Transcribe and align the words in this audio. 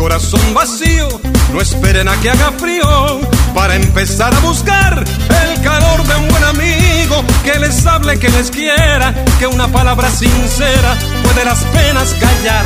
corazón 0.00 0.54
vacío, 0.54 1.08
no 1.52 1.60
esperen 1.60 2.08
a 2.08 2.18
que 2.22 2.30
haga 2.30 2.52
frío 2.52 3.20
para 3.54 3.74
empezar 3.76 4.34
a 4.34 4.38
buscar 4.38 5.04
el 5.42 5.60
calor 5.60 6.02
de 6.04 6.16
un 6.16 6.28
buen 6.28 6.42
amigo 6.42 7.22
que 7.44 7.58
les 7.58 7.84
hable, 7.84 8.18
que 8.18 8.30
les 8.30 8.50
quiera, 8.50 9.14
que 9.38 9.46
una 9.46 9.68
palabra 9.68 10.10
sincera 10.10 10.96
puede 11.22 11.44
las 11.44 11.62
penas 11.64 12.14
callar. 12.18 12.64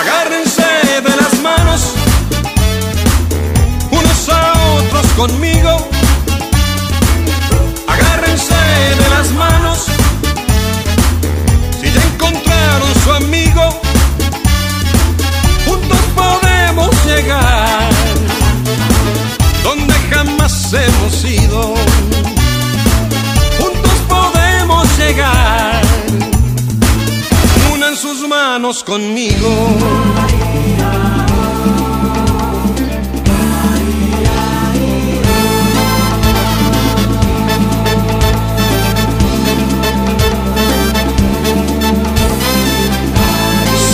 Agárrense 0.00 0.62
de 1.02 1.16
las 1.16 1.40
manos 1.42 1.92
unos 3.90 4.28
a 4.28 4.52
otros 4.78 5.06
conmigo. 5.16 5.88
Agárrense 7.88 8.54
de 9.02 9.10
las 9.10 9.32
manos 9.32 9.75
llegar 17.06 17.90
donde 19.62 19.94
jamás 20.10 20.72
hemos 20.72 21.24
ido. 21.24 21.74
Juntos 23.58 23.98
podemos 24.08 24.98
llegar. 24.98 25.82
Unan 27.72 27.96
sus 27.96 28.26
manos 28.28 28.82
conmigo. 28.82 29.48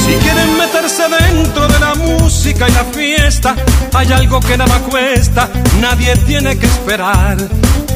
Si 0.05 0.13
quieren 0.15 0.57
meterse 0.59 1.05
dentro 1.09 1.72
música 2.53 2.69
y 2.69 2.73
la 2.73 2.85
fiesta, 2.85 3.57
hay 3.95 4.13
algo 4.13 4.41
que 4.41 4.57
nada 4.57 4.79
cuesta, 4.81 5.49
nadie 5.81 6.17
tiene 6.27 6.59
que 6.59 6.67
esperar. 6.67 7.37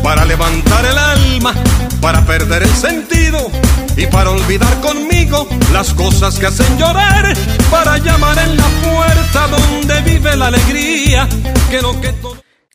Para 0.03 0.25
levantar 0.25 0.85
el 0.85 0.97
alma, 0.97 1.53
para 2.01 2.25
perder 2.25 2.63
el 2.63 2.75
sentido 2.75 3.51
y 3.97 4.07
para 4.07 4.31
olvidar 4.31 4.81
conmigo 4.81 5.49
las 5.73 5.93
cosas 5.95 6.39
que 6.39 6.47
hacen 6.47 6.79
llorar, 6.79 7.35
para 7.71 7.99
llamar 7.99 8.39
en 8.39 8.57
la 8.57 8.69
puerta 8.83 9.49
donde 9.49 10.01
vive 10.03 10.37
la 10.37 10.47
alegría, 10.47 11.29
que 11.71 11.83
lo 11.83 12.01
que. 12.01 12.15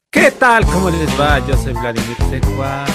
¿Qué 0.09 0.31
tal? 0.31 0.65
¿Cómo 0.65 0.89
les 0.89 1.09
va? 1.19 1.39
Yo 1.47 1.55
soy 1.55 1.73
Vladimir 1.73 2.17
Secua. 2.29 2.85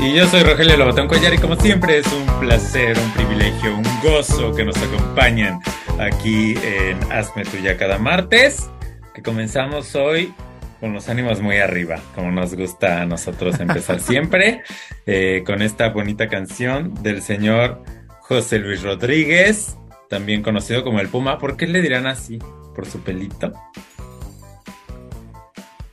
Y 0.00 0.14
yo 0.14 0.28
soy 0.28 0.42
Rogelio 0.42 0.76
Lobatón 0.76 1.06
Collar 1.06 1.34
y 1.34 1.38
como 1.38 1.56
siempre 1.56 1.98
es 1.98 2.06
un 2.12 2.26
placer, 2.40 2.98
un 2.98 3.10
privilegio, 3.12 3.76
un 3.76 3.84
gozo 4.02 4.54
que 4.54 4.64
nos 4.64 4.76
acompañen 4.76 5.60
aquí 5.98 6.54
en 6.62 7.12
Hazme 7.12 7.44
Tuya 7.44 7.76
cada 7.76 7.98
martes, 7.98 8.68
que 9.14 9.22
comenzamos 9.22 9.94
hoy 9.94 10.32
con 10.80 10.92
los 10.92 11.08
ánimos 11.08 11.40
muy 11.40 11.56
arriba, 11.56 11.98
como 12.14 12.30
nos 12.30 12.54
gusta 12.54 13.02
a 13.02 13.06
nosotros 13.06 13.58
empezar 13.60 14.00
siempre, 14.00 14.62
eh, 15.06 15.42
con 15.46 15.62
esta 15.62 15.88
bonita 15.90 16.28
canción 16.28 16.94
del 17.02 17.22
señor 17.22 17.82
José 18.20 18.58
Luis 18.58 18.82
Rodríguez, 18.82 19.76
también 20.08 20.42
conocido 20.42 20.84
como 20.84 21.00
el 21.00 21.08
Puma. 21.08 21.38
¿Por 21.38 21.56
qué 21.56 21.66
le 21.66 21.80
dirán 21.80 22.06
así? 22.06 22.38
¿Por 22.74 22.86
su 22.86 23.00
pelito? 23.00 23.52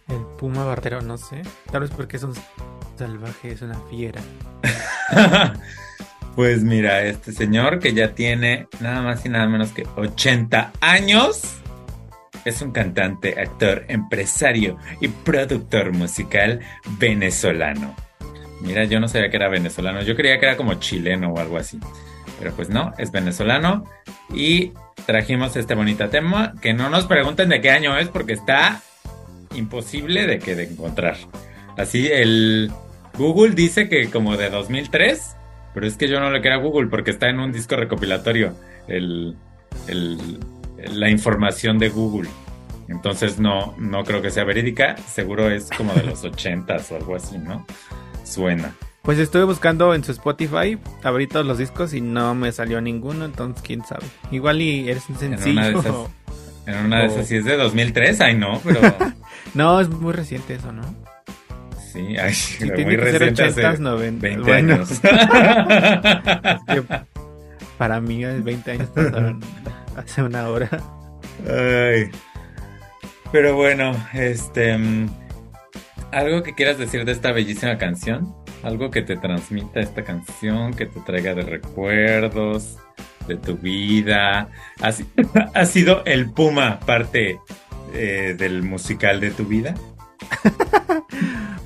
El 0.09 0.21
puma 0.37 0.65
bartero, 0.65 1.01
no 1.01 1.17
sé. 1.17 1.41
Tal 1.71 1.81
vez 1.81 1.91
porque 1.91 2.17
es 2.17 2.23
un 2.23 2.33
salvaje, 2.97 3.53
es 3.53 3.61
una 3.61 3.79
fiera. 3.89 4.21
Pues 6.35 6.63
mira, 6.63 7.03
este 7.03 7.31
señor 7.31 7.79
que 7.79 7.94
ya 7.94 8.16
tiene 8.16 8.67
nada 8.79 9.01
más 9.01 9.25
y 9.25 9.29
nada 9.29 9.47
menos 9.47 9.71
que 9.71 9.85
80 9.95 10.73
años, 10.81 11.59
es 12.44 12.61
un 12.61 12.71
cantante, 12.71 13.39
actor, 13.39 13.85
empresario 13.88 14.77
y 14.99 15.07
productor 15.09 15.94
musical 15.94 16.59
venezolano. 16.97 17.95
Mira, 18.61 18.85
yo 18.85 18.99
no 18.99 19.07
sabía 19.07 19.29
que 19.29 19.38
era 19.38 19.47
venezolano, 19.47 20.01
yo 20.01 20.16
creía 20.16 20.39
que 20.39 20.47
era 20.47 20.57
como 20.57 20.73
chileno 20.75 21.33
o 21.33 21.39
algo 21.39 21.57
así. 21.57 21.79
Pero 22.39 22.51
pues 22.55 22.69
no, 22.69 22.94
es 22.97 23.11
venezolano 23.11 23.85
y 24.33 24.71
trajimos 25.05 25.55
este 25.55 25.75
bonito 25.75 26.09
tema, 26.09 26.55
que 26.61 26.73
no 26.73 26.89
nos 26.89 27.05
pregunten 27.05 27.50
de 27.50 27.61
qué 27.61 27.69
año 27.69 27.97
es 27.97 28.07
porque 28.07 28.33
está 28.33 28.81
imposible 29.53 30.25
de 30.25 30.39
que 30.39 30.55
de 30.55 30.63
encontrar. 30.63 31.17
Así 31.77 32.07
el 32.07 32.71
Google 33.17 33.51
dice 33.51 33.88
que 33.88 34.09
como 34.09 34.35
de 34.35 34.50
2003, 34.50 35.35
pero 35.73 35.85
es 35.88 35.95
que 35.97 36.07
yo 36.07 36.19
no 36.19 36.29
le 36.31 36.41
creo 36.41 36.53
a 36.56 36.57
Google 36.57 36.88
porque 36.88 37.11
está 37.11 37.29
en 37.29 37.39
un 37.39 37.51
disco 37.51 37.75
recopilatorio 37.75 38.53
el, 38.88 39.35
el- 39.88 40.39
la 40.94 41.09
información 41.09 41.79
de 41.79 41.89
Google. 41.89 42.29
Entonces 42.89 43.39
no, 43.39 43.73
no 43.78 44.03
creo 44.03 44.22
que 44.22 44.29
sea 44.29 44.44
verídica, 44.44 44.97
seguro 44.97 45.50
es 45.50 45.69
como 45.75 45.94
de 45.94 46.03
los 46.03 46.23
80s 46.25 46.91
o 46.91 46.95
algo 46.97 47.16
así, 47.16 47.38
¿no? 47.38 47.66
Suena. 48.25 48.75
Pues 49.01 49.17
estuve 49.19 49.44
buscando 49.44 49.94
en 49.94 50.03
su 50.03 50.12
Spotify, 50.13 50.78
abrí 51.03 51.28
todos 51.28 51.45
los 51.45 51.57
discos 51.57 51.94
y 51.94 52.00
no 52.01 52.35
me 52.35 52.51
salió 52.53 52.79
ninguno, 52.81 53.25
entonces 53.25 53.62
quién 53.62 53.83
sabe. 53.85 54.06
Igual 54.31 54.62
y 54.62 54.89
eres 54.89 55.07
un 55.09 55.16
En 55.16 55.19
sencillo. 55.38 55.51
una 55.59 55.69
de 55.69 55.79
esas, 55.79 55.95
en 56.67 56.85
una 56.85 57.00
de 57.01 57.06
esas 57.07 57.28
sí 57.28 57.35
es 57.38 57.45
de 57.45 57.57
2003, 57.57 58.22
ay 58.22 58.35
no, 58.38 58.62
pero 58.63 58.79
No, 59.53 59.79
es 59.81 59.89
muy 59.89 60.13
reciente 60.13 60.56
eso, 60.56 60.72
¿no? 60.72 60.83
Sí, 61.93 62.17
ay, 62.17 62.33
Sí, 62.33 62.65
muy 62.83 62.95
reciente 62.97 63.43
hace 63.43 63.61
80s, 63.63 63.79
90. 63.79 64.21
20 64.27 64.41
Bueno. 64.43 64.73
años. 64.73 64.99
Que 66.67 66.83
para 67.77 67.99
mí, 68.01 68.23
20 68.23 68.71
años 68.71 68.89
pasaron 68.89 69.39
hace 69.95 70.23
una 70.23 70.47
hora. 70.49 70.69
Ay. 71.47 72.09
Pero 73.31 73.55
bueno, 73.55 73.93
este. 74.13 74.77
mm, 74.77 75.09
¿Algo 76.11 76.43
que 76.43 76.53
quieras 76.53 76.77
decir 76.77 77.03
de 77.05 77.11
esta 77.11 77.31
bellísima 77.31 77.77
canción? 77.77 78.35
¿Algo 78.61 78.91
que 78.91 79.01
te 79.01 79.17
transmita 79.17 79.79
esta 79.79 80.03
canción, 80.03 80.73
que 80.73 80.85
te 80.85 80.99
traiga 81.01 81.33
de 81.33 81.41
recuerdos, 81.41 82.77
de 83.27 83.35
tu 83.35 83.57
vida? 83.57 84.49
¿Ha, 84.81 84.91
si- 84.91 85.07
ha 85.55 85.65
sido 85.65 86.03
el 86.05 86.29
Puma 86.31 86.79
parte 86.81 87.39
eh, 87.93 88.35
del 88.37 88.61
musical 88.63 89.19
de 89.19 89.31
tu 89.31 89.45
vida? 89.45 89.73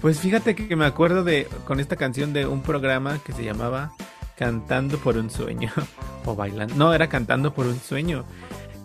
Pues 0.01 0.19
fíjate 0.19 0.55
que 0.55 0.75
me 0.75 0.85
acuerdo 0.85 1.23
de 1.23 1.47
con 1.65 1.79
esta 1.79 1.95
canción 1.95 2.33
de 2.33 2.45
un 2.45 2.61
programa 2.61 3.19
que 3.23 3.33
se 3.33 3.43
llamaba 3.43 3.93
Cantando 4.37 4.97
por 4.97 5.17
un 5.17 5.29
sueño 5.29 5.71
o 6.25 6.35
bailando. 6.35 6.75
No, 6.75 6.93
era 6.93 7.07
Cantando 7.09 7.53
por 7.53 7.65
un 7.65 7.79
sueño. 7.79 8.23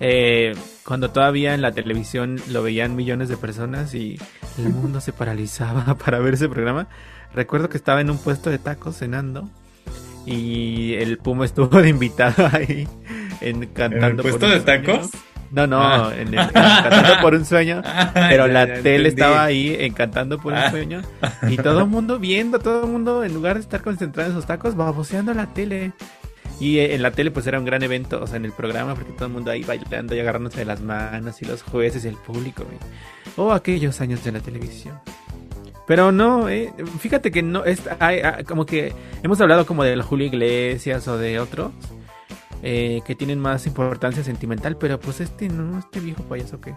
Eh, 0.00 0.54
cuando 0.84 1.10
todavía 1.10 1.54
en 1.54 1.62
la 1.62 1.72
televisión 1.72 2.40
lo 2.48 2.62
veían 2.62 2.96
millones 2.96 3.28
de 3.28 3.36
personas 3.36 3.94
y 3.94 4.18
el 4.58 4.70
mundo 4.70 5.00
se 5.00 5.12
paralizaba 5.12 5.94
para 6.04 6.18
ver 6.18 6.34
ese 6.34 6.48
programa. 6.48 6.88
Recuerdo 7.34 7.68
que 7.68 7.76
estaba 7.76 8.00
en 8.00 8.10
un 8.10 8.18
puesto 8.18 8.50
de 8.50 8.58
tacos 8.58 8.96
cenando 8.98 9.48
y 10.26 10.94
el 10.94 11.18
Puma 11.18 11.44
estuvo 11.44 11.68
de 11.82 11.88
invitado 11.90 12.48
ahí 12.52 12.88
en 13.40 13.66
Cantando 13.66 14.06
¿En 14.06 14.10
el 14.10 14.16
por 14.16 14.22
puesto 14.22 14.48
de 14.48 14.60
Sueño. 14.62 15.08
No, 15.52 15.66
no, 15.66 15.80
Ah. 15.82 16.12
en 16.16 16.28
el, 16.28 16.38
en 16.38 16.48
Cantando 16.48 17.20
por 17.20 17.34
un 17.34 17.44
sueño. 17.44 17.82
Pero 18.14 18.46
Ya, 18.46 18.52
la 18.52 18.66
ya 18.66 18.74
tele 18.82 19.08
entendí. 19.08 19.08
estaba 19.08 19.44
ahí 19.44 19.76
encantando 19.80 20.38
por 20.38 20.52
un 20.54 20.58
Ah. 20.58 20.70
sueño. 20.70 21.02
Y 21.48 21.56
todo 21.58 21.80
el 21.80 21.86
mundo 21.88 22.18
viendo, 22.18 22.58
todo 22.58 22.84
el 22.84 22.90
mundo 22.90 23.22
en 23.22 23.34
lugar 23.34 23.54
de 23.56 23.60
estar 23.60 23.82
concentrado 23.82 24.30
en 24.30 24.34
sus 24.36 24.46
tacos, 24.46 24.74
baboseando 24.76 25.34
la 25.34 25.46
tele. 25.46 25.92
Y 26.60 26.78
eh, 26.78 26.94
en 26.94 27.02
la 27.02 27.10
tele 27.10 27.30
pues 27.30 27.46
era 27.46 27.58
un 27.58 27.64
gran 27.64 27.82
evento, 27.82 28.20
o 28.22 28.26
sea, 28.26 28.36
en 28.36 28.44
el 28.44 28.52
programa, 28.52 28.94
porque 28.94 29.12
todo 29.12 29.26
el 29.26 29.32
mundo 29.32 29.50
ahí 29.50 29.62
bailando 29.64 30.14
y 30.14 30.20
agarrándose 30.20 30.58
de 30.60 30.64
las 30.64 30.80
manos 30.80 31.42
y 31.42 31.44
los 31.44 31.62
jueces 31.62 32.04
y 32.04 32.08
el 32.08 32.16
público. 32.16 32.64
güey. 32.64 32.78
Oh, 33.36 33.52
aquellos 33.52 34.00
años 34.00 34.22
de 34.24 34.32
la 34.32 34.40
televisión. 34.40 34.98
Pero 35.86 36.12
no, 36.12 36.48
eh, 36.48 36.72
fíjate 37.00 37.30
que 37.32 37.42
no, 37.42 37.64
es, 37.64 37.80
hay- 37.98 38.20
hay- 38.20 38.44
como 38.44 38.64
que 38.64 38.92
hemos 39.22 39.40
hablado 39.40 39.66
como 39.66 39.82
de 39.82 40.00
Julio 40.00 40.26
Iglesias 40.28 41.08
o 41.08 41.18
de 41.18 41.40
otros 41.40 41.72
eh, 42.62 43.00
que 43.06 43.14
tienen 43.14 43.38
más 43.40 43.66
importancia 43.66 44.22
sentimental, 44.24 44.76
pero 44.76 44.98
pues 45.00 45.20
este 45.20 45.48
no, 45.48 45.78
este 45.78 46.00
viejo 46.00 46.22
payaso 46.24 46.60
que... 46.60 46.74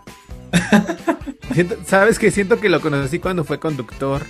Siento- 1.53 1.77
Sabes 1.85 2.19
que 2.19 2.31
siento 2.31 2.59
que 2.59 2.69
lo 2.69 2.81
conocí 2.81 3.19
cuando 3.19 3.43
fue 3.43 3.59
conductor 3.59 4.23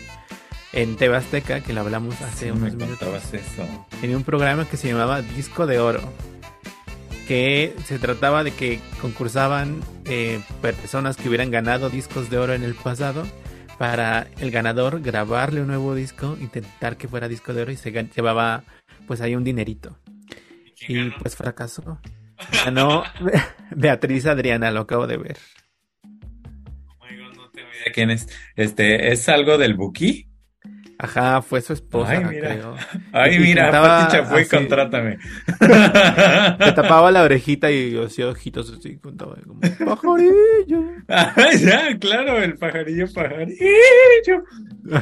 en 0.73 0.95
TV 0.97 1.15
Azteca, 1.15 1.61
que 1.61 1.73
lo 1.73 1.81
hablamos 1.81 2.19
hace 2.21 2.45
Sí, 2.45 2.51
unos 2.51 2.73
me 2.75 2.85
minutos, 2.85 3.33
eso. 3.33 3.63
en 4.01 4.15
un 4.15 4.23
programa 4.23 4.65
que 4.65 4.75
se 4.77 4.89
llamaba 4.89 5.21
Disco 5.21 5.65
de 5.65 5.79
Oro, 5.79 6.01
que 7.27 7.73
se 7.85 7.97
trataba 7.99 8.43
de 8.43 8.51
que 8.51 8.79
concursaban 9.01 9.79
eh, 10.05 10.41
personas 10.61 11.15
que 11.17 11.27
hubieran 11.29 11.49
ganado 11.51 11.89
discos 11.89 12.29
de 12.29 12.37
oro 12.37 12.53
en 12.53 12.63
el 12.63 12.75
pasado 12.75 13.25
para 13.79 14.27
el 14.39 14.51
ganador 14.51 15.01
grabarle 15.01 15.61
un 15.61 15.67
nuevo 15.67 15.95
disco, 15.95 16.37
intentar 16.39 16.97
que 16.97 17.07
fuera 17.07 17.27
disco 17.27 17.53
de 17.53 17.63
oro 17.63 17.71
y 17.71 17.77
se 17.77 17.91
llevaba 17.91 18.63
pues 19.07 19.21
ahí 19.21 19.35
un 19.35 19.43
dinerito. 19.43 19.97
Y 20.87 21.09
pues 21.11 21.35
fracasó. 21.35 21.99
Ganó 22.65 23.03
Beatriz 23.71 24.25
Adriana, 24.25 24.71
lo 24.71 24.81
acabo 24.81 25.07
de 25.07 25.17
ver. 25.17 25.37
Oh 26.03 27.05
my 27.09 27.17
God, 27.17 27.35
no 27.35 27.49
tengo 27.51 27.69
idea 27.69 27.93
quién 27.93 28.11
es. 28.11 28.27
Este, 28.55 29.11
¿es 29.11 29.27
algo 29.29 29.57
del 29.57 29.75
Buki? 29.75 30.29
Ajá, 30.97 31.41
fue 31.41 31.59
su 31.59 31.73
esposa, 31.73 32.11
Ay, 32.11 32.23
mira. 32.23 32.49
creo. 32.51 32.75
Ay, 33.11 33.35
Y 33.35 33.39
mira, 33.39 33.69
Pati 33.69 34.13
Chapoy, 34.15 34.47
contrátame. 34.47 35.17
Le 35.59 36.71
tapaba 36.71 37.11
la 37.11 37.23
orejita 37.23 37.69
y 37.69 37.97
hacía 37.97 38.29
ojitos 38.29 38.71
así, 38.71 38.97
contaba 38.97 39.35
como 39.45 39.59
pajarillo. 39.59 40.83
Ay, 41.09 41.59
ya, 41.59 41.97
claro, 41.99 42.41
el 42.41 42.57
pajarillo, 42.57 43.07
pajarillo. 43.13 44.43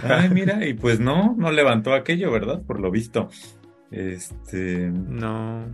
Ay, 0.03 0.29
mira, 0.29 0.65
y 0.65 0.73
pues 0.73 0.99
no, 0.99 1.35
no 1.37 1.51
levantó 1.51 1.93
aquello, 1.93 2.31
¿verdad? 2.31 2.63
Por 2.65 2.79
lo 2.79 2.89
visto. 2.89 3.29
Este, 3.93 4.89
No. 4.91 5.65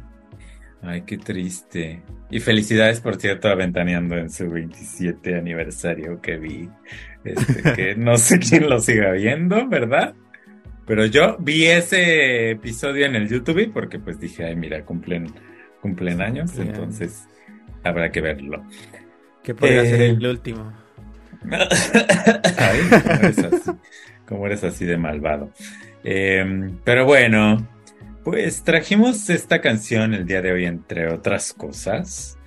ay, 0.81 1.04
qué 1.04 1.18
triste. 1.18 2.04
Y 2.30 2.39
felicidades, 2.42 3.00
por 3.00 3.16
cierto, 3.16 3.48
a 3.48 3.56
Ventaneando 3.56 4.18
en 4.18 4.30
su 4.30 4.50
27 4.50 5.36
aniversario 5.36 6.19
que 6.21 6.38
vi. 6.38 6.69
Este, 7.24 7.74
que 7.75 7.95
no 7.95 8.18
sé 8.18 8.39
quién 8.39 8.69
lo 8.69 8.80
siga 8.80 9.12
viendo, 9.13 9.68
¿verdad? 9.69 10.13
Pero 10.86 11.06
yo 11.06 11.38
vi 11.39 11.66
ese 11.68 12.51
episodio 12.51 13.06
en 13.06 13.16
el 13.16 13.30
YouTube 13.30 13.71
porque 13.74 14.00
pues 14.00 14.19
dije, 14.19 14.44
ay, 14.45 14.56
mira, 14.56 14.83
cumplen, 14.83 15.27
cumplen 15.81 16.22
años, 16.22 16.54
Bien. 16.56 16.69
entonces 16.69 17.25
habrá 17.83 18.12
que 18.12 18.22
verlo. 18.22 18.63
Que 19.44 19.54
podría 19.54 19.83
Eh, 19.83 19.86
ser 19.89 20.01
el 20.01 20.25
último. 20.27 20.74
Ay, 22.57 22.80
¿cómo 22.89 23.13
eres 23.22 23.38
así? 23.39 23.72
¿Cómo 24.27 24.45
eres 24.48 24.63
así 24.65 24.86
de 24.86 24.98
malvado? 24.98 25.51
Eh, 26.04 26.72
pero 26.83 27.06
bueno, 27.06 27.65
pues 28.30 28.64
trajimos 28.64 29.30
esta 29.30 29.60
canción 29.62 30.14
el 30.14 30.26
día 30.26 30.42
de 30.42 30.52
hoy, 30.52 30.66
entre 30.66 31.12
otras 31.12 31.54
cosas. 31.54 32.38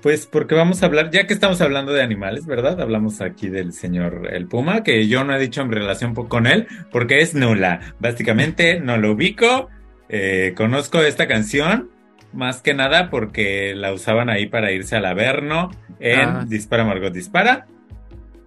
Pues 0.00 0.26
porque 0.26 0.54
vamos 0.54 0.82
a 0.82 0.86
hablar, 0.86 1.10
ya 1.10 1.26
que 1.26 1.32
estamos 1.34 1.60
hablando 1.62 1.92
de 1.92 2.02
animales, 2.02 2.44
¿verdad? 2.46 2.80
Hablamos 2.80 3.20
aquí 3.22 3.48
del 3.48 3.72
señor 3.72 4.28
El 4.30 4.46
Puma, 4.46 4.82
que 4.82 5.08
yo 5.08 5.24
no 5.24 5.34
he 5.34 5.40
dicho 5.40 5.62
en 5.62 5.72
relación 5.72 6.14
con 6.14 6.46
él, 6.46 6.66
porque 6.92 7.20
es 7.20 7.34
nula. 7.34 7.80
Básicamente 8.00 8.78
no 8.80 8.96
lo 8.98 9.12
ubico, 9.12 9.70
eh, 10.10 10.52
conozco 10.56 11.00
esta 11.02 11.26
canción, 11.26 11.90
más 12.34 12.60
que 12.60 12.74
nada 12.74 13.08
porque 13.10 13.74
la 13.74 13.92
usaban 13.94 14.28
ahí 14.28 14.46
para 14.46 14.72
irse 14.72 14.94
al 14.96 15.06
Averno 15.06 15.70
en 16.00 16.20
Ah. 16.28 16.44
Dispara 16.46 16.84
Margot 16.84 17.12
Dispara. 17.12 17.66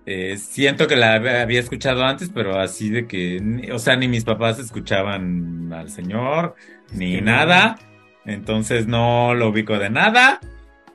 Eh, 0.05 0.37
siento 0.37 0.87
que 0.87 0.95
la 0.95 1.17
hab- 1.19 1.41
había 1.41 1.59
escuchado 1.59 2.05
antes, 2.05 2.29
pero 2.33 2.59
así 2.59 2.89
de 2.89 3.07
que, 3.07 3.69
o 3.73 3.79
sea, 3.79 3.97
ni 3.97 4.07
mis 4.07 4.23
papás 4.23 4.57
escuchaban 4.59 5.73
al 5.73 5.89
señor, 5.89 6.55
ni 6.91 7.21
nada. 7.21 7.77
Entonces 8.25 8.87
no 8.87 9.33
lo 9.33 9.49
ubico 9.49 9.79
de 9.79 9.89
nada, 9.89 10.39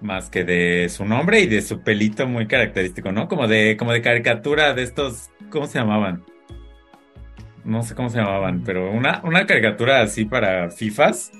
más 0.00 0.28
que 0.28 0.44
de 0.44 0.88
su 0.90 1.04
nombre 1.04 1.40
y 1.40 1.46
de 1.46 1.62
su 1.62 1.80
pelito 1.82 2.26
muy 2.26 2.46
característico, 2.46 3.10
¿no? 3.10 3.28
Como 3.28 3.48
de, 3.48 3.76
como 3.78 3.92
de 3.92 4.02
caricatura 4.02 4.74
de 4.74 4.82
estos, 4.82 5.30
¿cómo 5.50 5.66
se 5.66 5.78
llamaban? 5.78 6.24
No 7.64 7.82
sé 7.84 7.94
cómo 7.94 8.10
se 8.10 8.18
llamaban, 8.18 8.62
pero 8.64 8.90
una, 8.90 9.20
una 9.24 9.46
caricatura 9.46 10.02
así 10.02 10.24
para 10.24 10.68
FIFAs, 10.70 11.30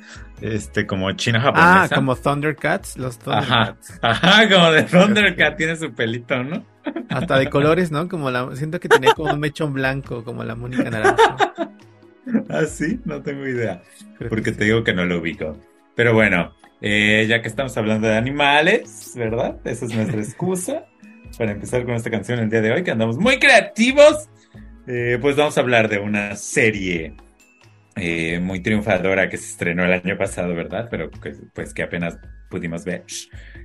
este, 0.40 0.86
como 0.86 1.10
china 1.12 1.40
japonesa. 1.40 1.82
Ah, 1.82 1.88
como 1.94 2.16
Thundercats, 2.16 2.96
los 2.96 3.18
Ajá, 3.26 3.76
Thundercats. 3.76 3.98
ajá, 4.00 4.48
como 4.48 4.70
de 4.70 4.82
Thundercat 4.84 5.56
tiene 5.56 5.76
su 5.76 5.92
pelito, 5.92 6.42
¿no? 6.42 6.64
Hasta 7.10 7.38
de 7.38 7.50
colores, 7.50 7.90
¿no? 7.90 8.08
Como 8.08 8.30
la, 8.30 8.54
siento 8.56 8.80
que 8.80 8.88
tenía 8.88 9.12
como 9.14 9.32
un 9.32 9.40
mechón 9.40 9.72
blanco, 9.72 10.24
como 10.24 10.42
la 10.44 10.54
Mónica 10.54 10.88
Naranjo. 10.90 11.36
Ah, 12.48 12.64
sí, 12.66 13.00
no 13.04 13.22
tengo 13.22 13.46
idea. 13.46 13.82
Porque 14.18 14.42
que 14.42 14.52
te 14.52 14.64
digo 14.64 14.84
que 14.84 14.94
no 14.94 15.04
lo 15.04 15.18
ubico. 15.18 15.58
Pero 15.94 16.14
bueno, 16.14 16.54
eh, 16.80 17.26
ya 17.28 17.42
que 17.42 17.48
estamos 17.48 17.76
hablando 17.76 18.08
de 18.08 18.16
animales, 18.16 19.12
¿verdad? 19.16 19.58
Esa 19.64 19.86
es 19.86 19.94
nuestra 19.94 20.20
excusa 20.20 20.86
para 21.38 21.52
empezar 21.52 21.84
con 21.84 21.94
esta 21.94 22.10
canción 22.10 22.38
el 22.38 22.50
día 22.50 22.60
de 22.60 22.72
hoy, 22.72 22.84
que 22.84 22.90
andamos 22.90 23.18
muy 23.18 23.38
creativos. 23.38 24.28
Eh, 24.86 25.18
pues 25.20 25.36
vamos 25.36 25.56
a 25.56 25.60
hablar 25.60 25.88
de 25.88 25.98
una 25.98 26.34
serie 26.36 27.14
eh, 27.94 28.40
muy 28.40 28.60
triunfadora 28.60 29.28
que 29.28 29.36
se 29.36 29.50
estrenó 29.50 29.84
el 29.84 29.92
año 29.92 30.16
pasado, 30.16 30.54
¿verdad? 30.54 30.88
Pero 30.90 31.10
que, 31.10 31.34
pues 31.54 31.72
que 31.72 31.82
apenas 31.82 32.18
pudimos 32.52 32.84
ver, 32.84 33.02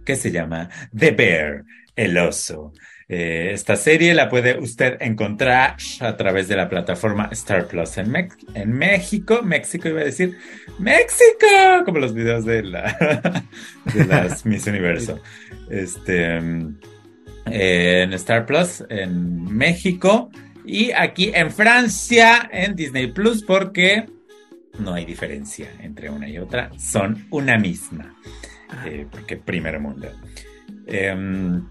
que 0.05 0.15
se 0.15 0.31
llama 0.31 0.69
The 0.97 1.11
Bear, 1.11 1.63
el 1.95 2.17
oso. 2.17 2.71
Eh, 3.09 3.51
esta 3.53 3.75
serie 3.75 4.13
la 4.13 4.27
puede 4.29 4.57
usted 4.59 4.97
encontrar 5.01 5.77
a 6.01 6.17
través 6.17 6.47
de 6.47 6.55
la 6.57 6.67
plataforma 6.67 7.29
Star 7.31 7.67
Plus 7.67 7.97
en, 7.97 8.11
Mex- 8.11 8.45
en 8.53 8.71
México, 8.71 9.41
México 9.43 9.87
iba 9.87 10.01
a 10.01 10.05
decir, 10.05 10.37
México, 10.79 11.83
como 11.85 11.99
los 11.99 12.13
videos 12.13 12.43
de, 12.45 12.63
la, 12.63 13.43
de 13.93 14.05
las 14.05 14.45
Miss 14.49 14.67
Universo. 14.67 15.19
Este, 15.69 16.37
eh, 17.49 18.01
en 18.03 18.13
Star 18.13 18.45
Plus 18.45 18.83
en 18.89 19.43
México 19.55 20.29
y 20.65 20.91
aquí 20.91 21.31
en 21.33 21.49
Francia 21.51 22.49
en 22.51 22.75
Disney 22.75 23.07
Plus 23.07 23.41
porque 23.41 24.05
no 24.79 24.93
hay 24.93 25.05
diferencia 25.05 25.69
entre 25.81 26.09
una 26.09 26.27
y 26.27 26.37
otra, 26.39 26.71
son 26.77 27.25
una 27.31 27.57
misma, 27.57 28.13
eh, 28.85 29.07
porque 29.09 29.37
primer 29.37 29.79
mundo. 29.79 30.07
Em, 30.85 31.63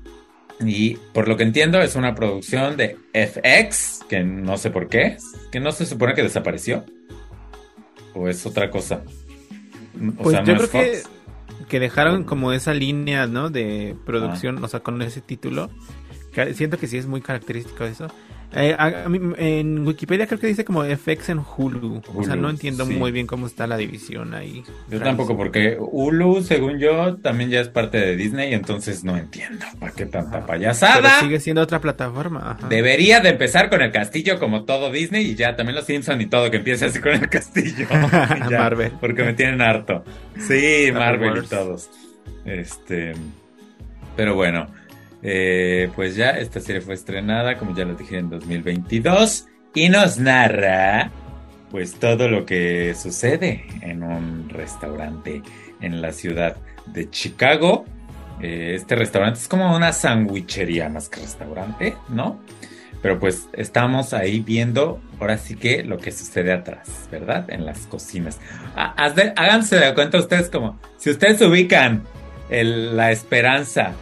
y 0.61 0.97
por 1.13 1.29
lo 1.29 1.37
que 1.37 1.43
entiendo 1.43 1.81
es 1.81 1.97
una 1.97 2.15
producción 2.15 2.77
de 2.77 2.97
FX, 3.13 4.05
que 4.09 4.23
no 4.25 4.57
sé 4.57 4.71
por 4.71 4.89
qué, 4.89 5.17
que 5.53 5.61
no 5.61 5.73
se 5.73 5.87
supone 5.87 6.15
que 6.15 6.23
desapareció. 6.23 6.85
¿O 8.15 8.29
es 8.29 8.47
otra 8.47 8.71
cosa? 8.71 9.03
O 10.19 10.23
Pues 10.23 10.37
sea, 10.37 10.45
yo 10.45 10.55
no 10.55 10.59
creo 10.61 10.71
que, 10.71 11.03
que 11.69 11.81
dejaron 11.81 12.25
como 12.25 12.53
esa 12.53 12.73
línea, 12.73 13.27
¿no? 13.27 13.51
De 13.51 13.95
producción, 14.07 14.63
o 14.65 14.69
sea, 14.69 14.81
con 14.81 15.03
ese 15.03 15.21
título. 15.21 15.71
Siento 16.55 16.79
que 16.79 16.87
sí 16.87 16.99
es 16.99 17.07
muy 17.07 17.21
característico 17.23 17.85
eso. 17.85 18.09
Eh, 18.55 18.75
a- 18.79 19.05
a 19.05 19.09
mí, 19.09 19.19
en 19.39 19.87
Wikipedia 19.87 20.27
creo 20.27 20.39
que 20.39 20.47
dice 20.47 20.65
como 20.65 20.83
FX 20.85 21.29
en 21.31 21.41
Hulu. 21.41 22.01
o 22.15 22.23
sea, 22.25 22.37
no 22.37 22.49
entiendo 22.49 22.87
sí. 22.87 22.95
muy 22.95 23.11
bien 23.13 23.27
cómo 23.27 23.47
está 23.47 23.67
la 23.67 23.77
división 23.77 24.33
ahí. 24.35 24.63
Yo 24.89 25.01
tampoco, 25.01 25.37
porque 25.37 25.77
Hulu, 25.79 26.43
según 26.43 26.79
yo, 26.79 27.17
también 27.17 27.51
ya 27.51 27.61
es 27.61 27.69
parte 27.69 27.99
de 27.99 28.17
Disney, 28.17 28.55
entonces 28.55 29.05
no 29.05 29.17
entiendo 29.17 29.67
para 29.79 29.93
qué 29.93 30.07
tanta 30.07 30.31
Pero 30.39 30.47
payasada. 30.47 31.21
sigue 31.21 31.41
siendo 31.41 31.61
otra 31.63 31.81
plataforma. 31.81 32.53
ajá. 32.53 32.69
Debería 32.69 33.21
de 33.21 33.31
empezar 33.31 33.69
con 33.69 33.83
el 33.83 33.91
castillo 33.93 34.39
como 34.39 34.65
todo 34.65 34.91
Disney 34.91 35.27
y 35.31 35.35
ya 35.35 35.57
también 35.57 35.75
los 35.77 35.85
Simpson 35.85 36.21
y 36.21 36.27
todo 36.27 36.51
que 36.51 36.59
empiece 36.59 36.87
así 36.87 37.01
con 37.01 37.13
el 37.13 37.29
castillo. 37.29 37.87
Ya, 38.51 38.59
Marvel. 38.59 38.93
Porque 39.01 39.23
me 39.25 39.35
tienen 39.35 39.61
harto. 39.61 40.05
Sí, 40.39 40.91
Marvel 40.95 41.43
y 41.45 41.47
todos. 41.47 41.91
Este, 42.45 43.13
pero 44.17 44.35
bueno, 44.35 44.69
eh, 45.29 45.91
pues 45.97 46.15
ya 46.15 46.31
esta 46.31 46.61
serie 46.61 46.81
fue 46.81 46.95
estrenada, 46.95 47.59
como 47.59 47.75
ya 47.75 47.85
lo 47.85 47.97
dije, 47.97 48.17
en 48.17 48.31
2022 48.31 49.49
y 49.75 49.89
nos 49.89 50.21
narra 50.21 51.11
pues 51.69 51.97
todo 51.97 52.29
lo 52.29 52.47
que 52.47 52.95
sucede 52.95 53.65
en 53.81 54.05
un 54.05 54.49
restaurante 54.49 55.43
en 55.81 56.01
la 56.01 56.13
ciudad 56.13 56.57
de 56.87 57.11
Chicago. 57.11 57.85
Eh, 58.41 58.75
este 58.77 58.95
restaurante 58.95 59.41
es 59.41 59.49
como 59.49 59.75
una 59.75 59.93
sandwichería 59.93 60.89
más 60.89 61.09
que 61.09 61.19
restaurante, 61.19 61.97
¿no? 62.09 62.41
Pero 63.03 63.19
pues 63.19 63.49
estamos 63.53 64.15
ahí 64.15 64.39
viendo 64.39 65.01
ahora 65.19 65.39
sí 65.39 65.57
que 65.57 65.83
lo 65.83 65.99
que 65.99 66.13
sucede 66.13 66.53
atrás, 66.53 67.09
¿verdad? 67.11 67.51
En 67.51 67.67
las 67.67 67.89
cocinas. 67.89 68.39
Ah, 68.77 68.95
háganse 68.97 69.75
de 69.75 69.93
cuenta 69.93 70.19
ustedes 70.19 70.51
como, 70.51 70.79
si 70.99 71.11
ustedes 71.11 71.43
ubican 71.43 72.05
la 72.49 73.11
esperanza 73.11 73.93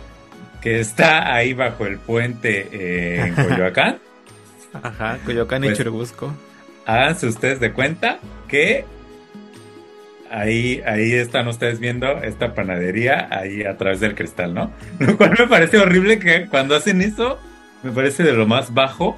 que 0.64 0.80
está 0.80 1.32
ahí 1.32 1.52
bajo 1.54 1.86
el 1.86 1.98
puente 1.98 2.68
eh, 2.72 3.20
en 3.26 3.34
Coyoacán, 3.34 3.98
Ajá, 4.82 5.18
Coyoacán 5.24 5.62
y 5.62 5.68
Pues- 5.68 5.78
Churubusco. 5.78 6.34
háganse 6.86 7.28
ustedes 7.28 7.60
de 7.60 7.72
cuenta 7.72 8.18
que 8.48 8.84
ahí, 10.30 10.82
ahí 10.86 11.12
están 11.12 11.46
ustedes 11.48 11.78
viendo 11.80 12.08
esta 12.22 12.54
panadería 12.54 13.28
ahí 13.30 13.62
a 13.64 13.76
través 13.76 14.00
del 14.00 14.14
cristal, 14.14 14.54
¿no? 14.54 14.72
Lo 14.98 15.16
cual 15.16 15.36
me 15.38 15.46
parece 15.46 15.78
horrible 15.78 16.18
que 16.18 16.46
cuando 16.48 16.74
hacen 16.74 17.00
eso, 17.02 17.38
me 17.82 17.92
parece 17.92 18.22
de 18.24 18.32
lo 18.32 18.46
más 18.46 18.74
bajo, 18.74 19.16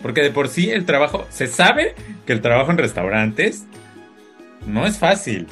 porque 0.00 0.22
de 0.22 0.30
por 0.30 0.48
sí 0.48 0.70
el 0.70 0.84
trabajo, 0.86 1.26
se 1.30 1.48
sabe 1.48 1.94
que 2.26 2.32
el 2.32 2.40
trabajo 2.40 2.70
en 2.70 2.78
restaurantes 2.78 3.64
no 4.66 4.86
es 4.86 4.98
fácil. 4.98 5.46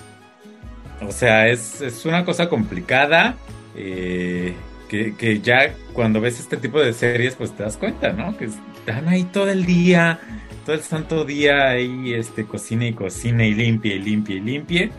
O 1.02 1.10
sea, 1.12 1.48
es, 1.48 1.80
es 1.82 2.06
una 2.06 2.24
cosa 2.24 2.48
complicada. 2.48 3.34
eh, 3.76 4.54
que, 4.88 5.14
que 5.16 5.40
ya 5.40 5.74
cuando 5.92 6.20
ves 6.20 6.40
este 6.40 6.56
tipo 6.56 6.80
de 6.80 6.92
series, 6.92 7.34
pues 7.34 7.52
te 7.52 7.62
das 7.62 7.76
cuenta, 7.76 8.12
¿no? 8.12 8.36
Que 8.36 8.46
están 8.46 9.08
ahí 9.08 9.24
todo 9.24 9.50
el 9.50 9.66
día, 9.66 10.20
todo 10.64 10.76
el 10.76 10.82
santo 10.82 11.24
día 11.24 11.68
ahí, 11.68 12.14
este, 12.14 12.44
cocina 12.44 12.86
y 12.86 12.92
cocina 12.92 13.44
y 13.44 13.54
limpia 13.54 13.94
y 13.94 13.98
limpia 13.98 14.36
y 14.36 14.40
limpia. 14.40 14.90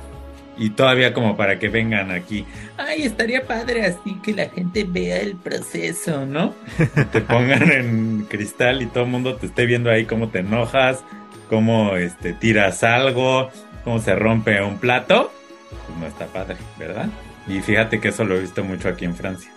Y 0.60 0.72
todavía 0.72 1.14
como 1.14 1.38
para 1.38 1.60
que 1.60 1.70
vengan 1.70 2.10
aquí. 2.10 2.44
Ay, 2.78 3.04
estaría 3.04 3.46
padre 3.46 3.86
así 3.86 4.16
que 4.24 4.34
la 4.34 4.50
gente 4.50 4.86
vea 4.86 5.20
el 5.20 5.36
proceso, 5.36 6.26
¿no? 6.26 6.56
Te 7.12 7.22
pongan 7.22 7.72
en 7.72 8.26
cristal 8.28 8.82
y 8.82 8.88
todo 8.88 9.04
el 9.04 9.12
mundo 9.12 9.36
te 9.36 9.46
esté 9.46 9.68
viendo 9.68 9.92
ahí 9.92 10.06
cómo 10.06 10.30
te 10.30 10.40
enojas, 10.40 11.04
cómo 11.48 11.96
este, 11.96 12.34
tiras 12.34 12.84
algo, 12.84 13.52
cómo 13.84 14.00
se 14.00 14.16
rompe 14.16 14.60
un 14.64 14.80
plato. 14.80 15.32
Pues 15.70 16.00
no 16.00 16.08
está 16.08 16.26
padre, 16.26 16.58
¿verdad? 16.80 17.08
Y 17.48 17.62
fíjate 17.62 18.00
que 18.00 18.08
eso 18.08 18.26
lo 18.26 18.36
he 18.36 18.42
visto 18.42 18.64
mucho 18.64 18.90
aquí 18.90 19.06
en 19.06 19.16
Francia. 19.16 19.52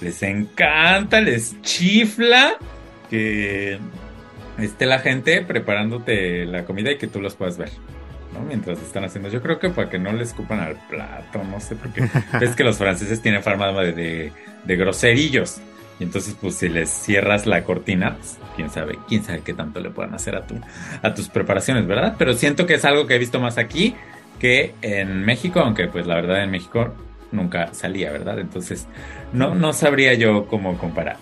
Les 0.00 0.22
encanta, 0.22 1.20
les 1.20 1.60
chifla 1.62 2.56
que 3.10 3.78
esté 4.58 4.86
la 4.86 4.98
gente 4.98 5.42
preparándote 5.42 6.46
la 6.46 6.64
comida 6.64 6.90
y 6.92 6.98
que 6.98 7.06
tú 7.06 7.20
los 7.20 7.34
puedas 7.34 7.58
ver. 7.58 7.70
¿no? 8.32 8.40
Mientras 8.40 8.80
están 8.82 9.04
haciendo. 9.04 9.28
Yo 9.28 9.40
creo 9.40 9.58
que 9.58 9.70
para 9.70 9.88
que 9.88 9.98
no 9.98 10.12
le 10.12 10.24
escupan 10.24 10.60
al 10.60 10.76
plato, 10.88 11.42
no 11.44 11.60
sé, 11.60 11.76
porque 11.76 12.08
ves 12.40 12.56
que 12.56 12.64
los 12.64 12.76
franceses 12.76 13.20
tienen 13.22 13.42
fama 13.42 13.72
de, 13.72 13.92
de, 13.92 14.32
de 14.64 14.76
groserillos. 14.76 15.60
Y 16.00 16.04
entonces, 16.04 16.36
pues 16.40 16.56
si 16.56 16.68
les 16.68 16.90
cierras 16.90 17.46
la 17.46 17.62
cortina, 17.62 18.16
pues, 18.16 18.38
quién 18.56 18.70
sabe, 18.70 18.98
quién 19.08 19.22
sabe 19.22 19.42
qué 19.44 19.54
tanto 19.54 19.80
le 19.80 19.90
puedan 19.90 20.14
hacer 20.14 20.34
a, 20.34 20.46
tu, 20.46 20.56
a 21.02 21.14
tus 21.14 21.28
preparaciones, 21.28 21.86
¿verdad? 21.86 22.16
Pero 22.18 22.34
siento 22.34 22.66
que 22.66 22.74
es 22.74 22.84
algo 22.84 23.06
que 23.06 23.14
he 23.14 23.18
visto 23.18 23.38
más 23.40 23.58
aquí 23.58 23.94
que 24.40 24.74
en 24.82 25.24
México, 25.24 25.60
aunque 25.60 25.86
pues 25.86 26.06
la 26.06 26.16
verdad 26.16 26.42
en 26.42 26.50
México 26.50 26.92
nunca 27.30 27.72
salía, 27.72 28.10
¿verdad? 28.10 28.40
Entonces, 28.40 28.88
no, 29.34 29.54
no 29.54 29.72
sabría 29.72 30.14
yo 30.14 30.46
cómo 30.46 30.78
comparar. 30.78 31.18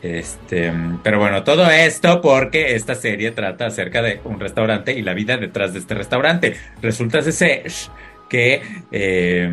Este, 0.00 0.72
pero 1.02 1.18
bueno, 1.18 1.42
todo 1.42 1.68
esto 1.68 2.20
porque 2.20 2.76
esta 2.76 2.94
serie 2.94 3.32
trata 3.32 3.66
acerca 3.66 4.00
de 4.00 4.20
un 4.24 4.38
restaurante 4.38 4.92
y 4.92 5.02
la 5.02 5.14
vida 5.14 5.36
detrás 5.36 5.72
de 5.72 5.80
este 5.80 5.94
restaurante. 5.94 6.54
Resulta 6.80 7.20
ser 7.22 7.64
que 8.28 8.62
eh, 8.92 9.52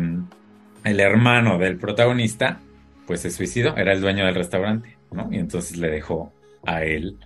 el 0.84 1.00
hermano 1.00 1.58
del 1.58 1.78
protagonista 1.78 2.60
pues 3.06 3.20
se 3.20 3.30
suicidó, 3.30 3.76
era 3.76 3.92
el 3.92 4.00
dueño 4.00 4.24
del 4.26 4.34
restaurante, 4.34 4.96
¿no? 5.12 5.28
Y 5.30 5.38
entonces 5.38 5.76
le 5.76 5.88
dejó 5.88 6.32
a 6.66 6.82
él, 6.84 7.16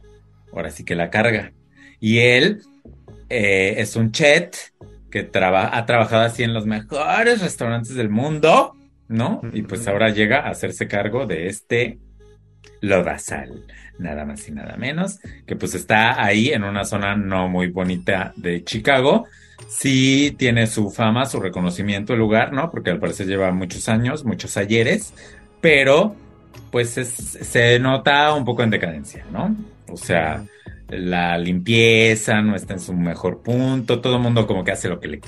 ahora 0.53 0.71
sí 0.71 0.85
que 0.85 0.95
la 0.95 1.11
carga. 1.11 1.53
Y 2.01 2.19
él 2.19 2.63
eh, 3.29 3.75
es 3.79 3.97
un 3.97 4.13
chet 4.13 4.57
que 5.11 5.21
ha 5.21 5.87
trabajado 5.87 6.23
así 6.23 6.43
en 6.43 6.55
los 6.55 6.67
mejores 6.67 7.41
restaurantes 7.41 7.95
del 7.95 8.11
mundo, 8.11 8.77
¿no? 9.11 9.41
Y 9.53 9.63
pues 9.63 9.87
ahora 9.89 10.11
llega 10.11 10.39
a 10.47 10.51
hacerse 10.51 10.87
cargo 10.87 11.27
de 11.27 11.49
este 11.49 11.99
Lodazal, 12.81 13.65
nada 13.99 14.25
más 14.25 14.49
y 14.49 14.53
nada 14.53 14.77
menos, 14.77 15.19
que 15.47 15.57
pues 15.57 15.75
está 15.75 16.25
ahí 16.25 16.51
en 16.51 16.63
una 16.63 16.85
zona 16.85 17.17
no 17.17 17.49
muy 17.49 17.67
bonita 17.67 18.33
de 18.37 18.63
Chicago. 18.65 19.27
Sí 19.69 20.35
tiene 20.39 20.67
su 20.69 20.91
fama, 20.91 21.27
su 21.27 21.41
reconocimiento 21.41 22.13
el 22.13 22.21
lugar, 22.21 22.53
¿no? 22.53 22.71
Porque 22.71 22.91
al 22.91 23.01
parecer 23.01 23.27
lleva 23.27 23.51
muchos 23.51 23.89
años, 23.89 24.25
muchos 24.25 24.57
ayeres, 24.57 25.13
pero 25.61 26.15
pues 26.71 26.91
se 26.91 27.79
nota 27.81 28.33
un 28.33 28.45
poco 28.45 28.63
en 28.63 28.71
decadencia, 28.71 29.27
¿no? 29.33 29.57
O 29.89 29.97
sea, 29.97 30.45
la 30.89 31.37
limpieza 31.37 32.41
no 32.43 32.55
está 32.55 32.75
en 32.75 32.81
su 32.81 32.95
mejor 32.95 33.43
punto, 33.43 34.01
todo 34.01 34.17
el 34.17 34.23
mundo 34.23 34.47
como 34.47 34.65
que 34.65 34.71
hace 34.71 34.89
lo 34.89 35.01
que, 35.01 35.09
le, 35.09 35.21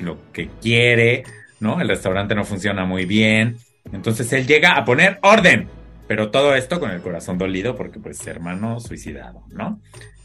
lo 0.00 0.18
que 0.32 0.50
quiere, 0.60 1.22
¿no? 1.60 1.80
El 1.80 1.88
restaurante 1.88 2.34
no 2.34 2.44
funciona 2.44 2.84
muy 2.84 3.04
bien, 3.04 3.56
entonces 3.92 4.32
él 4.32 4.46
llega 4.46 4.76
a 4.76 4.84
poner 4.84 5.18
orden, 5.22 5.68
pero 6.06 6.30
todo 6.30 6.54
esto 6.54 6.80
con 6.80 6.90
el 6.90 7.00
corazón 7.00 7.38
dolido 7.38 7.76
porque 7.76 7.98
pues 7.98 8.26
hermano 8.26 8.80
suicidado, 8.80 9.44
¿no? 9.50 9.80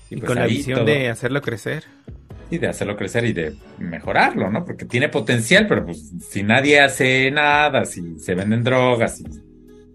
Y, 0.09 0.17
pues, 0.17 0.27
con 0.27 0.39
la 0.39 0.45
visión 0.45 0.85
de 0.85 1.09
hacerlo 1.09 1.41
crecer. 1.41 1.85
Y 2.49 2.57
de 2.59 2.67
hacerlo 2.67 2.95
crecer 2.95 3.25
y 3.25 3.33
de 3.33 3.55
mejorarlo, 3.79 4.49
¿no? 4.49 4.63
Porque 4.63 4.85
tiene 4.85 5.09
potencial, 5.09 5.65
pero 5.67 5.85
pues 5.85 6.11
si 6.29 6.43
nadie 6.43 6.81
hace 6.81 7.31
nada, 7.31 7.85
si 7.85 8.19
se 8.19 8.35
venden 8.35 8.63
drogas, 8.63 9.17
si 9.17 9.25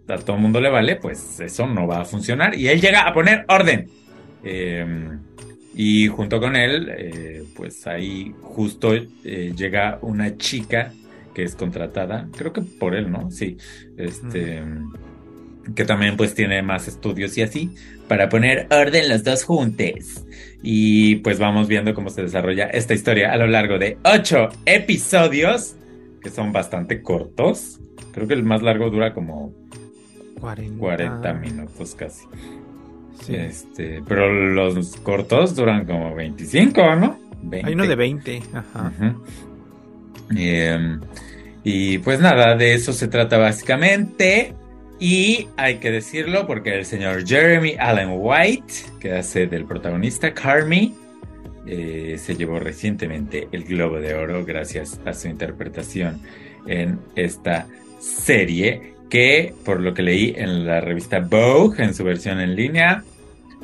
a 0.08 0.16
todo 0.16 0.36
el 0.36 0.42
mundo 0.42 0.60
le 0.60 0.70
vale, 0.70 0.96
pues 0.96 1.38
eso 1.40 1.66
no 1.66 1.86
va 1.86 2.00
a 2.00 2.04
funcionar. 2.04 2.54
Y 2.54 2.68
él 2.68 2.80
llega 2.80 3.06
a 3.06 3.14
poner 3.14 3.44
orden. 3.48 3.88
Em, 4.42 5.20
y 5.74 6.08
junto 6.08 6.40
con 6.40 6.56
él, 6.56 6.88
eh, 6.96 7.44
pues 7.54 7.86
ahí 7.86 8.34
justo 8.42 8.92
eh, 8.94 9.52
llega 9.54 9.98
una 10.02 10.36
chica 10.36 10.92
que 11.38 11.44
es 11.44 11.54
contratada, 11.54 12.28
creo 12.36 12.52
que 12.52 12.62
por 12.62 12.96
él, 12.96 13.12
¿no? 13.12 13.30
Sí, 13.30 13.58
este, 13.96 14.60
que 15.72 15.84
también 15.84 16.16
pues 16.16 16.34
tiene 16.34 16.62
más 16.62 16.88
estudios 16.88 17.38
y 17.38 17.42
así, 17.42 17.76
para 18.08 18.28
poner 18.28 18.66
orden 18.72 19.08
los 19.08 19.22
dos 19.22 19.44
juntos. 19.44 20.24
Y 20.64 21.14
pues 21.16 21.38
vamos 21.38 21.68
viendo 21.68 21.94
cómo 21.94 22.10
se 22.10 22.22
desarrolla 22.22 22.64
esta 22.64 22.92
historia 22.92 23.32
a 23.32 23.36
lo 23.36 23.46
largo 23.46 23.78
de 23.78 23.98
ocho 24.02 24.48
episodios, 24.66 25.76
que 26.20 26.28
son 26.28 26.52
bastante 26.52 27.02
cortos. 27.02 27.78
Creo 28.10 28.26
que 28.26 28.34
el 28.34 28.42
más 28.42 28.60
largo 28.60 28.90
dura 28.90 29.14
como 29.14 29.54
40, 30.40 31.34
minutos 31.34 31.94
casi. 31.94 32.26
Este, 33.28 34.02
pero 34.08 34.28
los 34.28 34.96
cortos 34.96 35.54
duran 35.54 35.86
como 35.86 36.16
25, 36.16 36.96
¿no? 36.96 37.16
Hay 37.62 37.74
uno 37.74 37.86
de 37.86 37.94
20, 37.94 38.42
ajá. 38.54 38.92
Em, 40.36 41.00
y 41.70 41.98
pues 41.98 42.18
nada, 42.18 42.56
de 42.56 42.72
eso 42.72 42.94
se 42.94 43.08
trata 43.08 43.36
básicamente. 43.36 44.54
Y 44.98 45.48
hay 45.58 45.76
que 45.76 45.90
decirlo 45.90 46.46
porque 46.46 46.74
el 46.74 46.86
señor 46.86 47.28
Jeremy 47.28 47.76
Allen 47.78 48.08
White, 48.14 48.72
que 48.98 49.12
hace 49.12 49.46
del 49.46 49.66
protagonista 49.66 50.32
Carmi, 50.32 50.94
eh, 51.66 52.16
se 52.18 52.36
llevó 52.36 52.58
recientemente 52.58 53.48
el 53.52 53.64
Globo 53.64 54.00
de 54.00 54.14
Oro 54.14 54.46
gracias 54.46 54.98
a 55.04 55.12
su 55.12 55.28
interpretación 55.28 56.22
en 56.66 57.00
esta 57.16 57.66
serie 58.00 58.94
que, 59.10 59.52
por 59.62 59.80
lo 59.80 59.92
que 59.92 60.02
leí 60.02 60.32
en 60.38 60.64
la 60.64 60.80
revista 60.80 61.20
Vogue, 61.20 61.84
en 61.84 61.92
su 61.92 62.02
versión 62.02 62.40
en 62.40 62.56
línea, 62.56 63.04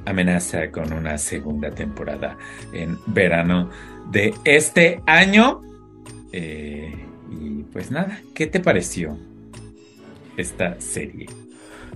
amenaza 0.05 0.71
con 0.71 0.93
una 0.93 1.17
segunda 1.17 1.71
temporada 1.71 2.37
en 2.75 2.99
verano 3.07 3.71
de 4.11 4.35
este 4.45 5.01
año. 5.07 5.63
Eh, 6.33 7.04
pues 7.75 7.91
nada, 7.91 8.21
¿qué 8.35 8.47
te 8.47 8.61
pareció 8.61 9.19
esta 10.37 10.81
serie? 10.81 11.27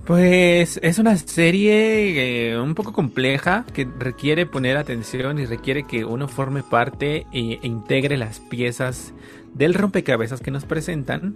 Pues 0.05 0.77
es 0.83 0.99
una 0.99 1.15
serie 1.17 2.51
eh, 2.51 2.59
un 2.59 2.75
poco 2.75 2.91
compleja 2.91 3.65
que 3.73 3.87
requiere 3.97 4.45
poner 4.45 4.75
atención 4.75 5.39
y 5.39 5.45
requiere 5.45 5.87
que 5.87 6.03
uno 6.03 6.27
forme 6.27 6.63
parte 6.63 7.25
e, 7.31 7.53
e 7.53 7.59
integre 7.63 8.17
las 8.17 8.41
piezas 8.41 9.13
del 9.53 9.73
rompecabezas 9.73 10.41
que 10.41 10.51
nos 10.51 10.65
presentan. 10.65 11.35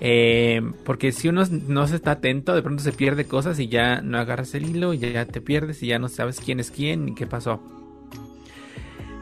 Eh, 0.00 0.60
porque 0.84 1.12
si 1.12 1.28
uno 1.28 1.44
no 1.68 1.86
se 1.86 1.96
está 1.96 2.12
atento, 2.12 2.54
de 2.54 2.62
pronto 2.62 2.82
se 2.82 2.92
pierde 2.92 3.24
cosas 3.24 3.58
y 3.58 3.68
ya 3.68 4.02
no 4.02 4.18
agarras 4.18 4.54
el 4.54 4.68
hilo 4.68 4.92
y 4.92 4.98
ya 4.98 5.24
te 5.24 5.40
pierdes 5.40 5.82
y 5.82 5.86
ya 5.86 5.98
no 5.98 6.08
sabes 6.08 6.40
quién 6.40 6.60
es 6.60 6.70
quién 6.70 7.08
y 7.08 7.14
qué 7.14 7.26
pasó. 7.26 7.81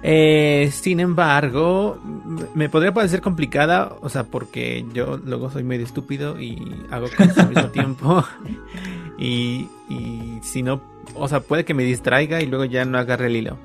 Eh, 0.03 0.71
sin 0.73 1.01
embargo, 1.01 1.99
me 2.55 2.69
podría 2.69 2.93
parecer 2.93 3.21
complicada, 3.21 3.97
o 4.01 4.09
sea, 4.09 4.25
porque 4.25 4.87
yo 4.95 5.19
luego 5.19 5.51
soy 5.51 5.63
medio 5.63 5.85
estúpido 5.85 6.41
y 6.41 6.75
hago 6.91 7.07
cosas 7.17 7.39
al 7.39 7.49
mismo 7.51 7.69
tiempo. 7.71 8.25
y, 9.19 9.69
y 9.89 10.39
si 10.43 10.63
no, 10.63 10.81
o 11.15 11.29
sea, 11.29 11.41
puede 11.41 11.65
que 11.65 11.75
me 11.75 11.85
distraiga 11.85 12.41
y 12.41 12.47
luego 12.47 12.65
ya 12.65 12.85
no 12.85 12.99
agarre 12.99 13.27
el 13.27 13.37
hilo. 13.37 13.59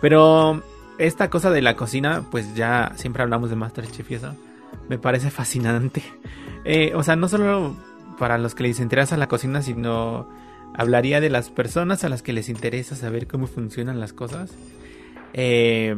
Pero 0.00 0.62
esta 0.98 1.30
cosa 1.30 1.50
de 1.50 1.62
la 1.62 1.76
cocina, 1.76 2.24
pues 2.30 2.54
ya 2.54 2.92
siempre 2.96 3.22
hablamos 3.22 3.50
de 3.50 3.56
Masterchef 3.56 4.10
y 4.10 4.14
eso, 4.14 4.34
me 4.88 4.98
parece 4.98 5.30
fascinante. 5.30 6.02
Eh, 6.64 6.92
o 6.94 7.02
sea, 7.02 7.16
no 7.16 7.28
solo 7.28 7.76
para 8.18 8.38
los 8.38 8.54
que 8.54 8.62
les 8.62 8.80
interesa 8.80 9.16
la 9.16 9.28
cocina, 9.28 9.62
sino 9.62 10.28
hablaría 10.74 11.20
de 11.20 11.30
las 11.30 11.50
personas 11.50 12.04
a 12.04 12.08
las 12.08 12.22
que 12.22 12.32
les 12.32 12.48
interesa 12.48 12.96
saber 12.96 13.26
cómo 13.26 13.46
funcionan 13.46 14.00
las 14.00 14.12
cosas. 14.12 14.50
Eh, 15.34 15.94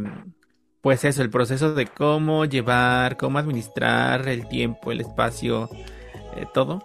pues 0.80 1.04
eso, 1.04 1.22
el 1.22 1.30
proceso 1.30 1.74
de 1.74 1.86
cómo 1.86 2.44
llevar, 2.44 3.16
cómo 3.16 3.38
administrar 3.38 4.26
el 4.28 4.48
tiempo, 4.48 4.90
el 4.90 5.00
espacio, 5.00 5.68
eh, 6.36 6.46
todo, 6.52 6.82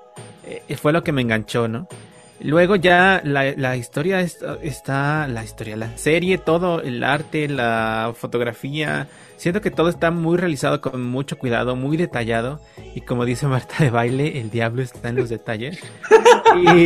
fue 0.77 0.93
lo 0.93 1.03
que 1.03 1.11
me 1.11 1.21
enganchó, 1.21 1.67
¿no? 1.67 1.87
Luego 2.43 2.75
ya 2.75 3.21
la, 3.23 3.77
historia 3.77 4.19
está, 4.19 5.27
la 5.27 5.43
historia, 5.43 5.75
la 5.75 5.95
serie, 5.97 6.39
todo, 6.39 6.81
el 6.81 7.03
arte, 7.03 7.47
la 7.47 8.13
fotografía, 8.17 9.07
siento 9.41 9.59
que 9.59 9.71
todo 9.71 9.89
está 9.89 10.11
muy 10.11 10.37
realizado 10.37 10.81
con 10.81 11.03
mucho 11.03 11.39
cuidado, 11.39 11.75
muy 11.75 11.97
detallado 11.97 12.59
y 12.93 13.01
como 13.01 13.25
dice 13.25 13.47
Marta 13.47 13.83
de 13.83 13.89
baile, 13.89 14.39
el 14.39 14.51
diablo 14.51 14.83
está 14.83 15.09
en 15.09 15.15
los 15.15 15.29
detalles 15.29 15.79
y 16.63 16.85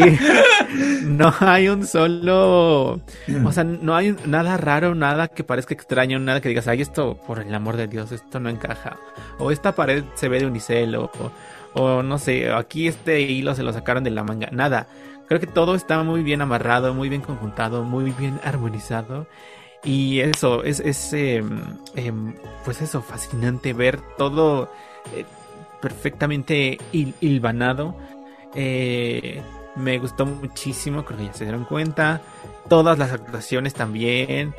no 1.03 1.33
hay 1.41 1.67
un 1.67 1.85
solo, 1.85 3.01
o 3.43 3.51
sea, 3.51 3.65
no 3.65 3.93
hay 3.93 4.15
nada 4.25 4.55
raro, 4.55 4.95
nada 4.95 5.27
que 5.27 5.43
parezca 5.43 5.73
extraño, 5.73 6.17
nada 6.19 6.39
que 6.39 6.47
digas, 6.47 6.69
ay, 6.69 6.81
esto, 6.81 7.17
por 7.27 7.39
el 7.39 7.53
amor 7.53 7.75
de 7.75 7.87
Dios, 7.87 8.13
esto 8.13 8.39
no 8.39 8.47
encaja, 8.47 8.95
o 9.37 9.51
esta 9.51 9.73
pared 9.73 10.05
se 10.13 10.29
ve 10.29 10.39
de 10.39 10.45
unicel, 10.45 10.95
o, 10.95 11.11
o 11.73 12.03
no 12.03 12.17
sé, 12.17 12.53
aquí 12.53 12.87
este 12.87 13.19
hilo 13.19 13.53
se 13.53 13.63
lo 13.63 13.73
sacaron 13.73 14.05
de 14.05 14.11
la 14.11 14.23
manga, 14.23 14.47
nada 14.53 14.87
Creo 15.27 15.39
que 15.39 15.47
todo 15.47 15.73
está 15.73 16.03
muy 16.03 16.21
bien 16.21 16.41
amarrado, 16.41 16.93
muy 16.93 17.09
bien 17.09 17.21
conjuntado, 17.21 17.83
muy 17.83 18.11
bien 18.11 18.39
armonizado. 18.43 19.25
Y 19.85 20.19
eso, 20.19 20.63
es, 20.63 20.79
es 20.79 21.13
em, 21.13 22.33
pues 22.65 22.81
eso, 22.81 23.01
fascinante 23.01 23.73
ver 23.73 24.01
todo 24.17 24.71
eh, 25.15 25.25
perfectamente 25.79 26.79
hilvanado. 26.91 27.95
Eh, 28.55 29.41
me 29.75 29.99
gustó 29.99 30.25
muchísimo, 30.25 31.05
creo 31.05 31.19
que 31.19 31.25
ya 31.25 31.33
se 31.33 31.43
dieron 31.43 31.65
cuenta. 31.65 32.21
Todas 32.67 32.97
las 32.97 33.11
actuaciones 33.11 33.75
también. 33.75 34.55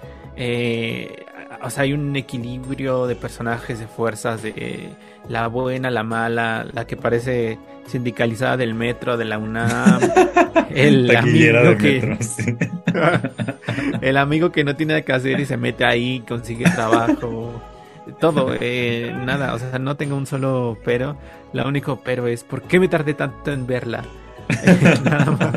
Eh, 1.57 1.59
o 1.63 1.71
sea, 1.71 1.85
hay 1.85 1.93
un 1.93 2.15
equilibrio 2.17 3.07
de 3.07 3.17
personajes, 3.17 3.79
de 3.79 3.87
fuerzas, 3.87 4.43
de 4.43 4.91
la 5.29 5.49
buena, 5.49 5.91
la 5.91 6.03
mala, 6.03 6.67
la 6.73 6.87
que 6.87 6.97
parece 6.97 7.59
sindicalizada 7.87 8.57
del 8.57 8.75
metro, 8.75 9.17
de 9.17 9.25
la 9.25 9.39
UNAM, 9.39 10.01
el 10.71 11.15
amigo 11.15 11.77
que 11.79 12.19
el 14.01 14.17
amigo 14.17 14.53
que 14.53 14.65
no 14.65 14.77
tiene 14.77 14.95
nada 14.95 15.03
que 15.03 15.13
hacer 15.13 15.41
y 15.41 15.47
se 15.47 15.57
mete 15.57 15.85
ahí, 15.85 16.23
consigue 16.27 16.65
trabajo, 16.65 17.63
todo, 18.21 18.55
eh, 18.61 19.15
nada, 19.25 19.55
o 19.55 19.59
sea, 19.59 19.79
no 19.79 19.97
tengo 19.97 20.17
un 20.17 20.27
solo 20.27 20.79
pero, 20.85 21.17
lo 21.53 21.67
único 21.67 22.01
pero 22.05 22.27
es 22.27 22.45
¿por 22.45 22.63
qué 22.63 22.81
me 22.81 22.89
tardé 22.89 23.15
tanto 23.15 23.53
en 23.53 23.67
verla? 23.67 24.05
nada 25.05 25.31
más. 25.33 25.53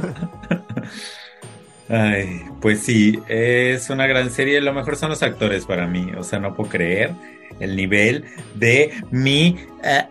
Ay, 1.89 2.43
pues 2.61 2.81
sí, 2.81 3.19
es 3.27 3.89
una 3.89 4.05
gran 4.05 4.29
serie. 4.29 4.61
Lo 4.61 4.73
mejor 4.73 4.95
son 4.95 5.09
los 5.09 5.23
actores 5.23 5.65
para 5.65 5.87
mí. 5.87 6.11
O 6.17 6.23
sea, 6.23 6.39
no 6.39 6.53
puedo 6.53 6.69
creer 6.69 7.11
el 7.59 7.75
nivel 7.75 8.25
de 8.55 8.93
mi 9.11 9.57
eh, 9.83 10.03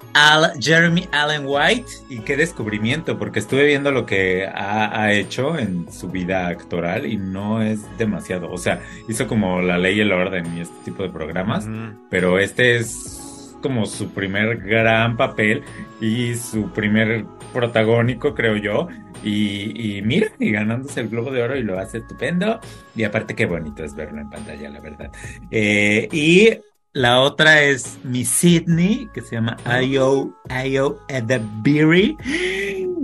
Jeremy 0.61 1.09
Allen 1.13 1.43
White. 1.45 1.89
Y 2.09 2.19
qué 2.21 2.37
descubrimiento, 2.37 3.17
porque 3.17 3.39
estuve 3.39 3.65
viendo 3.65 3.93
lo 3.93 4.07
que 4.07 4.47
ha, 4.47 5.13
hecho 5.13 5.57
en 5.59 5.91
su 5.91 6.09
vida 6.09 6.49
actoral 6.49 7.07
y 7.07 7.17
no 7.17 7.63
es 7.63 7.81
demasiado. 7.97 8.51
O 8.51 8.59
sea, 8.59 8.83
hizo 9.09 9.27
como 9.29 9.63
La 9.63 9.79
Ley 9.79 9.99
y 9.99 10.01
el 10.01 10.13
Orden 10.13 10.57
y 10.57 10.61
este 10.61 10.77
tipo 10.85 11.05
de 11.05 11.11
programas, 11.11 11.67
pero 12.11 12.39
este 12.39 12.77
es 12.77 13.55
como 13.63 13.87
su 13.87 14.11
primer 14.11 14.59
gran 14.59 15.17
papel 15.17 15.63
y 16.01 16.35
su 16.35 16.71
primer 16.73 17.25
protagónico, 17.53 18.35
creo 18.35 18.57
yo. 18.57 18.89
Y, 19.25 20.01
mira, 20.05 20.29
y 20.39 20.51
ganándose 20.51 21.01
el 21.01 21.09
Globo 21.09 21.31
de 21.31 21.43
Oro 21.43 21.57
y 21.57 21.63
lo 21.63 21.79
hace 21.79 21.99
estupendo. 21.99 22.61
Y 22.95 23.05
aparte, 23.05 23.35
qué 23.35 23.47
bonito 23.47 23.85
es 23.85 23.95
verlo 23.95 24.21
en 24.21 24.31
pantalla, 24.31 24.71
la 24.71 24.81
verdad. 24.81 25.11
Eh, 25.51 26.09
y 26.13 26.59
la 26.93 27.21
otra 27.21 27.63
es 27.63 27.99
mi 28.05 28.25
Sydney, 28.25 29.09
que 29.13 29.21
se 29.21 29.37
llama 29.37 29.57
I.O. 29.65 30.35
I.O. 30.49 30.99
the 31.07 31.41
Beery. 31.63 32.17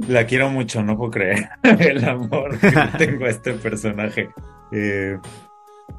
La 0.08 0.26
quiero 0.26 0.50
mucho, 0.50 0.82
no 0.82 0.96
puedo 0.96 1.10
creer 1.10 1.48
el 1.62 2.04
amor 2.04 2.58
que 2.58 2.72
tengo 2.98 3.26
a 3.26 3.28
este 3.28 3.52
personaje. 3.54 4.30
Eh, 4.72 5.18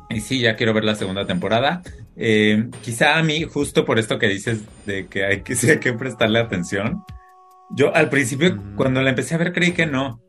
y 0.09 0.19
sí, 0.21 0.39
ya 0.39 0.55
quiero 0.55 0.73
ver 0.73 0.83
la 0.83 0.95
segunda 0.95 1.25
temporada. 1.25 1.81
Eh, 2.15 2.69
quizá 2.81 3.17
a 3.17 3.23
mí, 3.23 3.43
justo 3.43 3.85
por 3.85 3.99
esto 3.99 4.17
que 4.19 4.27
dices 4.27 4.61
de 4.85 5.07
que 5.07 5.25
hay 5.25 5.41
que, 5.41 5.55
sí 5.55 5.69
hay 5.69 5.79
que 5.79 5.93
prestarle 5.93 6.39
atención, 6.39 7.03
yo 7.75 7.93
al 7.93 8.09
principio, 8.09 8.57
cuando 8.75 9.01
la 9.01 9.09
empecé 9.09 9.35
a 9.35 9.37
ver, 9.37 9.53
creí 9.53 9.73
que 9.73 9.85
no. 9.85 10.21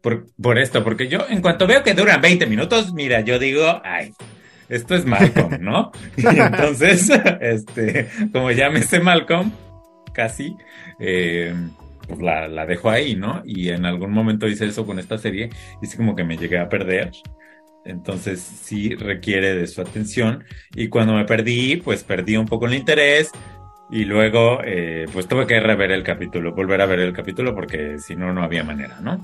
Por, 0.00 0.26
por 0.40 0.58
esto, 0.58 0.82
porque 0.82 1.08
yo, 1.08 1.26
en 1.28 1.40
cuanto 1.40 1.66
veo 1.66 1.82
que 1.82 1.94
duran 1.94 2.20
20 2.20 2.46
minutos, 2.46 2.92
mira, 2.92 3.20
yo 3.20 3.38
digo, 3.38 3.80
ay, 3.84 4.12
esto 4.68 4.94
es 4.94 5.04
Malcolm, 5.04 5.58
¿no? 5.60 5.92
Y 6.16 6.38
entonces, 6.38 7.10
este, 7.40 8.08
como 8.32 8.50
ya 8.50 8.70
me 8.70 8.82
sé 8.82 9.00
Malcolm, 9.00 9.52
casi, 10.12 10.56
eh, 10.98 11.54
pues 12.08 12.20
la, 12.20 12.48
la, 12.48 12.66
dejo 12.66 12.90
ahí, 12.90 13.16
¿no? 13.16 13.42
Y 13.44 13.68
en 13.68 13.84
algún 13.84 14.12
momento 14.12 14.46
hice 14.46 14.66
eso 14.66 14.86
con 14.86 14.98
esta 14.98 15.18
serie 15.18 15.50
y 15.82 15.86
sí 15.86 15.96
como 15.96 16.14
que 16.14 16.24
me 16.24 16.36
llegué 16.36 16.58
a 16.58 16.68
perder. 16.68 17.10
Entonces 17.84 18.40
sí 18.40 18.94
requiere 18.94 19.54
de 19.54 19.66
su 19.66 19.82
atención. 19.82 20.44
Y 20.74 20.88
cuando 20.88 21.14
me 21.14 21.24
perdí, 21.24 21.76
pues 21.76 22.02
perdí 22.02 22.36
un 22.36 22.46
poco 22.46 22.66
el 22.66 22.74
interés 22.74 23.30
y 23.90 24.04
luego, 24.04 24.60
eh, 24.64 25.06
pues 25.12 25.28
tuve 25.28 25.46
que 25.46 25.60
rever 25.60 25.92
el 25.92 26.02
capítulo, 26.02 26.52
volver 26.52 26.80
a 26.80 26.86
ver 26.86 27.00
el 27.00 27.12
capítulo 27.12 27.54
porque 27.54 27.98
si 27.98 28.16
no, 28.16 28.32
no 28.32 28.42
había 28.42 28.64
manera, 28.64 28.98
¿no? 29.00 29.20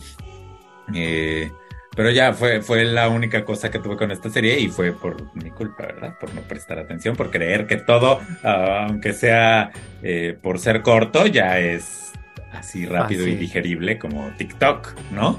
Eh, 0.95 1.51
pero 1.97 2.11
ya 2.11 2.33
fue, 2.33 2.63
fue 2.63 2.85
la 2.85 3.09
única 3.09 3.45
cosa 3.45 3.71
que 3.71 3.79
tuve 3.79 3.97
con 3.97 4.11
esta 4.11 4.31
serie 4.31 4.61
y 4.61 4.69
fue 4.69 4.93
por 4.93 5.35
mi 5.35 5.51
culpa, 5.51 5.87
¿verdad? 5.87 6.15
Por 6.21 6.35
no 6.35 6.43
prestar 6.43 6.79
atención, 6.79 7.17
por 7.17 7.31
creer 7.31 7.67
que 7.67 7.77
todo, 7.77 8.21
ah, 8.45 8.87
aunque 8.89 9.13
sea 9.13 9.73
eh, 10.03 10.37
por 10.41 10.59
ser 10.59 10.83
corto, 10.83 11.27
ya 11.27 11.59
es 11.59 12.13
así 12.53 12.87
rápido 12.87 13.27
y 13.27 13.35
digerible 13.35 13.99
como 13.99 14.31
TikTok, 14.37 14.95
¿no? 15.13 15.39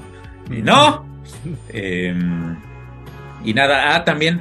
Y 0.50 0.62
no. 0.62 1.06
Em, 1.68 2.56
y 3.44 3.54
nada, 3.54 3.94
ah, 3.94 4.04
también 4.04 4.40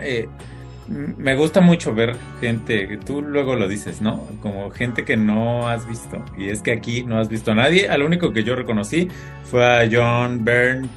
me 0.88 1.36
gusta 1.36 1.62
mucho 1.62 1.94
ver 1.94 2.16
gente, 2.40 3.00
tú 3.06 3.22
luego 3.22 3.56
lo 3.56 3.68
dices, 3.68 4.02
¿no? 4.02 4.28
Como 4.42 4.70
gente 4.72 5.06
que 5.06 5.16
no 5.16 5.68
has 5.68 5.88
visto. 5.88 6.24
Y 6.38 6.50
es 6.50 6.62
que 6.62 6.72
aquí 6.72 7.04
no 7.04 7.20
has 7.20 7.30
visto 7.30 7.52
a 7.52 7.56
nadie. 7.56 7.90
Al 7.90 8.04
único 8.04 8.34
que 8.34 8.44
yo 8.44 8.56
reconocí 8.56 9.08
fue 9.44 9.66
a 9.66 9.90
John 9.90 10.44
Bern, 10.44 10.90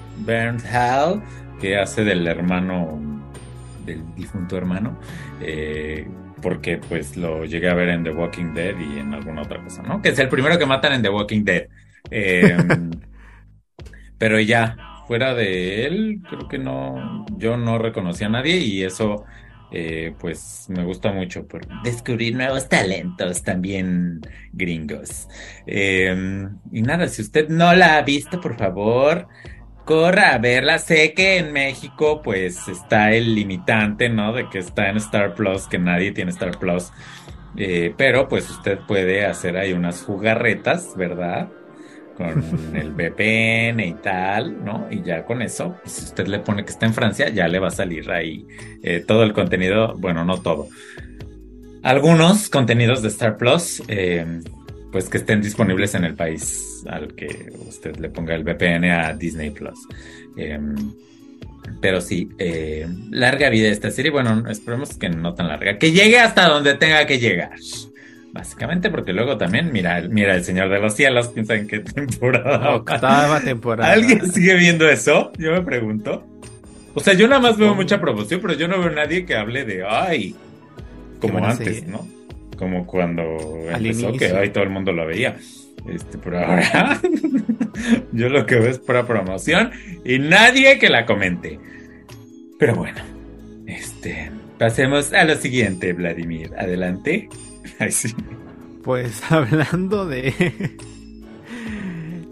Hall, 0.73 1.23
que 1.61 1.77
hace 1.79 2.05
del 2.05 2.27
hermano, 2.27 2.99
del 3.85 4.03
difunto 4.16 4.57
hermano. 4.57 4.99
Eh, 5.40 6.09
porque 6.40 6.77
pues 6.77 7.16
lo 7.16 7.44
llegué 7.44 7.70
a 7.70 7.75
ver 7.75 7.88
en 7.88 8.05
The 8.05 8.11
Walking 8.11 8.53
Dead 8.53 8.75
y 8.79 8.99
en 8.99 9.14
alguna 9.14 9.42
otra 9.42 9.62
cosa, 9.62 9.83
¿no? 9.83 10.03
Que 10.03 10.11
es 10.11 10.18
el 10.18 10.29
primero 10.29 10.59
que 10.59 10.66
matan 10.66 10.92
en 10.92 11.03
The 11.03 11.09
Walking 11.09 11.44
Dead. 11.44 11.68
Em, 12.11 12.90
pero 14.18 14.38
ya, 14.40 14.77
fuera 15.07 15.35
de 15.35 15.87
él, 15.87 16.20
creo 16.29 16.49
que 16.49 16.59
no, 16.59 17.25
yo 17.37 17.57
no 17.57 17.79
reconocí 17.79 18.25
a 18.25 18.29
nadie 18.29 18.57
y 18.59 18.83
eso 18.83 19.25
eh, 19.77 20.15
pues 20.21 20.67
me 20.69 20.85
gusta 20.85 21.11
mucho 21.11 21.49
por 21.49 21.67
descubrir 21.83 22.37
nuevos 22.37 22.69
talentos 22.69 23.43
también 23.43 24.21
gringos. 24.53 25.27
Em, 25.67 26.59
y 26.71 26.81
nada, 26.83 27.09
si 27.09 27.23
usted 27.23 27.49
no 27.49 27.75
la 27.75 27.97
ha 27.97 28.03
visto, 28.03 28.41
por 28.41 28.57
favor, 28.57 29.27
corra 29.85 30.35
a 30.35 30.39
verla. 30.39 30.79
Sé 30.79 31.13
que 31.13 31.39
en 31.39 31.53
México 31.53 32.23
pues 32.23 32.69
está 32.69 33.13
el 33.13 33.35
limitante, 33.35 34.09
¿no? 34.09 34.33
De 34.33 34.49
que 34.49 34.61
está 34.61 34.91
en 34.91 34.99
Star 34.99 35.35
Plus, 35.35 35.67
que 35.67 35.81
nadie 35.81 36.13
tiene 36.13 36.31
Star 36.31 36.57
Plus. 36.57 36.93
Eh, 37.57 37.93
pero 37.97 38.29
pues 38.29 38.49
usted 38.51 38.79
puede 38.87 39.27
hacer 39.27 39.57
ahí 39.57 39.73
unas 39.73 40.05
jugarretas, 40.05 40.95
¿verdad? 40.97 41.49
Con 42.16 42.42
el 42.74 42.90
VPN 42.92 43.81
y 43.81 43.94
tal, 43.94 44.64
¿no? 44.64 44.87
Y 44.90 45.03
ya 45.03 45.24
con 45.24 45.42
eso, 45.42 45.77
pues, 45.83 45.94
si 45.94 46.05
usted 46.05 46.27
le 46.27 46.38
pone 46.38 46.64
que 46.64 46.70
está 46.70 46.87
en 46.87 46.94
Francia, 46.94 47.29
ya 47.29 47.48
le 47.48 47.59
va 47.59 47.68
a 47.68 47.72
salir 47.72 48.11
ahí 48.11 48.46
eh, 48.83 49.05
todo 49.07 49.22
el 49.22 49.33
contenido, 49.33 49.94
bueno, 49.96 50.24
no 50.24 50.40
todo. 50.40 50.68
Algunos 51.83 52.48
contenidos 52.48 53.03
de 53.03 53.09
Star 53.09 53.37
Plus, 53.37 53.83
eh, 53.88 54.40
pues 54.90 55.09
que 55.09 55.18
estén 55.18 55.42
disponibles 55.42 55.94
en 55.94 56.05
el 56.05 56.14
país 56.14 56.83
al 56.88 57.14
que 57.14 57.53
usted 57.68 57.96
le 57.96 58.09
ponga 58.09 58.35
el 58.35 58.44
VPN 58.44 58.90
a 58.90 59.12
Disney 59.12 59.50
Plus. 59.50 59.79
Em, 60.37 60.74
pero 61.81 62.00
sí, 62.00 62.31
eh, 62.38 62.87
larga 63.11 63.50
vida 63.50 63.68
esta 63.68 63.90
serie. 63.90 64.11
Bueno, 64.11 64.48
esperemos 64.48 64.96
que 64.96 65.09
no 65.09 65.35
tan 65.35 65.48
larga. 65.48 65.79
Que 65.79 65.92
llegue 65.92 66.18
hasta 66.18 66.48
donde 66.48 66.74
tenga 66.74 67.07
que 67.07 67.18
llegar. 67.18 67.53
Básicamente 68.35 68.90
porque 68.90 69.12
luego 69.12 69.38
también, 69.38 69.70
mira, 69.70 70.03
mira 70.11 70.35
El 70.35 70.42
Señor 70.42 70.68
de 70.68 70.81
los 70.81 70.94
Cielos, 70.94 71.29
piensa 71.29 71.55
en 71.55 71.68
qué 71.68 71.79
temporada. 71.79 72.75
Octava 72.75 73.40
temporada. 73.40 73.92
¿Alguien 73.92 74.29
sigue 74.29 74.57
viendo 74.57 74.88
eso? 74.88 75.31
Yo 75.38 75.53
me 75.53 75.62
pregunto. 75.62 76.27
O 76.94 77.01
sea, 77.01 77.14
yo 77.14 77.29
nada 77.29 77.40
más 77.40 77.57
veo 77.57 77.77
mucha 77.77 78.01
promoción, 78.01 78.40
pero 78.40 78.55
yo 78.55 78.66
no 78.66 78.81
veo 78.81 78.88
a 78.88 78.92
nadie 78.92 79.25
que 79.25 79.37
hable 79.37 79.64
de, 79.64 79.85
ay, 79.88 80.35
como 81.20 81.47
antes, 81.47 81.87
¿no? 81.87 82.09
Como 82.59 82.88
cuando 82.88 83.23
empezó, 83.73 84.12
que 84.14 84.27
ay, 84.27 84.51
todo 84.51 84.64
el 84.64 84.70
mundo 84.70 84.90
lo 84.90 85.07
veía. 85.07 85.37
Este, 85.88 86.18
pero 86.18 86.40
ahora 86.40 87.01
yo 88.12 88.29
lo 88.31 88.47
que 88.47 88.57
veo 88.57 88.68
es 88.68 88.81
pura 88.81 89.07
promoción 89.07 89.70
y 90.05 90.18
nadie 90.18 90.81
que 90.81 90.88
la 90.88 91.07
comente. 91.07 91.61
Pero 92.59 92.75
bueno, 92.75 93.01
este, 93.68 94.33
pasemos 94.59 95.12
a 95.12 95.23
lo 95.23 95.37
siguiente, 95.37 95.92
Vladimir. 95.92 96.51
Adelante. 96.59 97.29
Pues 98.85 99.23
hablando 99.31 100.07
de 100.07 100.77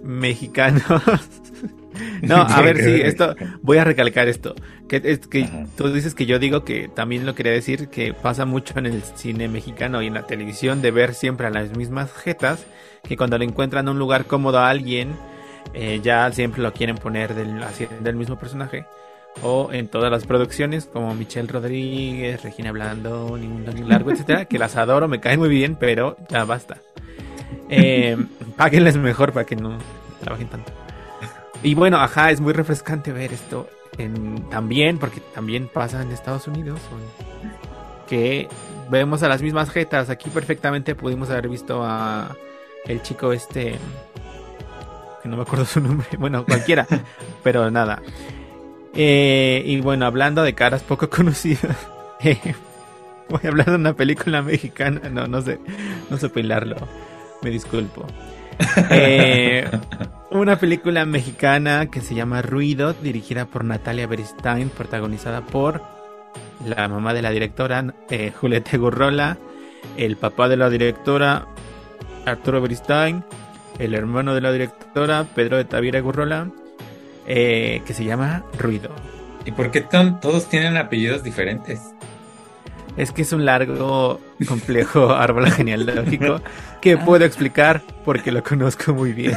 mexicanos. 0.02 0.83
No, 2.22 2.37
a 2.37 2.62
ver, 2.62 2.83
sí, 2.83 3.00
esto, 3.02 3.35
voy 3.61 3.78
a 3.78 3.85
recalcar 3.85 4.26
esto. 4.26 4.55
Que, 4.88 5.02
es 5.05 5.26
que 5.26 5.48
tú 5.76 5.92
dices 5.92 6.14
que 6.14 6.24
yo 6.24 6.38
digo 6.38 6.64
que 6.64 6.88
también 6.88 7.26
lo 7.26 7.35
quería 7.35 7.52
decir 7.52 7.88
que 7.88 8.14
pasa 8.14 8.44
mucho 8.44 8.78
en 8.78 8.87
el 8.87 9.02
cine 9.02 9.46
mexicano 9.46 10.02
y 10.02 10.07
en 10.07 10.14
la 10.14 10.26
televisión 10.26 10.83
de 10.83 10.90
ver 10.90 11.14
siempre 11.14 11.46
a 11.46 11.50
las 11.50 11.76
mismas 11.76 12.12
jetas, 12.12 12.64
que 13.02 13.16
cuando 13.16 13.38
le 13.38 13.44
encuentran 13.44 13.88
un 13.88 13.98
lugar 13.98 14.24
cómodo 14.24 14.59
a 14.59 14.70
alguien, 14.70 15.16
eh, 15.74 16.00
ya 16.02 16.31
siempre 16.33 16.62
lo 16.62 16.72
quieren 16.72 16.96
poner 16.96 17.35
del, 17.35 17.61
del 18.00 18.16
mismo 18.16 18.38
personaje 18.38 18.87
o 19.40 19.70
en 19.72 19.88
todas 19.88 20.10
las 20.10 20.24
producciones 20.24 20.86
como 20.86 21.14
Michelle 21.14 21.48
Rodríguez, 21.48 22.42
Regina 22.42 22.72
Blando, 22.72 23.36
Ningún 23.38 23.64
Ni 23.74 23.82
Largo, 23.82 24.10
etcétera, 24.10 24.44
que 24.44 24.58
las 24.58 24.76
adoro, 24.76 25.08
me 25.08 25.20
caen 25.20 25.40
muy 25.40 25.48
bien, 25.48 25.76
pero 25.78 26.16
ya 26.28 26.44
basta. 26.44 26.78
Eh, 27.68 28.16
páguenles 28.56 28.96
mejor 28.96 29.32
para 29.32 29.46
que 29.46 29.56
no 29.56 29.78
trabajen 30.20 30.48
tanto. 30.48 30.72
Y 31.62 31.74
bueno, 31.74 31.98
ajá, 31.98 32.30
es 32.30 32.40
muy 32.40 32.52
refrescante 32.52 33.12
ver 33.12 33.32
esto 33.32 33.68
en, 33.98 34.48
también, 34.50 34.98
porque 34.98 35.20
también 35.34 35.68
pasa 35.68 36.02
en 36.02 36.10
Estados 36.10 36.48
Unidos, 36.48 36.80
que 38.08 38.48
vemos 38.90 39.22
a 39.22 39.28
las 39.28 39.42
mismas 39.42 39.70
jetas. 39.70 40.10
Aquí 40.10 40.28
perfectamente 40.30 40.94
pudimos 40.94 41.30
haber 41.30 41.48
visto 41.48 41.82
a 41.84 42.36
el 42.84 43.00
chico 43.02 43.32
este, 43.32 43.78
que 45.22 45.28
no 45.28 45.36
me 45.36 45.42
acuerdo 45.42 45.64
su 45.64 45.80
nombre, 45.80 46.06
bueno, 46.18 46.44
cualquiera, 46.44 46.86
pero 47.42 47.70
nada. 47.70 48.02
Eh, 48.94 49.62
y 49.64 49.81
bueno, 49.81 50.07
hablando 50.07 50.42
de 50.42 50.55
caras 50.55 50.83
poco 50.83 51.09
conocidas, 51.11 51.76
Voy 53.28 53.40
a 53.44 53.48
hablar 53.48 53.70
de 53.70 53.76
una 53.76 53.94
película 53.94 54.42
mexicana. 54.42 55.09
No, 55.09 55.26
no 55.26 55.40
sé, 55.40 55.59
no 56.11 56.18
sé 56.18 56.28
pelarlo. 56.28 56.76
Me 57.42 57.50
disculpo. 57.50 58.07
Eh, 58.90 59.68
una 60.31 60.57
película 60.59 61.05
mexicana 61.05 61.90
que 61.90 62.00
se 62.00 62.14
llama 62.14 62.42
Ruido, 62.42 62.92
dirigida 62.92 63.46
por 63.46 63.64
Natalia 63.64 64.07
Beristain, 64.07 64.68
protagonizada 64.68 65.40
por 65.40 65.83
la 66.64 66.87
mamá 66.87 67.12
de 67.14 67.22
la 67.22 67.31
directora, 67.31 67.94
eh, 68.11 68.31
Julieta 68.38 68.76
Gurrola, 68.76 69.38
el 69.96 70.16
papá 70.16 70.48
de 70.48 70.59
la 70.59 70.70
directora, 70.70 71.46
Arturo 72.24 72.61
Beristain, 72.61 73.24
el 73.78 73.94
hermano 73.94 74.35
de 74.35 74.42
la 74.42 74.52
directora, 74.52 75.26
Pedro 75.35 75.57
de 75.57 75.64
Tavira 75.64 76.00
Gurrola, 76.00 76.50
eh, 77.26 77.82
que 77.87 77.94
se 77.94 78.04
llama 78.04 78.44
Ruido. 78.58 78.90
¿Y 79.44 79.52
por 79.52 79.70
qué 79.70 79.80
todos 79.80 80.48
tienen 80.48 80.76
apellidos 80.76 81.22
diferentes? 81.22 81.80
Es 82.96 83.11
que 83.11 83.22
es 83.22 83.32
un 83.32 83.44
largo, 83.44 84.20
complejo 84.46 85.11
árbol 85.14 85.50
genealógico 85.50 86.40
que 86.80 86.98
puedo 86.98 87.24
explicar 87.24 87.82
porque 88.04 88.30
lo 88.30 88.42
conozco 88.42 88.92
muy 88.92 89.12
bien. 89.12 89.35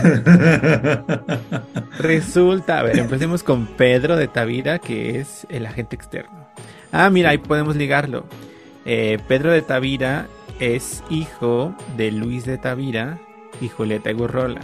Resulta, 2.00 2.80
a 2.80 2.84
ver, 2.84 2.98
empecemos 2.98 3.44
con 3.44 3.66
Pedro 3.66 4.18
de 4.18 4.28
Tavira, 4.28 4.80
que 4.80 5.20
es 5.20 5.48
el 5.50 5.66
agente 5.66 5.96
externo. 5.96 6.48
Ah, 6.92 7.10
mira, 7.10 7.30
ahí 7.30 7.38
podemos 7.38 7.76
ligarlo. 7.76 8.26
Eh, 8.86 9.20
Pedro 9.28 9.52
de 9.52 9.62
Tavira 9.62 10.28
es 10.60 11.04
hijo 11.10 11.76
de 11.98 12.12
Luis 12.12 12.46
de 12.46 12.58
Tavira 12.58 13.20
y 13.62 13.70
Julieta 13.70 14.12
Gurrola. 14.12 14.62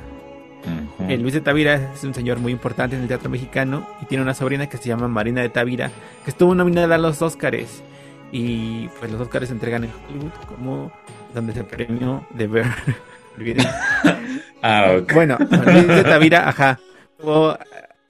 Eh, 1.07 1.17
Luis 1.17 1.33
de 1.33 1.41
Tavira 1.41 1.91
es 1.93 2.03
un 2.03 2.13
señor 2.13 2.39
muy 2.39 2.51
importante 2.51 2.95
en 2.95 3.01
el 3.01 3.07
teatro 3.07 3.29
mexicano 3.29 3.87
y 4.01 4.05
tiene 4.05 4.23
una 4.23 4.33
sobrina 4.33 4.67
que 4.67 4.77
se 4.77 4.89
llama 4.89 5.07
Marina 5.07 5.41
de 5.41 5.49
Tavira, 5.49 5.91
que 6.23 6.31
estuvo 6.31 6.53
nominada 6.55 6.95
a 6.95 6.97
los 6.97 7.21
Óscares. 7.21 7.83
Y 8.31 8.87
pues 8.99 9.11
los 9.11 9.21
Óscares 9.21 9.49
se 9.49 9.53
entregan 9.53 9.83
en 9.83 9.91
Hollywood 10.07 10.31
como 10.47 10.91
donde 11.33 11.53
se 11.53 11.63
premió 11.63 12.25
de 12.31 12.47
ver. 12.47 12.65
ah, 14.61 14.99
Bueno, 15.13 15.37
Luis 15.39 15.87
de 15.87 16.03
Tavira, 16.03 16.47
ajá. 16.47 16.79
Tuvo, 17.17 17.57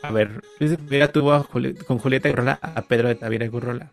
a 0.01 0.11
ver, 0.11 0.41
Luis 0.59 0.71
de 0.71 0.77
Tavira 0.77 1.11
tuvo 1.11 1.47
con 1.87 1.97
Julieta 1.99 2.29
Gurrola 2.29 2.59
a 2.61 2.81
Pedro 2.81 3.07
de 3.07 3.15
Tavira 3.15 3.47
Gurrola. 3.47 3.91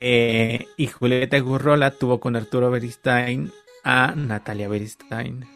Eh, 0.00 0.66
y 0.76 0.88
Julieta 0.88 1.38
Gurrola 1.38 1.92
tuvo 1.92 2.18
con 2.18 2.34
Arturo 2.34 2.70
Beristain 2.70 3.52
a 3.84 4.14
Natalia 4.16 4.68
Beristain. 4.68 5.46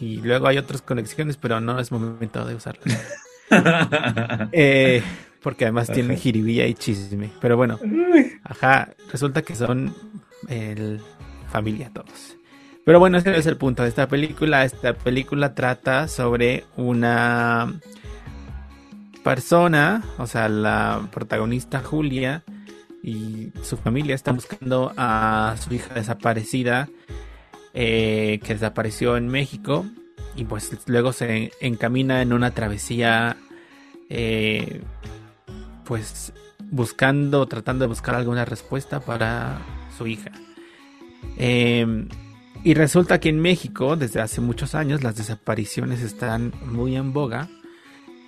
Y 0.00 0.18
luego 0.18 0.46
hay 0.46 0.58
otras 0.58 0.82
conexiones, 0.82 1.36
pero 1.36 1.60
no 1.60 1.78
es 1.78 1.90
momento 1.90 2.44
de 2.44 2.54
usarlas. 2.54 3.14
eh, 4.52 5.02
porque 5.42 5.64
además 5.64 5.90
tienen 5.90 6.16
jiribilla 6.16 6.66
y 6.66 6.74
chisme. 6.74 7.30
Pero 7.40 7.56
bueno, 7.56 7.78
ajá, 8.44 8.90
resulta 9.10 9.42
que 9.42 9.54
son 9.54 9.94
el, 10.48 11.00
familia 11.50 11.90
todos. 11.92 12.36
Pero 12.84 13.00
bueno, 13.00 13.18
ese 13.18 13.36
es 13.36 13.46
el 13.46 13.56
punto 13.56 13.82
de 13.82 13.90
esta 13.90 14.08
película. 14.08 14.64
Esta 14.64 14.94
película 14.94 15.54
trata 15.54 16.08
sobre 16.08 16.64
una 16.76 17.80
persona, 19.22 20.02
o 20.16 20.26
sea, 20.26 20.48
la 20.48 21.08
protagonista 21.12 21.80
Julia 21.80 22.44
y 23.02 23.52
su 23.62 23.76
familia 23.76 24.14
están 24.14 24.36
buscando 24.36 24.92
a 24.96 25.54
su 25.60 25.74
hija 25.74 25.94
desaparecida 25.94 26.88
eh, 27.80 28.40
que 28.42 28.54
desapareció 28.54 29.16
en 29.16 29.28
México 29.28 29.86
y 30.34 30.44
pues 30.46 30.76
luego 30.86 31.12
se 31.12 31.52
encamina 31.60 32.22
en 32.22 32.32
una 32.32 32.50
travesía 32.50 33.36
eh, 34.10 34.82
pues 35.84 36.32
buscando, 36.72 37.46
tratando 37.46 37.84
de 37.84 37.88
buscar 37.90 38.16
alguna 38.16 38.44
respuesta 38.44 38.98
para 38.98 39.60
su 39.96 40.08
hija. 40.08 40.32
Em, 41.36 42.08
y 42.64 42.74
resulta 42.74 43.20
que 43.20 43.28
en 43.28 43.38
México, 43.38 43.94
desde 43.94 44.22
hace 44.22 44.40
muchos 44.40 44.74
años, 44.74 45.04
las 45.04 45.14
desapariciones 45.14 46.02
están 46.02 46.52
muy 46.66 46.96
en 46.96 47.12
boga. 47.12 47.48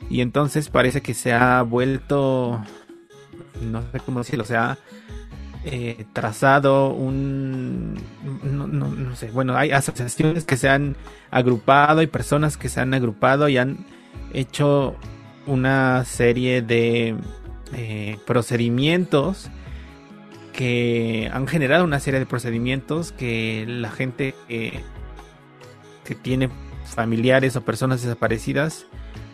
Y 0.09 0.21
entonces 0.21 0.69
parece 0.69 1.01
que 1.01 1.13
se 1.13 1.33
ha 1.33 1.61
vuelto, 1.63 2.65
no 3.61 3.83
sé 3.91 3.99
cómo 3.99 4.21
decirlo, 4.21 4.45
se 4.45 4.57
ha 4.57 4.79
eh, 5.65 6.07
trazado 6.15 6.91
un, 6.91 7.95
no, 8.43 8.67
no, 8.67 9.17
sé, 9.17 9.31
bueno, 9.31 9.57
hay 9.57 9.73
asociaciones 9.73 10.45
que 10.45 10.57
se 10.57 10.71
han 10.71 10.97
agrupado 11.31 12.01
y 12.01 12.07
personas 12.07 12.57
que 12.57 12.71
se 12.71 12.81
han 12.81 12.95
agrupado 12.95 13.49
y 13.49 13.59
han 13.59 13.85
hecho 14.33 14.97
una 15.47 16.05
serie 16.07 16.63
de 16.63 17.15
eh, 17.75 18.17
procedimientos 18.27 19.51
que 20.55 21.31
han 21.33 21.47
generado 21.47 21.85
una 21.85 22.01
serie 22.01 22.21
de 22.21 22.27
procedimientos 22.27 23.13
que 23.13 23.65
la 23.69 23.91
gente 23.91 24.35
que, 24.49 24.83
tiene 26.23 26.51
familiares 26.85 27.55
o 27.55 27.61
personas 27.61 28.03
desaparecidas 28.03 28.87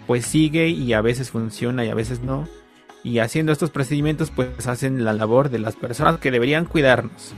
pues 0.06 0.26
sigue 0.26 0.68
y 0.68 0.92
a 0.92 1.00
veces 1.00 1.30
funciona 1.30 1.86
y 1.86 1.88
a 1.88 1.94
veces 1.94 2.20
no. 2.20 2.46
Y 3.06 3.20
haciendo 3.20 3.52
estos 3.52 3.70
procedimientos 3.70 4.32
pues 4.32 4.66
hacen 4.66 5.04
la 5.04 5.12
labor 5.12 5.48
de 5.48 5.60
las 5.60 5.76
personas 5.76 6.18
que 6.18 6.32
deberían 6.32 6.64
cuidarnos. 6.64 7.34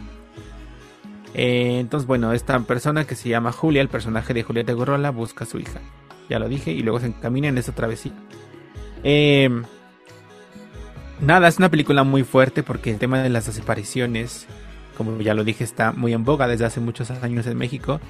Eh, 1.35 1.79
entonces 1.79 2.07
bueno, 2.07 2.33
esta 2.33 2.59
persona 2.61 3.05
que 3.05 3.15
se 3.15 3.29
llama 3.29 3.53
Julia, 3.53 3.83
el 3.83 3.91
personaje 3.91 4.33
de 4.33 4.43
Julieta 4.43 4.73
Gorrola, 4.73 5.11
busca 5.11 5.45
a 5.45 5.47
su 5.47 5.59
hija. 5.59 5.81
Ya 6.31 6.39
lo 6.39 6.49
dije 6.49 6.73
y 6.73 6.81
luego 6.81 7.01
se 7.01 7.09
encamina 7.09 7.49
en 7.49 7.59
esa 7.59 7.75
travesía. 7.75 8.13
Eh, 9.05 9.51
nada, 11.21 11.49
es 11.49 11.59
una 11.59 11.69
película 11.69 12.03
muy 12.03 12.23
fuerte 12.25 12.63
porque 12.63 12.91
el 12.91 12.99
tema 12.99 13.23
de 13.23 13.29
las 13.29 13.45
desapariciones, 13.45 14.47
como 14.97 15.21
ya 15.21 15.35
lo 15.35 15.45
dije, 15.45 15.65
está 15.65 15.93
muy 15.93 16.15
en 16.15 16.25
boga 16.25 16.49
desde 16.49 16.65
hace 16.65 16.81
muchos 16.81 17.11
años 17.11 17.47
en 17.47 17.59
México. 17.59 18.01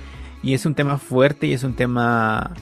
Y 0.44 0.54
es 0.54 0.64
un 0.64 0.76
tema 0.76 0.96
fuerte 0.98 1.48
y 1.48 1.54
es 1.54 1.64
un 1.64 1.74
tema 1.74 2.52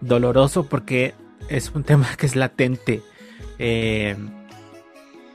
doloroso 0.00 0.68
porque 0.68 1.14
es 1.48 1.72
un 1.74 1.82
tema 1.82 2.06
que 2.16 2.26
es 2.26 2.36
latente. 2.36 3.02
Eh, 3.64 4.16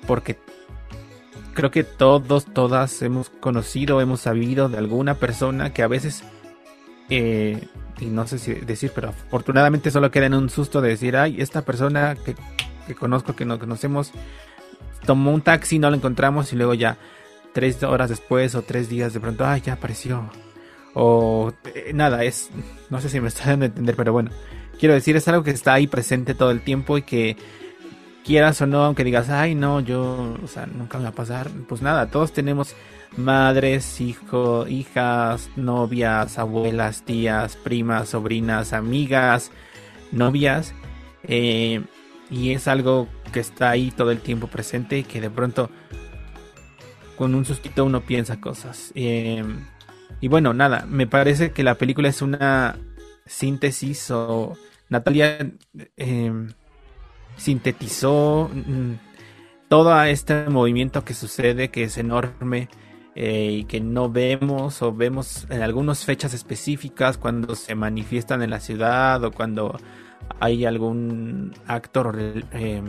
porque 0.06 0.38
creo 1.54 1.72
que 1.72 1.86
todos, 1.86 2.46
todas 2.46 3.02
hemos 3.02 3.30
conocido, 3.30 4.02
hemos 4.02 4.20
sabido 4.22 4.68
de 4.68 4.78
alguna 4.78 5.14
persona 5.14 5.72
que 5.74 5.82
a 5.82 5.88
veces, 5.88 6.24
eh, 7.10 7.68
y 8.00 8.06
no 8.08 8.28
sé 8.28 8.38
si 8.38 8.54
decir, 8.54 8.92
pero 8.94 9.10
afortunadamente 9.10 9.92
solo 9.92 10.12
queda 10.12 10.26
en 10.26 10.34
un 10.34 10.50
susto 10.50 10.82
de 10.82 10.90
decir, 10.90 11.16
ay, 11.16 11.40
esta 11.40 11.64
persona 11.64 12.16
que 12.16 12.36
que 12.88 12.96
conozco, 12.96 13.36
que 13.36 13.46
nos 13.46 13.60
conocemos, 13.60 14.12
tomó 15.06 15.32
un 15.32 15.42
taxi, 15.42 15.78
no 15.78 15.90
lo 15.90 15.98
encontramos 15.98 16.52
y 16.54 16.56
luego 16.56 16.74
ya 16.74 16.98
tres 17.54 17.84
horas 17.84 18.10
después 18.10 18.56
o 18.56 18.62
tres 18.64 18.90
días 18.90 19.14
de 19.14 19.20
pronto, 19.20 19.46
ay, 19.46 19.62
ya 19.62 19.74
apareció. 19.74 20.30
O 20.94 21.54
eh, 21.76 21.92
nada, 21.94 22.24
es, 22.24 22.50
no 22.90 23.00
sé 23.02 23.10
si 23.10 23.20
me 23.20 23.28
está 23.28 23.50
dando 23.50 23.66
a 23.66 23.68
entender, 23.68 23.96
pero 23.96 24.14
bueno, 24.14 24.32
quiero 24.80 24.96
decir, 24.96 25.16
es 25.16 25.28
algo 25.28 25.44
que 25.44 25.52
está 25.52 25.74
ahí 25.74 25.86
presente 25.86 26.34
todo 26.34 26.50
el 26.50 26.62
tiempo 26.62 26.98
y 26.98 27.04
que 27.04 27.38
quieras 28.28 28.62
o 28.62 28.68
no, 28.68 28.84
aunque 28.84 29.06
digas, 29.06 29.30
ay, 29.30 29.56
no, 29.56 29.80
yo, 29.80 30.36
o 30.44 30.48
sea, 30.48 30.66
nunca 30.66 30.98
me 30.98 31.06
va 31.06 31.12
a 31.12 31.14
pasar, 31.14 31.50
pues 31.70 31.82
nada, 31.82 32.12
todos 32.12 32.34
tenemos 32.34 32.76
madres, 33.16 34.02
hijos, 34.02 34.70
hijas, 34.70 35.50
novias, 35.56 36.38
abuelas, 36.38 37.04
tías, 37.04 37.56
primas, 37.56 38.10
sobrinas, 38.10 38.74
amigas, 38.74 39.52
novias. 40.12 40.74
Eh, 41.24 41.82
y 42.30 42.52
es 42.52 42.68
algo 42.68 43.08
que 43.32 43.40
está 43.40 43.70
ahí 43.70 43.92
todo 43.92 44.12
el 44.12 44.20
tiempo 44.20 44.48
presente 44.48 44.98
y 44.98 45.04
que 45.04 45.22
de 45.22 45.30
pronto 45.30 45.70
con 47.16 47.34
un 47.34 47.46
sustito 47.46 47.86
uno 47.86 48.02
piensa 48.02 48.42
cosas. 48.42 48.92
Em, 48.94 49.66
y 50.20 50.28
bueno, 50.28 50.54
nada, 50.54 50.86
me 50.86 51.08
parece 51.08 51.52
que 51.52 51.64
la 51.64 51.76
película 51.76 52.10
es 52.10 52.22
una 52.22 52.76
síntesis 53.26 54.12
o 54.12 54.58
Natalia 54.90 55.50
em, 55.96 56.50
sintetizó 57.38 58.50
mm, 58.54 58.94
todo 59.68 60.02
este 60.04 60.50
movimiento 60.50 61.04
que 61.04 61.14
sucede, 61.14 61.70
que 61.70 61.84
es 61.84 61.98
enorme 61.98 62.70
eh, 63.16 63.58
y 63.60 63.64
que 63.66 63.80
no 63.80 64.10
vemos 64.10 64.82
o 64.82 64.94
vemos 64.94 65.48
en 65.50 65.62
algunas 65.62 66.06
fechas 66.06 66.34
específicas 66.34 67.18
cuando 67.18 67.56
se 67.56 67.76
manifiestan 67.76 68.42
en 68.42 68.52
la 68.52 68.60
ciudad 68.60 69.24
o 69.24 69.32
cuando 69.32 69.78
hay 70.40 70.66
algún 70.66 71.54
actor 71.66 72.18
eh, 72.52 72.82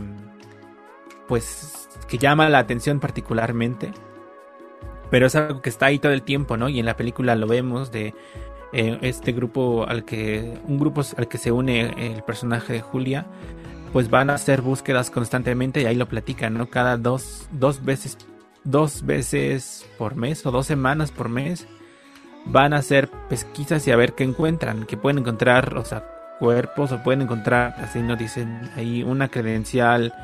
pues 1.27 1.89
que 2.09 2.19
llama 2.19 2.49
la 2.49 2.59
atención 2.59 3.01
particularmente. 3.01 3.93
Pero 5.11 5.27
es 5.27 5.35
algo 5.35 5.63
que 5.63 5.71
está 5.71 5.87
ahí 5.87 5.99
todo 5.99 6.13
el 6.13 6.23
tiempo 6.23 6.57
no 6.57 6.69
y 6.69 6.79
en 6.79 6.87
la 6.87 6.97
película 6.97 7.35
lo 7.35 7.47
vemos 7.47 7.91
de 7.91 8.15
eh, 8.73 8.99
este 9.01 9.33
grupo 9.33 9.87
al 9.89 10.05
que 10.05 10.59
un 10.67 10.79
grupo 10.79 11.03
al 11.17 11.27
que 11.27 11.39
se 11.39 11.51
une 11.51 12.15
el 12.15 12.23
personaje 12.23 12.75
de 12.75 12.83
Julia 12.83 13.27
pues 13.93 14.11
van 14.11 14.31
a 14.31 14.35
hacer 14.35 14.63
búsquedas 14.63 15.11
constantemente 15.11 15.83
y 15.83 15.87
ahí 15.87 15.95
lo 15.95 16.09
platican 16.09 16.55
no 16.55 16.69
cada 16.69 16.97
dos 16.97 17.49
dos 17.53 17.85
veces 17.85 18.19
dos 18.65 19.05
veces 19.05 19.87
por 19.99 20.17
mes 20.17 20.45
o 20.47 20.51
dos 20.51 20.67
semanas 20.67 21.11
por 21.11 21.29
mes 21.29 21.67
van 22.45 22.73
a 22.73 22.79
hacer 22.79 23.11
pesquisas 23.29 23.87
y 23.87 23.91
a 23.91 23.97
ver 23.97 24.15
qué 24.15 24.25
encuentran 24.25 24.85
que 24.85 24.97
pueden 24.97 25.19
encontrar 25.19 25.77
o 25.77 25.85
sea 25.85 26.05
cuerpos 26.39 26.93
o 26.93 27.03
pueden 27.03 27.23
encontrar, 27.23 27.75
así 27.79 28.01
nos 28.01 28.19
dicen 28.19 28.71
ahí, 28.77 29.03
una 29.03 29.29
credencial 29.29 30.15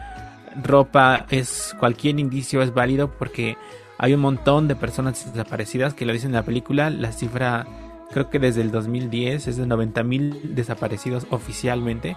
ropa 0.62 1.26
es 1.30 1.74
cualquier 1.78 2.18
indicio 2.20 2.62
es 2.62 2.72
válido 2.72 3.10
porque 3.10 3.56
hay 3.98 4.14
un 4.14 4.20
montón 4.20 4.68
de 4.68 4.76
personas 4.76 5.32
desaparecidas 5.32 5.94
que 5.94 6.06
lo 6.06 6.12
dicen 6.12 6.30
en 6.30 6.36
la 6.36 6.44
película. 6.44 6.90
La 6.90 7.12
cifra 7.12 7.66
creo 8.10 8.30
que 8.30 8.38
desde 8.38 8.60
el 8.60 8.70
2010 8.70 9.48
es 9.48 9.56
de 9.56 9.66
90 9.66 10.02
mil 10.02 10.54
desaparecidos 10.54 11.26
oficialmente. 11.30 12.16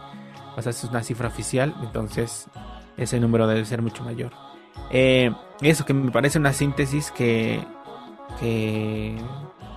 O 0.57 0.61
sea, 0.61 0.71
es 0.71 0.83
una 0.83 1.03
cifra 1.03 1.27
oficial, 1.27 1.73
entonces 1.81 2.47
ese 2.97 3.19
número 3.19 3.47
debe 3.47 3.63
ser 3.63 3.81
mucho 3.81 4.03
mayor. 4.03 4.31
Eh, 4.89 5.31
eso 5.61 5.85
que 5.85 5.93
me 5.93 6.11
parece 6.11 6.39
una 6.39 6.51
síntesis 6.51 7.11
que, 7.11 7.63
que 8.39 9.17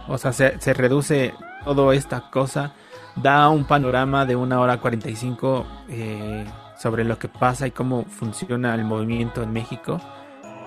o 0.09 0.19
sea, 0.19 0.33
se, 0.33 0.75
reduce 0.75 1.35
toda 1.65 1.95
esta 1.95 2.31
cosa, 2.31 2.73
da 3.15 3.49
un 3.51 3.65
panorama 3.65 4.25
de 4.25 4.37
una 4.37 4.59
hora 4.61 4.81
45 4.81 5.67
eh, 5.89 6.45
sobre 6.79 7.05
lo 7.05 7.19
que 7.19 7.29
pasa 7.29 7.67
y 7.67 7.71
cómo 7.71 8.05
funciona 8.05 8.75
el 8.75 8.85
movimiento 8.85 9.43
en 9.43 9.53
México. 9.53 10.01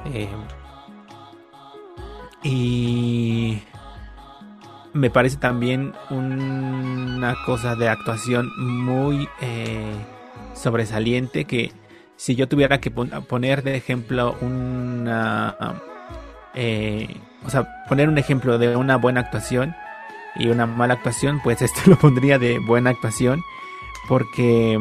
Eh, 0.06 0.30
y 2.44 3.64
me 4.94 5.10
parece 5.10 5.38
también 5.38 5.94
una 6.10 7.36
cosa 7.46 7.76
de 7.76 7.90
actuación 7.90 8.50
muy 8.58 9.28
eh, 9.42 9.96
sobresaliente 10.54 11.46
que 11.46 11.72
si 12.16 12.36
yo 12.36 12.48
tuviera 12.48 12.80
que 12.80 12.92
poner 12.92 13.64
de 13.64 13.76
ejemplo 13.76 14.38
una... 14.42 15.82
Eh, 16.54 17.18
o 17.46 17.50
sea, 17.50 17.68
poner 17.90 18.08
un 18.08 18.18
ejemplo 18.18 18.58
de 18.58 18.76
una 18.76 18.96
buena 18.98 19.22
actuación 19.22 19.76
y 20.36 20.48
una 20.48 20.66
mala 20.66 20.94
actuación, 20.94 21.42
pues 21.44 21.62
esto 21.64 21.82
lo 21.88 21.98
pondría 21.98 22.38
de 22.38 22.60
buena 22.60 22.92
actuación 22.92 23.42
porque 24.08 24.80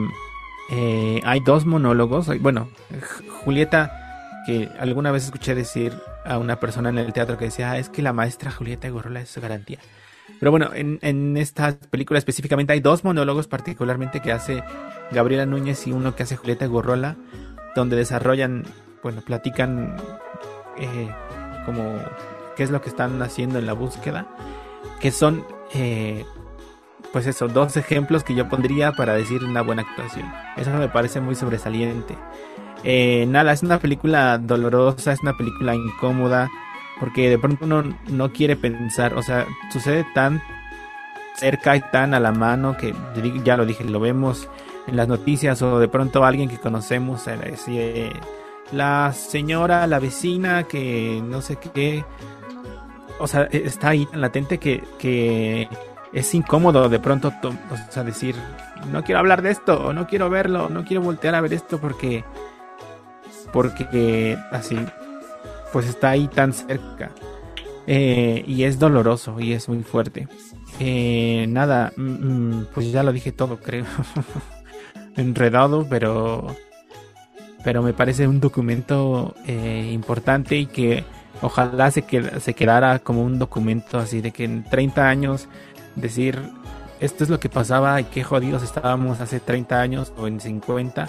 eh, 0.70 1.20
hay 1.24 1.40
dos 1.40 1.64
monólogos. 1.64 2.28
Bueno, 2.40 2.68
Julieta, 3.44 3.90
que 4.46 4.68
alguna 4.78 5.10
vez 5.10 5.24
escuché 5.24 5.54
decir 5.54 5.94
a 6.24 6.38
una 6.38 6.60
persona 6.60 6.90
en 6.90 6.98
el 6.98 7.12
teatro 7.12 7.38
que 7.38 7.46
decía, 7.46 7.72
ah, 7.72 7.78
es 7.78 7.88
que 7.88 8.02
la 8.02 8.12
maestra 8.12 8.50
Julieta 8.50 8.88
Gorrola 8.88 9.20
es 9.20 9.36
garantía. 9.38 9.78
Pero 10.38 10.50
bueno, 10.50 10.70
en, 10.74 10.98
en, 11.02 11.36
esta 11.36 11.76
película 11.90 12.18
específicamente 12.18 12.72
hay 12.72 12.80
dos 12.80 13.04
monólogos 13.04 13.46
particularmente 13.48 14.20
que 14.20 14.32
hace 14.32 14.62
Gabriela 15.10 15.46
Núñez 15.46 15.86
y 15.86 15.92
uno 15.92 16.14
que 16.14 16.22
hace 16.22 16.36
Julieta 16.36 16.66
Gorrola, 16.66 17.16
donde 17.74 17.96
desarrollan, 17.96 18.64
bueno, 19.02 19.20
platican 19.22 19.96
eh, 20.78 21.10
como 21.64 21.98
qué 22.56 22.62
es 22.62 22.70
lo 22.70 22.80
que 22.80 22.88
están 22.88 23.20
haciendo 23.22 23.58
en 23.58 23.66
la 23.66 23.72
búsqueda, 23.72 24.26
que 25.00 25.10
son, 25.10 25.44
eh, 25.74 26.24
pues 27.12 27.26
eso, 27.26 27.48
dos 27.48 27.76
ejemplos 27.76 28.24
que 28.24 28.34
yo 28.34 28.48
pondría 28.48 28.92
para 28.92 29.14
decir 29.14 29.44
una 29.44 29.62
buena 29.62 29.82
actuación. 29.82 30.30
Eso 30.56 30.70
me 30.70 30.88
parece 30.88 31.20
muy 31.20 31.34
sobresaliente. 31.34 32.16
Eh, 32.84 33.26
nada, 33.28 33.52
es 33.52 33.62
una 33.62 33.78
película 33.78 34.38
dolorosa, 34.38 35.12
es 35.12 35.20
una 35.22 35.36
película 35.36 35.74
incómoda, 35.74 36.50
porque 36.98 37.30
de 37.30 37.38
pronto 37.38 37.64
uno 37.64 37.84
no 38.08 38.32
quiere 38.32 38.56
pensar, 38.56 39.14
o 39.14 39.22
sea, 39.22 39.46
sucede 39.72 40.04
tan 40.14 40.42
cerca 41.36 41.76
y 41.76 41.80
tan 41.80 42.14
a 42.14 42.20
la 42.20 42.32
mano 42.32 42.76
que 42.76 42.94
ya 43.44 43.56
lo 43.56 43.66
dije, 43.66 43.84
lo 43.84 44.00
vemos 44.00 44.48
en 44.86 44.96
las 44.96 45.08
noticias 45.08 45.62
o 45.62 45.78
de 45.78 45.88
pronto 45.88 46.24
alguien 46.24 46.48
que 46.48 46.58
conocemos, 46.58 47.26
eh, 47.28 48.12
la 48.72 49.12
señora, 49.12 49.86
la 49.86 49.98
vecina 49.98 50.64
que 50.64 51.22
no 51.24 51.40
sé 51.40 51.56
qué, 51.56 52.04
o 53.18 53.26
sea, 53.26 53.48
e, 53.50 53.58
está 53.66 53.90
ahí 53.90 54.06
tan 54.06 54.20
latente 54.20 54.58
que, 54.58 55.68
es 56.12 56.34
incómodo 56.34 56.90
de 56.90 57.00
pronto 57.00 57.32
o 57.42 57.90
sea, 57.90 58.04
decir, 58.04 58.36
no 58.90 59.02
quiero 59.02 59.20
hablar 59.20 59.40
de 59.40 59.50
esto, 59.50 59.86
o 59.86 59.92
no 59.94 60.06
quiero 60.06 60.28
verlo, 60.28 60.68
no 60.68 60.84
quiero 60.84 61.02
voltear 61.02 61.34
a 61.34 61.40
ver 61.40 61.54
esto 61.54 61.78
porque 61.78 62.22
porque 63.52 64.38
así, 64.50 64.76
pues 65.72 65.86
está 65.86 66.10
ahí 66.10 66.28
tan 66.28 66.52
cerca. 66.52 67.10
Eh, 67.86 68.44
y 68.46 68.62
es 68.64 68.78
doloroso 68.78 69.40
y 69.40 69.52
es 69.52 69.68
muy 69.68 69.82
fuerte. 69.82 70.28
Eh, 70.78 71.46
nada, 71.48 71.92
mm, 71.96 72.02
mm, 72.02 72.66
pues 72.72 72.90
ya 72.92 73.02
lo 73.02 73.12
dije 73.12 73.32
todo, 73.32 73.58
creo. 73.58 73.84
Enredado, 75.16 75.86
pero 75.88 76.46
pero 77.64 77.82
me 77.82 77.92
parece 77.92 78.26
un 78.26 78.40
documento 78.40 79.34
eh, 79.46 79.90
importante 79.92 80.56
y 80.56 80.66
que 80.66 81.04
ojalá 81.42 81.90
se, 81.90 82.04
se 82.40 82.54
quedara 82.54 82.98
como 82.98 83.22
un 83.22 83.38
documento 83.38 83.98
así 83.98 84.20
de 84.20 84.32
que 84.32 84.44
en 84.44 84.64
30 84.64 85.08
años 85.08 85.48
decir 85.94 86.38
esto 87.00 87.24
es 87.24 87.30
lo 87.30 87.40
que 87.40 87.48
pasaba 87.48 88.00
y 88.00 88.04
qué 88.04 88.24
jodidos 88.24 88.62
estábamos 88.62 89.20
hace 89.20 89.40
30 89.40 89.80
años 89.80 90.12
o 90.18 90.26
en 90.26 90.40
50 90.40 91.08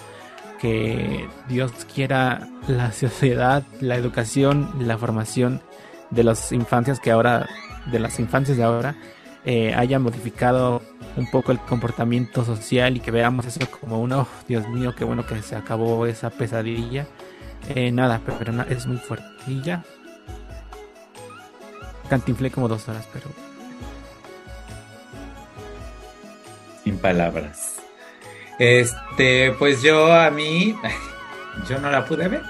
que 0.63 1.28
Dios 1.49 1.73
quiera 1.93 2.47
la 2.69 2.93
sociedad, 2.93 3.63
la 3.82 3.97
educación, 3.97 4.71
la 4.80 4.97
formación 4.97 5.62
de 6.10 6.23
las 6.23 6.54
infancias 6.54 7.02
que 7.02 7.12
ahora, 7.12 7.49
de 7.91 7.99
las 7.99 8.17
infancias 8.17 8.56
de 8.56 8.63
ahora, 8.63 8.95
eh, 9.43 9.73
haya 9.76 9.99
modificado 9.99 10.82
un 11.17 11.30
poco 11.30 11.52
el 11.52 11.60
comportamiento 11.60 12.45
social 12.45 12.95
y 12.95 13.02
que 13.02 13.12
veamos 13.12 13.45
eso 13.45 13.60
como 13.69 13.99
uno, 13.99 14.21
oh, 14.21 14.28
Dios 14.47 14.65
mío, 14.69 14.95
qué 14.95 15.04
bueno 15.04 15.26
que 15.26 15.41
se 15.41 15.58
acabó 15.58 16.06
esa 16.06 16.30
pesadilla. 16.30 17.08
Eh, 17.76 17.91
nada, 17.91 18.21
pero, 18.26 18.63
es 18.63 18.88
muy 18.88 18.97
fuerte. 18.97 19.26
Y 19.47 19.62
ya. 19.63 19.84
Cantinflé 22.10 22.52
como 22.52 22.69
dos 22.69 22.88
horas, 22.88 23.06
pero. 23.12 23.26
Sin 26.86 26.97
palabras. 26.99 27.73
Este, 28.60 29.52
pues 29.54 29.82
yo 29.82 30.13
a 30.13 30.30
mí, 30.30 30.76
yo 31.70 31.80
no 31.80 31.89
la 31.89 32.06
pude 32.06 32.28
ver. 32.28 32.42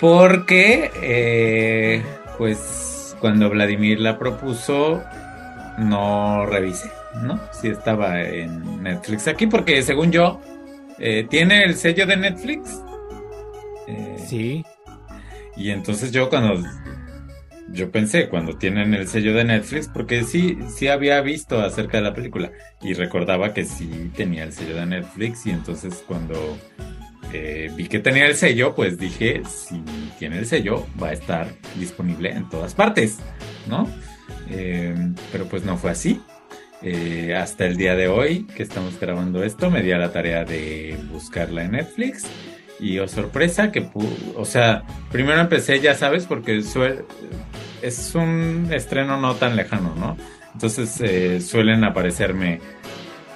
Porque, 0.00 0.90
eh, 0.96 2.04
pues, 2.36 3.16
cuando 3.20 3.48
Vladimir 3.48 4.00
la 4.00 4.18
propuso, 4.18 5.02
no 5.78 6.46
revisé, 6.46 6.90
¿no? 7.22 7.40
Si 7.52 7.68
estaba 7.68 8.22
en 8.22 8.82
Netflix 8.82 9.28
aquí, 9.28 9.46
porque 9.46 9.82
según 9.82 10.12
yo, 10.12 10.40
eh, 10.98 11.26
¿tiene 11.28 11.64
el 11.64 11.76
sello 11.76 12.06
de 12.06 12.16
Netflix? 12.16 12.82
Eh, 13.86 14.16
sí. 14.26 14.64
Y 15.56 15.70
entonces 15.70 16.10
yo 16.10 16.28
cuando 16.28 16.62
yo 17.68 17.90
pensé 17.90 18.28
cuando 18.28 18.56
tienen 18.56 18.94
el 18.94 19.08
sello 19.08 19.34
de 19.34 19.44
Netflix, 19.44 19.88
porque 19.88 20.24
sí, 20.24 20.58
sí 20.68 20.88
había 20.88 21.20
visto 21.20 21.60
acerca 21.60 21.98
de 21.98 22.04
la 22.04 22.14
película 22.14 22.52
y 22.82 22.94
recordaba 22.94 23.54
que 23.54 23.64
sí 23.64 24.10
tenía 24.16 24.44
el 24.44 24.52
sello 24.52 24.76
de 24.76 24.86
Netflix 24.86 25.46
y 25.46 25.50
entonces 25.50 26.04
cuando 26.06 26.58
eh, 27.32 27.70
vi 27.74 27.88
que 27.88 27.98
tenía 27.98 28.26
el 28.26 28.36
sello, 28.36 28.74
pues 28.74 28.98
dije, 28.98 29.42
si 29.48 29.82
tiene 30.18 30.38
el 30.38 30.46
sello, 30.46 30.86
va 31.02 31.08
a 31.08 31.12
estar 31.12 31.48
disponible 31.78 32.30
en 32.30 32.48
todas 32.48 32.74
partes, 32.74 33.18
¿no? 33.66 33.88
Eh, 34.50 34.94
pero 35.32 35.46
pues 35.46 35.64
no 35.64 35.76
fue 35.76 35.90
así. 35.90 36.20
Eh, 36.82 37.34
hasta 37.34 37.64
el 37.64 37.78
día 37.78 37.96
de 37.96 38.08
hoy 38.08 38.44
que 38.44 38.62
estamos 38.62 39.00
grabando 39.00 39.42
esto, 39.42 39.70
me 39.70 39.82
di 39.82 39.92
a 39.92 39.98
la 39.98 40.12
tarea 40.12 40.44
de 40.44 40.98
buscarla 41.10 41.64
en 41.64 41.72
Netflix 41.72 42.26
y 42.84 42.98
oh 42.98 43.08
sorpresa 43.08 43.72
que, 43.72 43.88
o 44.36 44.44
sea, 44.44 44.82
primero 45.10 45.40
empecé, 45.40 45.80
ya 45.80 45.94
sabes, 45.94 46.26
porque 46.26 46.58
es 46.58 48.14
un 48.14 48.68
estreno 48.70 49.16
no 49.18 49.36
tan 49.36 49.56
lejano, 49.56 49.94
¿no? 49.96 50.18
Entonces 50.52 51.00
eh, 51.00 51.40
suelen 51.40 51.82
aparecerme 51.82 52.60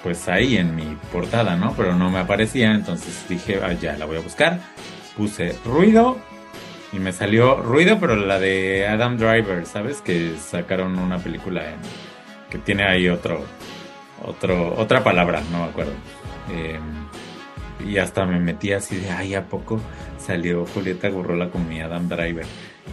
pues 0.02 0.28
ahí 0.28 0.58
en 0.58 0.76
mi 0.76 0.98
portada, 1.10 1.56
¿no? 1.56 1.72
Pero 1.78 1.96
no 1.96 2.10
me 2.10 2.18
aparecía, 2.18 2.72
entonces 2.72 3.24
dije, 3.26 3.58
ah, 3.64 3.72
ya 3.72 3.96
la 3.96 4.04
voy 4.04 4.18
a 4.18 4.20
buscar. 4.20 4.60
Puse 5.16 5.56
ruido 5.64 6.18
y 6.92 6.98
me 6.98 7.12
salió 7.12 7.56
ruido, 7.56 7.98
pero 7.98 8.16
la 8.16 8.38
de 8.38 8.86
Adam 8.86 9.16
Driver, 9.16 9.64
¿sabes? 9.64 10.02
Que 10.02 10.34
sacaron 10.38 10.98
una 10.98 11.18
película 11.18 11.62
que 12.50 12.58
tiene 12.58 12.84
ahí 12.84 13.08
otro, 13.08 13.42
otro, 14.22 14.74
otra 14.76 15.02
palabra, 15.02 15.40
no 15.50 15.60
me 15.60 15.70
acuerdo. 15.70 15.92
Eh, 16.52 16.78
y 17.86 17.98
hasta 17.98 18.26
me 18.26 18.40
metí 18.40 18.72
así 18.72 18.96
de, 18.96 19.10
ay, 19.10 19.34
¿a 19.34 19.44
poco 19.44 19.80
salió 20.18 20.66
Julieta 20.66 21.08
Gurrola 21.08 21.50
con 21.50 21.68
mi 21.68 21.80
Adam 21.80 22.08
Driver? 22.08 22.46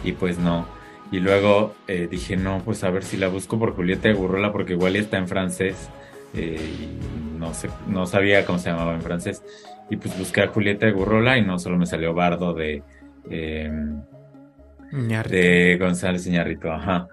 Y 0.04 0.12
pues 0.12 0.38
no. 0.38 0.66
Y 1.10 1.20
luego 1.20 1.74
eh, 1.86 2.08
dije, 2.10 2.36
no, 2.36 2.62
pues 2.64 2.82
a 2.84 2.90
ver 2.90 3.04
si 3.04 3.16
la 3.16 3.28
busco 3.28 3.58
por 3.58 3.74
Julieta 3.74 4.10
Gurrola, 4.12 4.52
porque 4.52 4.72
igual 4.72 4.96
está 4.96 5.18
en 5.18 5.28
francés. 5.28 5.88
Eh, 6.34 6.58
y 6.60 7.38
no, 7.38 7.54
sé, 7.54 7.70
no 7.86 8.06
sabía 8.06 8.44
cómo 8.44 8.58
se 8.58 8.70
llamaba 8.70 8.94
en 8.94 9.02
francés. 9.02 9.42
Y 9.88 9.96
pues 9.96 10.18
busqué 10.18 10.42
a 10.42 10.48
Julieta 10.48 10.90
Gurrola 10.90 11.38
y 11.38 11.42
no 11.42 11.58
solo 11.58 11.76
me 11.76 11.86
salió 11.86 12.12
Bardo 12.12 12.54
de, 12.54 12.82
eh, 13.30 13.70
de 14.90 15.76
González 15.78 16.26
Iñarrito, 16.26 16.72
ajá. 16.72 17.08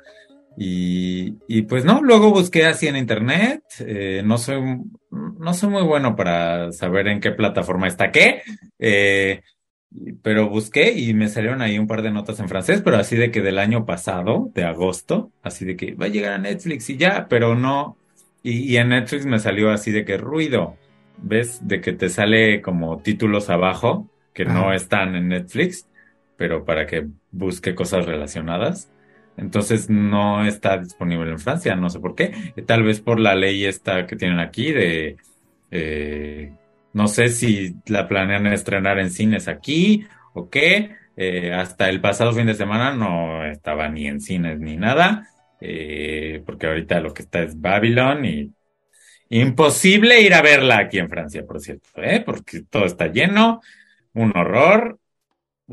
Y, 0.57 1.35
y, 1.47 1.63
pues 1.63 1.83
no, 1.83 2.01
luego 2.01 2.29
busqué 2.29 2.65
así 2.65 2.87
en 2.87 2.95
internet, 2.95 3.63
eh, 3.79 4.21
no 4.23 4.37
soy, 4.37 4.61
no 5.09 5.53
soy 5.53 5.69
muy 5.69 5.81
bueno 5.81 6.15
para 6.15 6.71
saber 6.71 7.07
en 7.07 7.19
qué 7.19 7.31
plataforma 7.31 7.87
está 7.87 8.11
qué, 8.11 8.43
eh, 8.77 9.41
pero 10.21 10.49
busqué 10.49 10.91
y 10.91 11.13
me 11.15 11.27
salieron 11.27 11.61
ahí 11.61 11.79
un 11.79 11.87
par 11.87 12.03
de 12.03 12.11
notas 12.11 12.39
en 12.39 12.49
francés, 12.49 12.81
pero 12.83 12.97
así 12.97 13.15
de 13.15 13.31
que 13.31 13.41
del 13.41 13.57
año 13.57 13.85
pasado, 13.85 14.51
de 14.53 14.63
agosto, 14.63 15.31
así 15.41 15.65
de 15.65 15.75
que 15.75 15.95
va 15.95 16.05
a 16.05 16.09
llegar 16.09 16.33
a 16.33 16.37
Netflix 16.37 16.89
y 16.91 16.97
ya, 16.97 17.27
pero 17.27 17.55
no, 17.55 17.97
y, 18.43 18.71
y 18.71 18.77
en 18.77 18.89
Netflix 18.89 19.25
me 19.25 19.39
salió 19.39 19.71
así 19.71 19.91
de 19.91 20.05
que 20.05 20.17
ruido, 20.17 20.77
¿ves? 21.17 21.67
De 21.67 21.81
que 21.81 21.93
te 21.93 22.09
sale 22.09 22.61
como 22.61 22.99
títulos 22.99 23.49
abajo 23.49 24.09
que 24.33 24.45
no 24.45 24.73
están 24.73 25.15
en 25.15 25.29
Netflix, 25.29 25.87
pero 26.37 26.65
para 26.65 26.85
que 26.87 27.07
busque 27.31 27.75
cosas 27.75 28.05
relacionadas. 28.05 28.89
Entonces 29.37 29.89
no 29.89 30.45
está 30.45 30.77
disponible 30.77 31.31
en 31.31 31.39
Francia, 31.39 31.75
no 31.75 31.89
sé 31.89 31.99
por 31.99 32.15
qué. 32.15 32.53
Tal 32.65 32.83
vez 32.83 33.01
por 33.01 33.19
la 33.19 33.35
ley 33.35 33.65
esta 33.65 34.05
que 34.05 34.15
tienen 34.15 34.39
aquí 34.39 34.71
de... 34.71 35.17
Eh, 35.71 36.53
no 36.93 37.07
sé 37.07 37.29
si 37.29 37.75
la 37.87 38.07
planean 38.07 38.45
estrenar 38.47 38.99
en 38.99 39.09
cines 39.09 39.47
aquí 39.47 40.05
o 40.33 40.49
qué. 40.49 40.95
Eh, 41.15 41.51
hasta 41.53 41.89
el 41.89 42.01
pasado 42.01 42.33
fin 42.33 42.45
de 42.45 42.53
semana 42.53 42.93
no 42.93 43.45
estaba 43.45 43.89
ni 43.89 44.07
en 44.07 44.21
cines 44.21 44.59
ni 44.59 44.77
nada. 44.77 45.27
Eh, 45.59 46.43
porque 46.45 46.67
ahorita 46.67 46.99
lo 46.99 47.13
que 47.13 47.21
está 47.21 47.41
es 47.41 47.59
Babylon 47.59 48.25
y 48.25 48.51
imposible 49.29 50.21
ir 50.21 50.33
a 50.33 50.41
verla 50.41 50.77
aquí 50.77 50.99
en 50.99 51.09
Francia, 51.09 51.45
por 51.45 51.61
cierto, 51.61 51.89
¿eh? 51.95 52.21
porque 52.25 52.63
todo 52.69 52.85
está 52.85 53.07
lleno, 53.07 53.61
un 54.13 54.35
horror, 54.35 54.99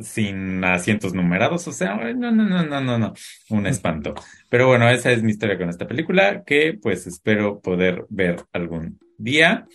sin 0.02 0.62
asientos 0.64 1.14
numerados, 1.14 1.66
o 1.68 1.72
sea, 1.72 1.96
no, 2.14 2.30
no, 2.30 2.44
no, 2.44 2.64
no, 2.64 2.80
no, 2.80 2.98
no, 2.98 3.14
un 3.50 3.66
espanto. 3.66 4.14
Pero 4.48 4.66
bueno, 4.66 4.88
esa 4.88 5.12
es 5.12 5.22
mi 5.22 5.30
historia 5.30 5.58
con 5.58 5.68
esta 5.68 5.86
película, 5.86 6.44
que 6.44 6.78
pues 6.80 7.06
espero 7.06 7.60
poder 7.60 8.06
ver 8.08 8.44
algún 8.52 8.98
día. 9.18 9.66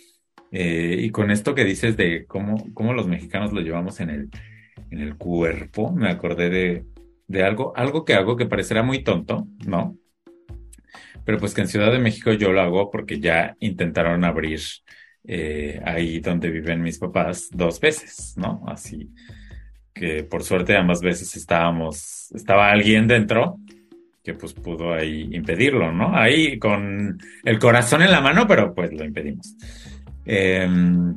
Eh, 0.52 0.96
y 1.00 1.10
con 1.10 1.30
esto 1.30 1.54
que 1.54 1.64
dices 1.64 1.96
de 1.96 2.24
cómo, 2.26 2.72
cómo 2.72 2.92
los 2.92 3.08
mexicanos 3.08 3.52
lo 3.52 3.60
llevamos 3.60 4.00
en 4.00 4.10
el, 4.10 4.30
en 4.90 5.00
el 5.00 5.16
cuerpo, 5.16 5.92
me 5.92 6.08
acordé 6.08 6.50
de, 6.50 6.84
de 7.26 7.42
algo, 7.42 7.72
algo 7.76 8.04
que 8.04 8.14
hago 8.14 8.36
que 8.36 8.46
parecerá 8.46 8.82
muy 8.82 9.02
tonto, 9.02 9.48
¿no? 9.66 9.96
Pero 11.24 11.38
pues 11.38 11.54
que 11.54 11.62
en 11.62 11.68
Ciudad 11.68 11.90
de 11.90 11.98
México 11.98 12.32
yo 12.32 12.52
lo 12.52 12.60
hago 12.60 12.90
porque 12.90 13.18
ya 13.18 13.56
intentaron 13.58 14.24
abrir 14.24 14.60
eh, 15.24 15.80
ahí 15.84 16.20
donde 16.20 16.50
viven 16.50 16.82
mis 16.82 16.98
papás 16.98 17.48
dos 17.52 17.80
veces, 17.80 18.34
¿no? 18.36 18.62
Así 18.68 19.10
que 19.96 20.24
por 20.24 20.42
suerte 20.44 20.76
ambas 20.76 21.00
veces 21.00 21.34
estábamos, 21.36 22.30
estaba 22.32 22.70
alguien 22.70 23.08
dentro 23.08 23.58
que 24.22 24.34
pues 24.34 24.52
pudo 24.52 24.92
ahí 24.92 25.28
impedirlo, 25.32 25.92
¿no? 25.92 26.16
Ahí 26.16 26.58
con 26.58 27.16
el 27.44 27.58
corazón 27.60 28.02
en 28.02 28.10
la 28.10 28.20
mano, 28.20 28.46
pero 28.48 28.74
pues 28.74 28.92
lo 28.92 29.04
impedimos. 29.04 29.54
Em, 30.24 31.16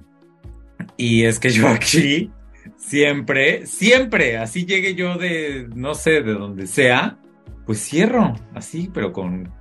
y 0.95 1.23
es 1.23 1.39
que 1.39 1.49
yo 1.49 1.67
aquí 1.67 2.31
siempre, 2.77 3.65
siempre, 3.65 4.37
así 4.37 4.65
llegue 4.65 4.93
yo 4.93 5.17
de, 5.17 5.67
no 5.75 5.95
sé, 5.95 6.21
de 6.21 6.33
donde 6.33 6.67
sea, 6.67 7.17
pues 7.65 7.79
cierro, 7.79 8.35
así, 8.53 8.91
pero 8.93 9.11
con, 9.11 9.51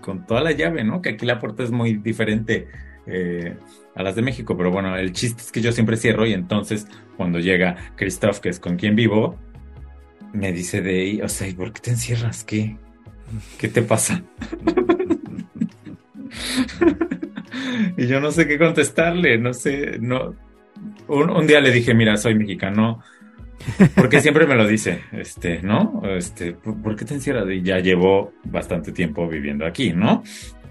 con 0.00 0.24
toda 0.24 0.42
la 0.42 0.52
llave, 0.52 0.84
¿no? 0.84 1.02
Que 1.02 1.10
aquí 1.10 1.26
la 1.26 1.40
puerta 1.40 1.64
es 1.64 1.72
muy 1.72 1.94
diferente 1.94 2.68
eh, 3.06 3.56
a 3.96 4.02
las 4.02 4.14
de 4.14 4.22
México, 4.22 4.56
pero 4.56 4.70
bueno, 4.70 4.96
el 4.96 5.12
chiste 5.12 5.42
es 5.42 5.50
que 5.50 5.62
yo 5.62 5.72
siempre 5.72 5.96
cierro 5.96 6.26
y 6.26 6.34
entonces 6.34 6.86
cuando 7.16 7.40
llega 7.40 7.92
Christoph, 7.96 8.40
que 8.40 8.50
es 8.50 8.60
con 8.60 8.76
quien 8.76 8.94
vivo, 8.94 9.36
me 10.34 10.52
dice 10.52 10.82
de, 10.82 11.20
o 11.24 11.28
sea, 11.28 11.48
¿y 11.48 11.54
por 11.54 11.72
qué 11.72 11.80
te 11.80 11.90
encierras? 11.90 12.44
¿Qué? 12.44 12.76
¿Qué 13.58 13.68
te 13.68 13.82
pasa? 13.82 14.22
y 17.96 18.06
yo 18.06 18.20
no 18.20 18.30
sé 18.30 18.46
qué 18.46 18.58
contestarle, 18.58 19.38
no 19.38 19.54
sé, 19.54 19.98
no. 19.98 20.34
Un, 21.08 21.46
día 21.46 21.60
le 21.60 21.70
dije, 21.70 21.94
mira, 21.94 22.18
soy 22.18 22.34
mexicano, 22.34 23.00
porque 23.94 24.20
siempre 24.20 24.46
me 24.46 24.56
lo 24.56 24.66
dice, 24.66 25.04
este, 25.12 25.62
¿no? 25.62 26.02
Este, 26.04 26.52
¿por 26.52 26.96
qué 26.96 27.06
te 27.06 27.14
encierras? 27.14 27.46
Y 27.50 27.62
ya 27.62 27.78
llevo 27.78 28.34
bastante 28.44 28.92
tiempo 28.92 29.26
viviendo 29.26 29.64
aquí, 29.64 29.94
¿no? 29.94 30.22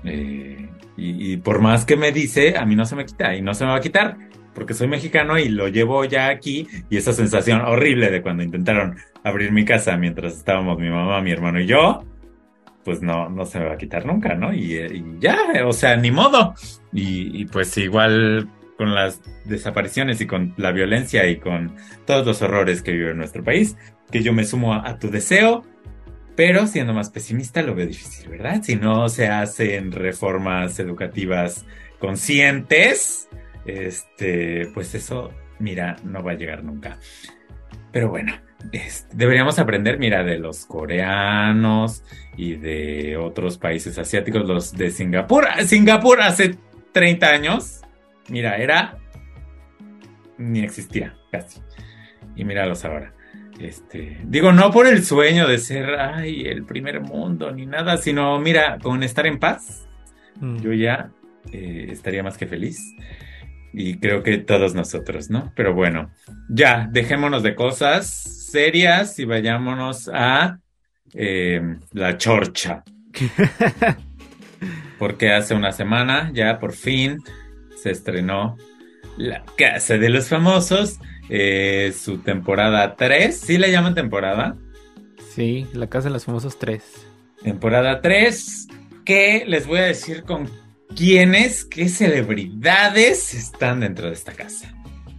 Eh, 0.06 0.70
y, 0.98 1.38
por 1.38 1.60
más 1.60 1.86
que 1.86 1.98
me 1.98 2.12
dice, 2.12 2.58
a 2.58 2.65
mí 2.65 2.76
no 2.76 2.86
se 2.86 2.96
me 2.96 3.06
quita 3.06 3.36
y 3.36 3.41
no 3.41 3.54
se 3.54 3.65
me 3.65 3.72
va 3.72 3.78
a 3.78 3.82
quitar 3.82 4.18
porque 4.54 4.74
soy 4.74 4.88
mexicano 4.88 5.38
y 5.38 5.50
lo 5.50 5.68
llevo 5.68 6.06
ya 6.06 6.30
aquí 6.30 6.68
y 6.89 6.96
esa 6.96 7.12
sensación 7.12 7.60
horrible 7.62 8.10
de 8.10 8.22
cuando 8.22 8.41
intentaron 8.41 8.96
abrir 9.24 9.52
mi 9.52 9.65
casa 9.65 9.98
mientras 9.98 10.38
estábamos 10.38 10.80
mi 10.80 10.89
mamá, 10.89 11.22
mi 11.22 11.32
hermano 11.32 11.60
y 11.60 11.68
yo, 11.68 12.06
pues 12.86 13.02
no, 13.02 13.30
no 13.30 13.46
se 13.46 13.60
me 13.60 13.65
va 13.65 13.74
a 13.74 13.78
quitar 13.78 14.06
nunca, 14.06 14.36
¿no? 14.36 14.54
Y, 14.54 15.04
ya, 15.20 15.38
o 15.65 15.74
sea, 15.74 15.98
ni 15.98 16.12
modo. 16.12 16.54
Y, 16.94 17.41
y, 17.41 17.46
pues 17.46 17.78
igual 17.78 18.48
con 18.78 18.96
las 18.96 19.22
desapariciones 19.46 20.22
y 20.22 20.28
con 20.28 20.54
la 20.58 20.72
violencia 20.72 21.28
y 21.28 21.38
con 21.38 21.76
todos 22.06 22.26
los 22.26 22.41
horrores 22.41 22.82
que 22.82 22.91
vive 22.91 23.13
nuestro 23.13 23.44
país, 23.44 23.76
que 24.12 24.24
yo 24.24 24.34
me 24.34 24.46
sumo 24.46 24.74
a 24.74 25.00
tu 25.00 25.10
deseo 25.10 25.63
pero 26.36 26.67
siendo 26.67 26.93
más 26.93 27.10
pesimista 27.10 27.62
lo 27.62 27.76
veo 27.76 27.88
difícil, 27.88 28.30
¿verdad? 28.30 28.62
Si 28.62 28.76
no 28.76 29.08
se 29.10 29.28
hacen 29.28 29.91
reformas 29.91 30.80
educativas 30.80 31.65
conscientes, 32.00 33.30
este, 33.65 34.67
pues 34.74 34.93
eso, 34.95 35.32
mira, 35.60 35.95
no 36.04 36.21
va 36.24 36.32
a 36.32 36.36
llegar 36.36 36.63
nunca. 36.63 37.00
Pero 37.91 38.10
bueno, 38.10 38.34
deberíamos 39.13 39.60
aprender, 39.60 39.98
mira, 39.98 40.24
de 40.24 40.38
los 40.38 40.65
coreanos 40.65 42.04
y 42.36 42.56
de 42.56 43.15
otros 43.17 43.58
países 43.58 43.98
asiáticos, 43.98 44.45
los 44.45 44.74
de 44.74 44.91
Singapur. 44.91 45.48
Singapur 45.65 46.21
hace 46.21 46.58
30 46.91 47.28
años, 47.28 47.82
mira, 48.30 48.58
era... 48.58 48.98
ni 50.38 50.62
existía 50.62 51.15
casi. 51.32 51.62
Y 52.36 52.43
míralos 52.43 52.84
ahora. 52.84 53.14
Este, 53.60 54.20
digo, 54.26 54.52
no 54.52 54.70
por 54.72 54.86
el 54.86 55.04
sueño 55.04 55.48
de 55.48 55.58
ser, 55.60 55.96
ay, 55.96 56.46
el 56.46 56.65
primer 56.65 57.00
mundo 57.00 57.52
ni 57.52 57.65
nada, 57.65 57.98
sino, 57.98 58.38
mira, 58.39 58.78
con 58.82 59.02
estar 59.02 59.26
en 59.26 59.39
paz, 59.39 59.88
mm. 60.41 60.58
yo 60.58 60.74
ya 60.74 61.12
eh, 61.52 61.88
estaría 61.89 62.24
más 62.24 62.38
que 62.38 62.48
feliz. 62.48 62.80
Y 63.74 63.98
creo 64.00 64.24
que 64.24 64.38
todos 64.38 64.74
nosotros, 64.74 65.30
¿no? 65.30 65.52
Pero 65.56 65.74
bueno, 65.74 66.12
ya, 66.50 66.88
dejémonos 66.91 67.44
de 67.44 67.56
cosas 67.56 68.08
serias 68.08 69.20
y 69.20 69.26
vayámonos 69.26 70.10
a 70.13 70.60
eh, 71.13 71.62
la 71.91 72.18
chorcha. 72.18 72.84
Porque 75.00 75.32
hace 75.34 75.54
una 75.54 75.72
semana 75.72 76.32
ya 76.34 76.58
por 76.58 76.74
fin 76.74 77.22
se 77.76 77.91
estrenó 77.91 78.58
La 79.18 79.44
Casa 79.58 79.98
de 79.98 80.10
los 80.10 80.30
Famosos 80.30 81.00
eh, 81.30 81.94
su 81.98 82.20
temporada 82.20 82.96
3. 82.96 83.38
¿Sí 83.38 83.58
le 83.58 83.72
llaman 83.72 83.96
temporada? 83.96 84.58
Sí, 85.34 85.68
La 85.74 85.88
Casa 85.88 86.08
de 86.08 86.14
los 86.14 86.26
Famosos 86.26 86.58
3. 86.60 86.84
Temporada 87.44 88.02
3, 88.02 88.68
que 89.04 89.44
les 89.48 89.68
voy 89.68 89.80
a 89.80 89.84
decir 89.84 90.24
con 90.24 90.50
quiénes, 90.96 91.66
qué 91.66 91.90
celebridades 91.90 93.34
están 93.34 93.82
dentro 93.82 94.08
de 94.08 94.14
esta 94.14 94.34
casa. 94.34 94.74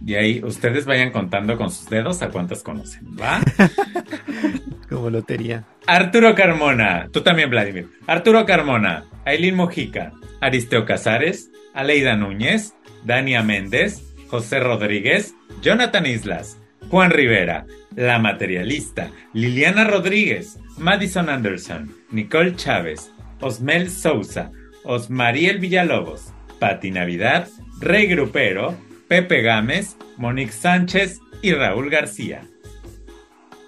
Y 0.05 0.15
ahí 0.15 0.41
ustedes 0.43 0.85
vayan 0.85 1.11
contando 1.11 1.57
con 1.57 1.69
sus 1.69 1.89
dedos 1.89 2.21
a 2.21 2.29
cuántos 2.29 2.63
conocen, 2.63 3.05
¿va? 3.19 3.41
Como 4.89 5.09
lotería. 5.09 5.65
Arturo 5.85 6.33
Carmona, 6.33 7.09
tú 7.11 7.21
también, 7.21 7.49
Vladimir. 7.49 7.89
Arturo 8.07 8.45
Carmona, 8.45 9.05
Aileen 9.25 9.55
Mojica, 9.55 10.13
Aristeo 10.39 10.85
Casares, 10.85 11.51
Aleida 11.73 12.15
Núñez, 12.15 12.73
Dania 13.03 13.43
Méndez, 13.43 14.06
José 14.29 14.59
Rodríguez, 14.59 15.33
Jonathan 15.61 16.05
Islas, 16.05 16.57
Juan 16.89 17.11
Rivera, 17.11 17.65
La 17.95 18.19
Materialista, 18.19 19.11
Liliana 19.33 19.83
Rodríguez, 19.83 20.59
Madison 20.77 21.29
Anderson, 21.29 21.93
Nicole 22.11 22.55
Chávez, 22.55 23.11
Osmel 23.41 23.89
Sousa, 23.89 24.51
Osmariel 24.83 25.59
Villalobos, 25.59 26.33
Pati 26.59 26.91
Navidad, 26.91 27.47
Rey 27.79 28.07
Grupero, 28.07 28.75
Pepe 29.07 29.41
Gámez, 29.41 29.97
Monique 30.17 30.51
Sánchez 30.51 31.19
y 31.41 31.53
Raúl 31.53 31.89
García. 31.89 32.41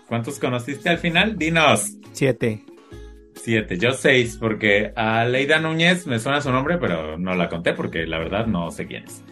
¿Cuántos 0.07 0.39
conociste 0.39 0.89
al 0.89 0.97
final? 0.97 1.37
Dinos. 1.37 1.97
Siete. 2.13 2.65
Siete, 3.35 3.77
yo 3.77 3.91
seis, 3.91 4.37
porque 4.37 4.91
a 4.95 5.23
Leida 5.23 5.59
Núñez 5.59 6.05
me 6.07 6.19
suena 6.19 6.41
su 6.41 6.51
nombre, 6.51 6.77
pero 6.77 7.17
no 7.17 7.35
la 7.35 7.47
conté 7.47 7.73
porque 7.73 8.05
la 8.05 8.17
verdad 8.17 8.47
no 8.47 8.69
sé 8.71 8.85
quién 8.85 9.05
es. 9.05 9.23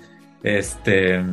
Este. 0.44 1.24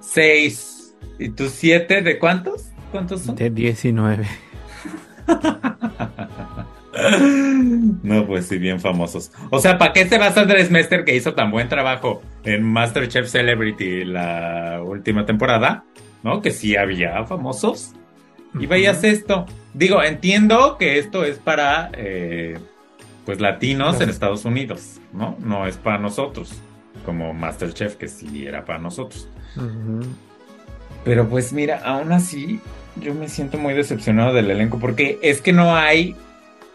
Seis. 0.00 0.94
¿Y 1.18 1.30
tus 1.30 1.52
siete 1.52 2.02
de 2.02 2.18
cuántos? 2.18 2.70
¿Cuántos 2.90 3.22
son? 3.22 3.36
De 3.36 3.50
19. 3.50 4.26
no, 8.02 8.26
pues 8.26 8.46
sí, 8.46 8.58
bien 8.58 8.80
famosos. 8.80 9.32
O 9.50 9.58
sea, 9.58 9.78
¿para 9.78 9.92
qué 9.92 10.06
se 10.06 10.18
va 10.18 10.26
a 10.26 10.40
Andrés 10.40 10.70
Mester 10.70 11.04
que 11.04 11.16
hizo 11.16 11.34
tan 11.34 11.50
buen 11.50 11.68
trabajo 11.68 12.22
en 12.44 12.62
Masterchef 12.62 13.28
Celebrity 13.28 14.04
la 14.04 14.80
última 14.84 15.26
temporada? 15.26 15.84
¿No? 16.22 16.40
Que 16.40 16.50
sí 16.50 16.76
había 16.76 17.24
famosos. 17.24 17.92
Y 18.58 18.66
veías 18.66 19.02
esto. 19.04 19.46
Digo, 19.72 20.02
entiendo 20.02 20.76
que 20.78 20.98
esto 20.98 21.24
es 21.24 21.38
para 21.38 21.90
eh, 21.94 22.58
pues 23.24 23.40
latinos 23.40 24.00
en 24.00 24.10
Estados 24.10 24.44
Unidos, 24.44 25.00
¿no? 25.12 25.36
No 25.40 25.66
es 25.66 25.76
para 25.76 25.98
nosotros 25.98 26.62
como 27.04 27.32
Masterchef, 27.32 27.96
que 27.96 28.08
sí 28.08 28.46
era 28.46 28.64
para 28.64 28.78
nosotros. 28.78 29.28
Pero 31.04 31.28
pues 31.28 31.52
mira, 31.52 31.80
aún 31.84 32.12
así, 32.12 32.60
yo 32.96 33.14
me 33.14 33.28
siento 33.28 33.58
muy 33.58 33.74
decepcionado 33.74 34.32
del 34.32 34.50
elenco 34.50 34.78
porque 34.78 35.18
es 35.22 35.40
que 35.40 35.52
no 35.52 35.74
hay 35.76 36.16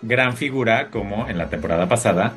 gran 0.01 0.36
figura 0.36 0.89
como 0.89 1.27
en 1.27 1.38
la 1.38 1.49
temporada 1.49 1.88
pasada, 1.88 2.34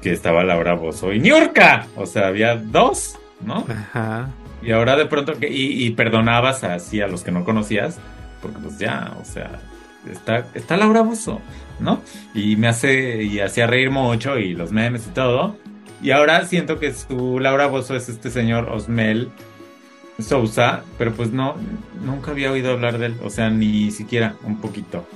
que 0.00 0.12
estaba 0.12 0.44
Laura 0.44 0.74
Bozo 0.74 1.12
y 1.12 1.20
Niurka. 1.20 1.86
O 1.96 2.06
sea, 2.06 2.28
había 2.28 2.56
dos, 2.56 3.18
¿no? 3.40 3.64
Ajá. 3.68 4.28
Y 4.62 4.72
ahora 4.72 4.96
de 4.96 5.06
pronto, 5.06 5.34
que, 5.38 5.48
y, 5.50 5.90
perdonabas 5.90 6.64
así 6.64 7.00
a 7.00 7.06
los 7.06 7.22
que 7.22 7.30
no 7.30 7.44
conocías, 7.44 7.98
porque 8.40 8.58
pues 8.58 8.78
ya, 8.78 9.14
o 9.20 9.24
sea, 9.24 9.60
está, 10.10 10.46
está 10.54 10.76
Laura 10.76 11.02
Bozo, 11.02 11.40
¿no? 11.80 12.00
Y 12.34 12.56
me 12.56 12.68
hace, 12.68 13.22
y 13.22 13.40
hacía 13.40 13.66
reír 13.66 13.90
mucho 13.90 14.38
y 14.38 14.54
los 14.54 14.72
memes 14.72 15.06
y 15.06 15.10
todo. 15.10 15.56
Y 16.04 16.10
ahora 16.10 16.44
siento 16.44 16.78
que 16.78 16.92
su 16.92 17.40
Laura 17.40 17.66
Bozo 17.66 17.96
es 17.96 18.10
este 18.10 18.30
señor 18.30 18.68
Osmel 18.68 19.30
Sousa, 20.20 20.84
pero 20.98 21.12
pues 21.14 21.32
no, 21.32 21.54
nunca 22.04 22.30
había 22.30 22.52
oído 22.52 22.72
hablar 22.72 22.98
de 22.98 23.06
él, 23.06 23.16
o 23.24 23.30
sea, 23.30 23.48
ni 23.48 23.90
siquiera 23.90 24.36
un 24.44 24.60
poquito. 24.60 25.06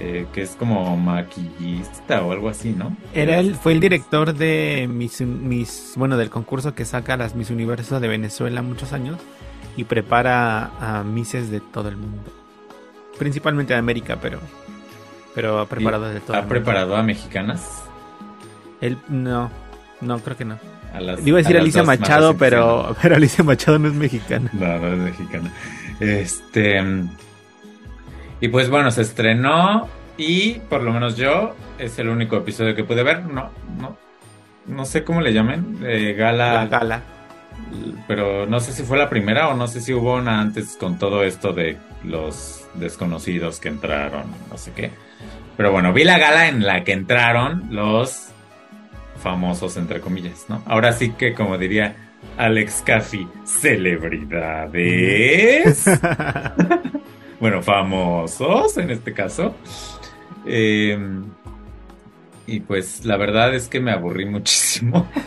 Eh, 0.00 0.26
que 0.32 0.42
es 0.42 0.50
como 0.50 0.96
maquillista 0.96 2.22
o 2.22 2.30
algo 2.30 2.48
así, 2.48 2.70
¿no? 2.70 2.96
Era 3.14 3.40
él, 3.40 3.56
fue 3.56 3.72
el 3.72 3.80
director 3.80 4.32
de 4.32 4.88
mis, 4.88 5.20
mis, 5.20 5.94
bueno, 5.96 6.16
del 6.16 6.30
concurso 6.30 6.72
que 6.72 6.84
saca 6.84 7.16
las 7.16 7.34
Miss 7.34 7.50
Universo 7.50 7.98
de 7.98 8.06
Venezuela 8.06 8.62
muchos 8.62 8.92
años 8.92 9.18
y 9.76 9.84
prepara 9.84 10.70
a 10.80 11.02
Misses 11.02 11.50
de 11.50 11.60
todo 11.60 11.88
el 11.88 11.96
mundo, 11.96 12.30
principalmente 13.18 13.72
de 13.72 13.80
América, 13.80 14.18
pero, 14.22 14.38
pero 15.34 15.58
ha 15.58 15.66
preparado 15.66 16.08
de 16.08 16.20
todo. 16.20 16.36
¿Ha 16.36 16.46
preparado 16.46 16.94
a 16.96 17.02
mexicanas? 17.02 17.82
Él 18.80 18.98
no, 19.08 19.50
no 20.00 20.18
creo 20.20 20.36
que 20.36 20.44
no. 20.44 20.58
Iba 21.24 21.38
a 21.38 21.42
decir 21.42 21.56
Alicia 21.56 21.82
Machado, 21.82 22.36
pero, 22.36 22.96
pero 23.02 23.16
Alicia 23.16 23.44
Machado 23.44 23.78
no 23.78 23.88
es 23.88 23.94
mexicana. 23.94 24.50
No, 24.52 24.78
no 24.78 24.88
es 24.88 24.98
mexicana. 24.98 25.52
Este. 26.00 26.82
Y 28.40 28.48
pues 28.48 28.70
bueno, 28.70 28.90
se 28.90 29.02
estrenó 29.02 29.88
y 30.16 30.54
por 30.68 30.82
lo 30.82 30.92
menos 30.92 31.16
yo 31.16 31.54
es 31.78 31.98
el 31.98 32.08
único 32.08 32.36
episodio 32.36 32.74
que 32.74 32.84
pude 32.84 33.02
ver. 33.02 33.24
No, 33.24 33.50
no, 33.80 33.96
no 34.66 34.84
sé 34.84 35.04
cómo 35.04 35.20
le 35.20 35.32
llamen. 35.32 35.80
gala. 36.16 36.54
La 36.54 36.66
gala. 36.66 37.02
Pero 38.06 38.46
no 38.46 38.60
sé 38.60 38.72
si 38.72 38.82
fue 38.82 38.96
la 38.96 39.10
primera 39.10 39.48
o 39.48 39.54
no 39.54 39.66
sé 39.66 39.80
si 39.80 39.92
hubo 39.92 40.14
una 40.14 40.40
antes 40.40 40.76
con 40.78 40.98
todo 40.98 41.24
esto 41.24 41.52
de 41.52 41.76
los 42.04 42.66
desconocidos 42.74 43.60
que 43.60 43.68
entraron, 43.68 44.24
no 44.50 44.56
sé 44.56 44.72
qué. 44.72 44.90
Pero 45.56 45.72
bueno, 45.72 45.92
vi 45.92 46.04
la 46.04 46.18
gala 46.18 46.48
en 46.48 46.64
la 46.64 46.84
que 46.84 46.92
entraron 46.92 47.64
los 47.70 48.27
famosos, 49.18 49.76
entre 49.76 50.00
comillas, 50.00 50.46
¿no? 50.48 50.62
Ahora 50.66 50.92
sí 50.92 51.10
que, 51.10 51.34
como 51.34 51.58
diría 51.58 51.96
Alex 52.36 52.82
Caffey, 52.84 53.28
celebridades. 53.44 55.84
bueno, 57.40 57.62
famosos 57.62 58.76
en 58.78 58.90
este 58.90 59.12
caso. 59.12 59.54
Em, 60.46 61.24
y 62.46 62.60
pues 62.60 63.04
la 63.04 63.16
verdad 63.16 63.54
es 63.54 63.68
que 63.68 63.80
me 63.80 63.92
aburrí 63.92 64.24
muchísimo. 64.24 65.08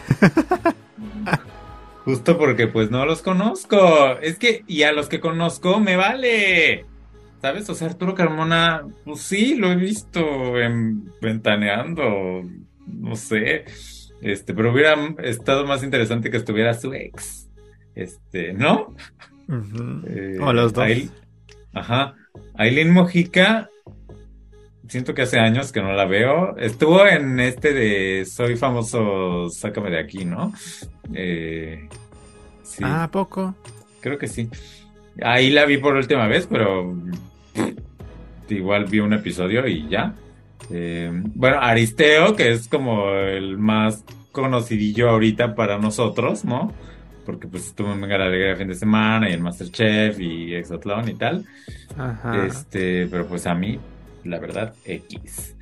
Justo 2.05 2.37
porque 2.37 2.67
pues 2.67 2.89
no 2.89 3.05
los 3.05 3.21
conozco. 3.21 4.17
Es 4.21 4.39
que, 4.39 4.63
y 4.67 4.83
a 4.83 4.91
los 4.91 5.07
que 5.07 5.19
conozco 5.19 5.79
me 5.79 5.95
vale. 5.95 6.85
¿Sabes? 7.41 7.69
O 7.69 7.75
sea, 7.75 7.87
Arturo 7.87 8.13
Carmona, 8.13 8.85
pues 9.03 9.21
sí, 9.21 9.55
lo 9.55 9.71
he 9.71 9.75
visto 9.75 10.59
en 10.59 11.11
Ventaneando, 11.21 12.43
no 12.87 13.15
sé. 13.15 13.65
Este, 14.21 14.53
pero 14.53 14.71
hubiera 14.71 14.95
estado 15.23 15.65
más 15.65 15.83
interesante 15.83 16.29
que 16.29 16.37
estuviera 16.37 16.73
su 16.73 16.93
ex. 16.93 17.49
Este, 17.95 18.53
¿no? 18.53 18.95
Eh, 20.07 20.37
o 20.39 20.53
los 20.53 20.73
dos. 20.73 20.87
Ajá. 21.73 22.15
Aileen 22.55 22.91
Mojica, 22.91 23.69
siento 24.87 25.13
que 25.13 25.23
hace 25.23 25.39
años 25.39 25.71
que 25.71 25.81
no 25.81 25.93
la 25.93 26.05
veo. 26.05 26.57
Estuvo 26.57 27.05
en 27.07 27.39
este 27.39 27.73
de 27.73 28.25
Soy 28.25 28.55
famoso, 28.55 29.49
sácame 29.49 29.89
de 29.89 29.99
aquí, 29.99 30.25
¿no? 30.25 30.53
Eh, 31.13 31.87
sí. 32.63 32.83
Ah, 32.85 33.09
poco? 33.11 33.55
Creo 34.01 34.17
que 34.17 34.27
sí. 34.27 34.49
Ahí 35.21 35.49
la 35.49 35.65
vi 35.65 35.77
por 35.77 35.95
última 35.95 36.27
vez, 36.27 36.47
pero 36.49 36.95
igual 38.49 38.85
vi 38.85 38.99
un 38.99 39.13
episodio 39.13 39.67
y 39.67 39.87
ya. 39.87 40.13
Eh, 40.71 41.11
bueno, 41.35 41.59
Aristeo, 41.59 42.35
que 42.35 42.51
es 42.51 42.67
como 42.67 43.09
el 43.09 43.57
más 43.57 44.03
conocidillo 44.31 45.09
ahorita 45.09 45.55
para 45.55 45.77
nosotros, 45.77 46.45
¿no? 46.45 46.73
porque 47.25 47.47
pues 47.47 47.67
estuvo 47.67 47.91
en 47.91 48.01
Venga 48.01 48.17
la 48.17 48.25
Alegría 48.25 48.55
fin 48.55 48.67
de 48.67 48.75
semana 48.75 49.29
y 49.29 49.33
el 49.33 49.41
Masterchef 49.41 50.19
y 50.19 50.55
Exatlón 50.55 51.09
y 51.09 51.13
tal. 51.15 51.45
Ajá. 51.97 52.45
Este, 52.45 53.07
pero 53.07 53.25
pues 53.27 53.47
a 53.47 53.55
mí, 53.55 53.79
la 54.23 54.39
verdad, 54.39 54.73
X. 54.85 55.55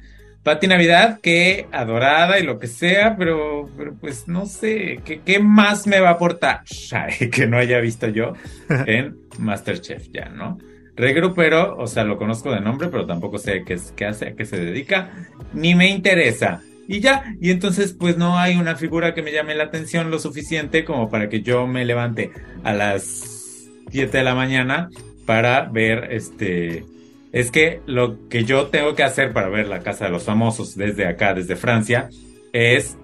Pati 0.44 0.68
Navidad, 0.68 1.20
que 1.22 1.68
adorada 1.72 2.40
y 2.40 2.44
lo 2.44 2.60
que 2.60 2.68
sea, 2.68 3.16
pero, 3.18 3.70
pero 3.78 3.94
pues 3.94 4.28
no 4.28 4.46
sé, 4.46 5.02
¿qué, 5.04 5.22
¿qué 5.22 5.40
más 5.40 5.86
me 5.86 6.00
va 6.00 6.10
a 6.10 6.14
aportar 6.14 6.62
que 7.32 7.46
no 7.46 7.58
haya 7.58 7.80
visto 7.80 8.08
yo 8.08 8.34
en 8.70 9.18
Masterchef 9.38 10.08
ya, 10.12 10.30
¿no? 10.30 10.58
Regrupero, 11.00 11.78
o 11.78 11.88
sea, 11.88 12.04
lo 12.04 12.18
conozco 12.18 12.52
de 12.52 12.60
nombre, 12.60 12.90
pero 12.90 13.06
tampoco 13.06 13.38
sé 13.38 13.64
qué, 13.66 13.80
qué 13.96 14.06
hace, 14.06 14.28
a 14.28 14.36
qué 14.36 14.44
se 14.44 14.58
dedica, 14.58 15.30
ni 15.54 15.74
me 15.74 15.88
interesa. 15.88 16.62
Y 16.90 17.00
ya, 17.00 17.24
y 17.40 17.52
entonces 17.52 17.94
pues 17.94 18.18
no 18.18 18.38
hay 18.38 18.58
una 18.58 18.76
figura 18.76 19.14
que 19.14 19.22
me 19.22 19.32
llame 19.32 19.56
la 19.56 19.64
atención 19.64 20.12
lo 20.12 20.20
suficiente 20.20 20.84
como 20.84 21.10
para 21.10 21.30
que 21.30 21.42
yo 21.42 21.68
me 21.68 21.86
levante 21.86 22.32
a 22.66 22.74
las 22.74 23.70
7 23.92 24.18
de 24.18 24.24
la 24.26 24.36
mañana 24.36 24.90
para 25.26 25.70
ver 25.70 26.10
este... 26.12 26.84
Es 27.32 27.50
que 27.50 27.80
lo 27.86 28.28
que 28.28 28.44
yo 28.44 28.68
tengo 28.68 28.94
que 28.94 29.04
hacer 29.04 29.32
para 29.32 29.48
ver 29.48 29.68
la 29.68 29.80
Casa 29.80 30.06
de 30.06 30.12
los 30.12 30.24
Famosos 30.24 30.76
desde 30.76 31.08
acá, 31.08 31.34
desde 31.34 31.56
Francia, 31.56 32.10
es 32.52 32.98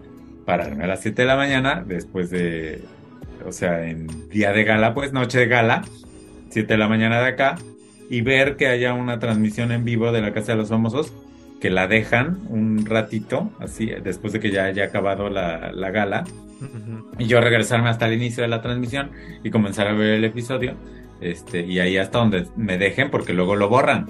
pararme 0.46 0.84
a 0.84 0.88
las 0.88 1.02
7 1.02 1.22
de 1.22 1.28
la 1.30 1.38
mañana 1.38 1.82
después 1.88 2.30
de, 2.30 2.82
o 3.46 3.54
sea, 3.54 3.88
en 3.88 4.30
día 4.30 4.52
de 4.52 4.66
gala, 4.66 4.93
pues 4.93 5.14
noche 5.14 5.39
de 5.39 5.48
gala, 5.48 5.86
7 6.50 6.74
de 6.74 6.78
la 6.78 6.89
mañana 6.89 7.22
de 7.22 7.28
acá, 7.28 7.56
y 8.10 8.22
ver 8.22 8.56
que 8.56 8.68
haya 8.68 8.93
una 8.93 9.20
transmisión 9.20 9.72
en 9.72 9.84
vivo 9.84 10.12
de 10.12 10.22
la 10.22 10.34
Casa 10.34 10.53
de 10.53 10.58
los 10.58 10.70
Famosos 10.70 11.14
que 11.60 11.70
la 11.70 11.88
dejan 11.88 12.41
un 12.49 12.86
ratito, 12.86 13.49
así, 13.60 13.88
después 14.03 14.34
de 14.34 14.39
que 14.39 14.51
ya 14.51 14.66
haya 14.66 14.86
acabado 14.86 15.30
la, 15.30 15.72
gala, 15.91 16.26
y 17.18 17.26
yo 17.26 17.41
regresarme 17.41 17.89
hasta 17.89 18.08
el 18.08 18.14
inicio 18.14 18.43
de 18.43 18.49
la 18.49 18.62
transmisión 18.62 19.12
y 19.43 19.49
comenzar 19.49 19.88
a 19.88 19.93
ver 19.93 20.12
el 20.12 20.26
episodio, 20.26 20.76
este, 21.22 21.62
y 21.66 21.80
ahí 21.80 21.97
hasta 21.97 22.20
donde 22.20 22.45
me 22.56 22.78
dejen, 22.78 23.10
porque 23.10 23.34
luego 23.34 23.56
lo 23.56 23.70
borran, 23.70 24.08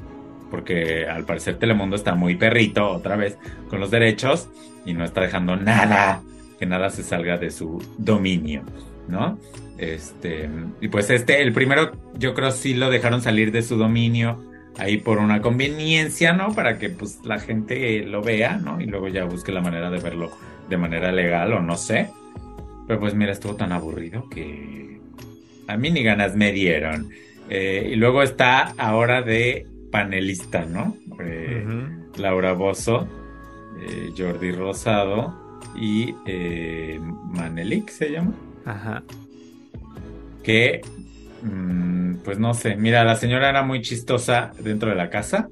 porque 0.51 1.07
al 1.07 1.25
parecer 1.25 1.57
Telemundo 1.57 1.95
está 1.95 2.15
muy 2.15 2.35
perrito 2.35 2.89
otra 2.89 3.15
vez 3.15 3.37
con 3.69 3.79
los 3.79 3.91
derechos 3.91 4.49
y 4.85 4.93
no 4.93 5.05
está 5.05 5.21
dejando 5.21 5.55
nada, 5.55 6.21
que 6.59 6.65
nada 6.65 6.89
se 6.89 7.03
salga 7.03 7.37
de 7.37 7.51
su 7.51 7.81
dominio, 7.97 8.63
¿no? 9.07 9.37
Este, 9.77 10.49
y 10.79 10.87
pues 10.87 11.09
este, 11.09 11.41
el 11.41 11.53
primero, 11.53 11.91
yo 12.17 12.33
creo 12.33 12.51
sí 12.51 12.73
lo 12.73 12.89
dejaron 12.89 13.21
salir 13.21 13.51
de 13.51 13.61
su 13.61 13.77
dominio 13.77 14.41
ahí 14.77 14.97
por 14.97 15.17
una 15.17 15.41
conveniencia, 15.41 16.33
¿no? 16.33 16.53
Para 16.53 16.77
que 16.77 16.89
pues 16.89 17.19
la 17.23 17.39
gente 17.39 17.99
lo 18.03 18.21
vea, 18.21 18.57
¿no? 18.57 18.79
Y 18.79 18.85
luego 18.85 19.07
ya 19.07 19.25
busque 19.25 19.51
la 19.51 19.61
manera 19.61 19.89
de 19.89 19.99
verlo 19.99 20.31
de 20.69 20.77
manera 20.77 21.11
legal 21.11 21.53
o 21.53 21.61
no 21.61 21.77
sé. 21.77 22.09
Pero 22.87 22.99
pues 22.99 23.13
mira, 23.15 23.31
estuvo 23.31 23.55
tan 23.55 23.71
aburrido 23.71 24.29
que 24.29 24.99
a 25.67 25.77
mí 25.77 25.91
ni 25.91 26.03
ganas 26.03 26.35
me 26.35 26.51
dieron. 26.51 27.09
Eh, 27.49 27.89
y 27.91 27.95
luego 27.95 28.23
está 28.23 28.73
ahora 28.77 29.21
de 29.21 29.67
panelista, 29.91 30.65
¿no? 30.65 30.97
Eh, 31.19 31.65
Laura 32.17 32.53
Bozo, 32.53 33.07
eh, 33.79 34.11
Jordi 34.17 34.51
Rosado 34.51 35.61
y 35.75 36.13
Manelik 37.31 37.89
se 37.89 38.11
llama. 38.11 38.33
Ajá. 38.65 39.03
Que 40.45 40.81
Mm, 41.45 42.17
pues 42.23 42.39
no 42.39 42.53
sé, 42.55 42.75
mira, 42.75 43.03
la 43.03 43.15
señora 43.15 43.49
era 43.49 43.61
muy 43.61 43.81
chistosa 43.81 44.51
dentro 44.59 44.89
de 44.89 44.95
la 44.95 45.09
casa, 45.11 45.47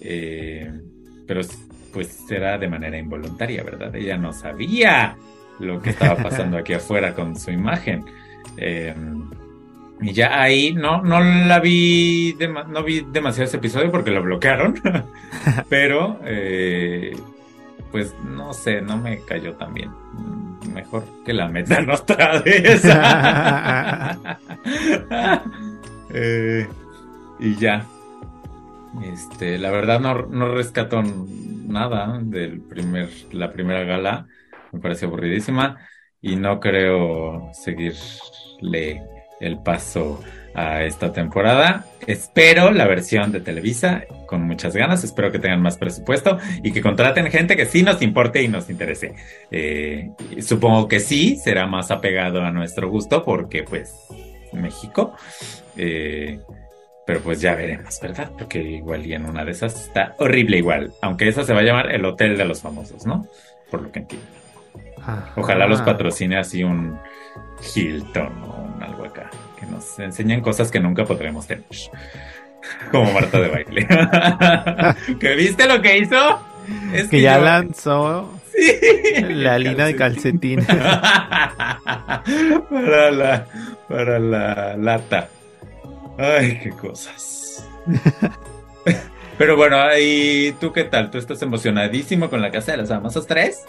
eh, 0.00 0.70
pero 1.26 1.40
pues 1.92 2.30
era 2.30 2.58
de 2.58 2.68
manera 2.68 2.98
involuntaria, 2.98 3.62
¿verdad? 3.62 3.94
Ella 3.96 4.18
no 4.18 4.32
sabía 4.32 5.16
lo 5.58 5.80
que 5.80 5.90
estaba 5.90 6.16
pasando 6.22 6.58
aquí 6.58 6.74
afuera 6.74 7.14
con 7.14 7.38
su 7.38 7.50
imagen. 7.50 8.04
Em, 8.58 9.24
y 10.02 10.12
ya 10.12 10.42
ahí 10.42 10.74
no, 10.74 11.00
no 11.02 11.20
la 11.20 11.58
vi, 11.58 12.36
no 12.68 12.82
vi 12.82 13.06
demasiado 13.10 13.46
ese 13.46 13.56
episodio 13.56 13.90
porque 13.90 14.10
lo 14.10 14.22
bloquearon, 14.22 14.74
pero 15.70 16.20
eh, 16.24 17.16
pues 17.90 18.14
no 18.24 18.52
sé, 18.52 18.80
no 18.80 18.96
me 18.96 19.20
cayó 19.20 19.54
tan 19.54 19.74
bien 19.74 19.90
mejor 20.72 21.04
que 21.24 21.32
la 21.32 21.48
metan 21.48 21.90
otra 21.90 22.40
vez. 22.42 22.82
Eh, 26.18 26.66
y 27.40 27.56
ya. 27.56 27.84
Este, 29.02 29.58
la 29.58 29.70
verdad 29.70 30.00
no, 30.00 30.14
no 30.26 30.54
rescato 30.54 31.02
nada 31.02 32.18
del 32.22 32.60
primer, 32.60 33.10
la 33.32 33.52
primera 33.52 33.82
gala. 33.82 34.26
Me 34.72 34.80
parece 34.80 35.04
aburridísima. 35.06 35.76
Y 36.22 36.36
no 36.36 36.58
creo 36.60 37.50
seguirle 37.52 39.02
el 39.40 39.62
paso 39.62 40.22
a 40.56 40.84
esta 40.84 41.12
temporada. 41.12 41.84
Espero 42.06 42.70
la 42.70 42.86
versión 42.86 43.30
de 43.30 43.40
Televisa 43.40 44.04
con 44.24 44.42
muchas 44.42 44.74
ganas. 44.74 45.04
Espero 45.04 45.30
que 45.30 45.38
tengan 45.38 45.60
más 45.60 45.76
presupuesto 45.76 46.38
y 46.62 46.72
que 46.72 46.80
contraten 46.80 47.30
gente 47.30 47.56
que 47.56 47.66
sí 47.66 47.82
nos 47.82 48.00
importe 48.00 48.42
y 48.42 48.48
nos 48.48 48.70
interese. 48.70 49.14
Eh, 49.50 50.10
supongo 50.40 50.88
que 50.88 50.98
sí 50.98 51.36
será 51.36 51.66
más 51.66 51.90
apegado 51.90 52.42
a 52.42 52.50
nuestro 52.50 52.88
gusto 52.88 53.22
porque 53.22 53.64
pues 53.64 53.94
México. 54.54 55.14
Eh, 55.76 56.40
pero 57.06 57.20
pues 57.20 57.40
ya 57.40 57.54
veremos, 57.54 58.00
¿verdad? 58.00 58.32
Porque 58.36 58.60
igual 58.60 59.06
y 59.06 59.12
en 59.12 59.26
una 59.26 59.44
de 59.44 59.52
esas 59.52 59.88
está 59.88 60.14
horrible 60.18 60.56
igual. 60.56 60.92
Aunque 61.02 61.28
esa 61.28 61.44
se 61.44 61.52
va 61.52 61.60
a 61.60 61.64
llamar 61.64 61.94
el 61.94 62.04
Hotel 62.04 62.36
de 62.36 62.46
los 62.46 62.62
Famosos, 62.62 63.06
¿no? 63.06 63.28
Por 63.70 63.82
lo 63.82 63.92
que 63.92 64.00
entiendo. 64.00 64.26
Ojalá 65.36 65.68
los 65.68 65.82
patrocine 65.82 66.38
así 66.38 66.64
un 66.64 66.98
Hilton 67.74 68.42
o 68.42 68.72
un 68.74 68.82
algo 68.82 69.04
acá. 69.04 69.30
Que 69.66 69.72
nos 69.72 69.98
enseñen 69.98 70.40
cosas 70.40 70.70
que 70.70 70.80
nunca 70.80 71.04
podremos 71.04 71.46
tener. 71.46 71.64
Como 72.90 73.12
Marta 73.12 73.38
de 73.40 73.48
baile. 73.48 73.86
¿Que 75.20 75.34
viste 75.34 75.66
lo 75.66 75.82
que 75.82 75.98
hizo? 75.98 76.40
Es 76.92 77.08
que, 77.08 77.20
ya 77.20 77.38
lanzó 77.38 78.32
la 79.28 79.58
línea 79.58 79.86
de 79.86 79.94
calcetín. 79.94 80.66
para 80.66 82.22
la, 83.12 83.46
para 83.88 84.18
la 84.18 84.76
lata. 84.76 85.28
Ay, 86.18 86.58
qué 86.62 86.70
cosas. 86.70 87.68
Pero 89.38 89.56
bueno, 89.56 89.76
¿y 89.98 90.54
tú 90.60 90.72
qué 90.72 90.84
tal? 90.84 91.10
¿Tú 91.10 91.18
estás 91.18 91.42
emocionadísimo 91.42 92.30
con 92.30 92.40
la 92.40 92.50
Casa 92.50 92.72
de 92.72 92.78
los 92.78 92.88
Famosos 92.88 93.26
3? 93.26 93.64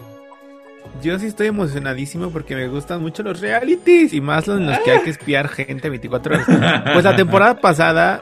Yo 1.02 1.20
sí 1.20 1.28
estoy 1.28 1.48
emocionadísimo 1.48 2.30
porque 2.32 2.56
me 2.56 2.68
gustan 2.68 3.02
mucho 3.02 3.24
los 3.24 3.40
realities 3.40 4.14
y 4.14 4.22
más 4.22 4.48
los 4.48 4.60
en 4.60 4.68
los 4.68 4.80
que 4.80 4.92
hay 4.92 5.02
que 5.02 5.10
espiar 5.10 5.48
gente 5.48 5.90
24 5.90 6.36
horas. 6.36 6.48
Pues 6.94 7.04
la 7.04 7.16
temporada 7.16 7.56
pasada, 7.62 8.22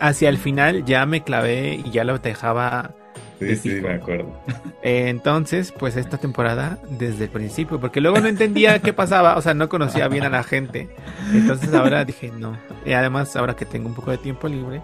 hacia 0.00 0.28
el 0.28 0.38
final, 0.38 0.84
ya 0.84 1.06
me 1.06 1.22
clavé 1.22 1.82
y 1.84 1.90
ya 1.90 2.04
lo 2.04 2.18
dejaba 2.18 2.94
Sí, 3.38 3.56
sí, 3.56 3.68
me 3.82 3.94
acuerdo. 3.94 4.32
entonces, 4.82 5.72
pues 5.72 5.96
esta 5.96 6.16
temporada 6.16 6.78
desde 6.88 7.24
el 7.24 7.30
principio, 7.30 7.78
porque 7.78 8.00
luego 8.00 8.18
no 8.20 8.28
entendía 8.28 8.78
qué 8.78 8.92
pasaba, 8.92 9.36
o 9.36 9.42
sea, 9.42 9.52
no 9.52 9.68
conocía 9.68 10.08
bien 10.08 10.24
a 10.24 10.30
la 10.30 10.42
gente. 10.42 10.88
Entonces 11.32 11.72
ahora 11.74 12.04
dije, 12.04 12.32
no. 12.36 12.58
Y 12.84 12.92
además, 12.92 13.36
ahora 13.36 13.54
que 13.54 13.66
tengo 13.66 13.88
un 13.88 13.94
poco 13.94 14.10
de 14.10 14.18
tiempo 14.18 14.48
libre, 14.48 14.80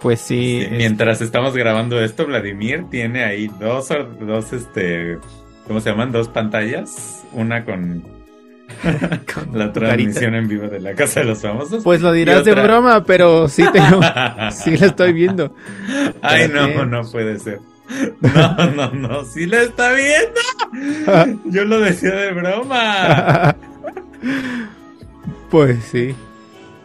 pues 0.00 0.20
sí. 0.20 0.66
mientras 0.70 1.22
estamos 1.22 1.56
grabando 1.56 1.98
esto, 2.00 2.26
Vladimir 2.26 2.84
tiene 2.90 3.24
ahí 3.24 3.50
dos, 3.58 3.88
dos, 4.20 4.52
este, 4.52 5.18
¿cómo 5.66 5.80
se 5.80 5.90
llaman? 5.90 6.12
Dos 6.12 6.28
pantallas. 6.28 7.24
Una 7.32 7.64
con 7.64 8.04
la 9.52 9.72
transmisión 9.72 10.34
en 10.34 10.48
vivo 10.48 10.68
de 10.68 10.80
la 10.80 10.94
Casa 10.94 11.20
de 11.20 11.26
los 11.26 11.42
Famosos. 11.42 11.84
Pues 11.84 12.00
lo 12.00 12.12
dirás 12.12 12.44
de 12.44 12.54
broma, 12.54 13.04
pero 13.04 13.48
sí 13.48 13.64
tengo, 13.72 14.00
sí 14.52 14.76
la 14.76 14.86
estoy 14.86 15.12
viendo. 15.12 15.54
Ay, 16.22 16.48
no, 16.48 16.84
no 16.84 17.02
puede 17.10 17.38
ser. 17.38 17.60
No, 18.20 18.66
no, 18.70 18.90
no, 18.92 19.24
sí 19.24 19.46
la 19.46 19.62
está 19.62 19.92
viendo. 19.92 21.40
Yo 21.50 21.64
lo 21.64 21.80
decía 21.80 22.14
de 22.14 22.32
broma. 22.32 23.56
Pues 25.50 25.84
sí. 25.84 26.14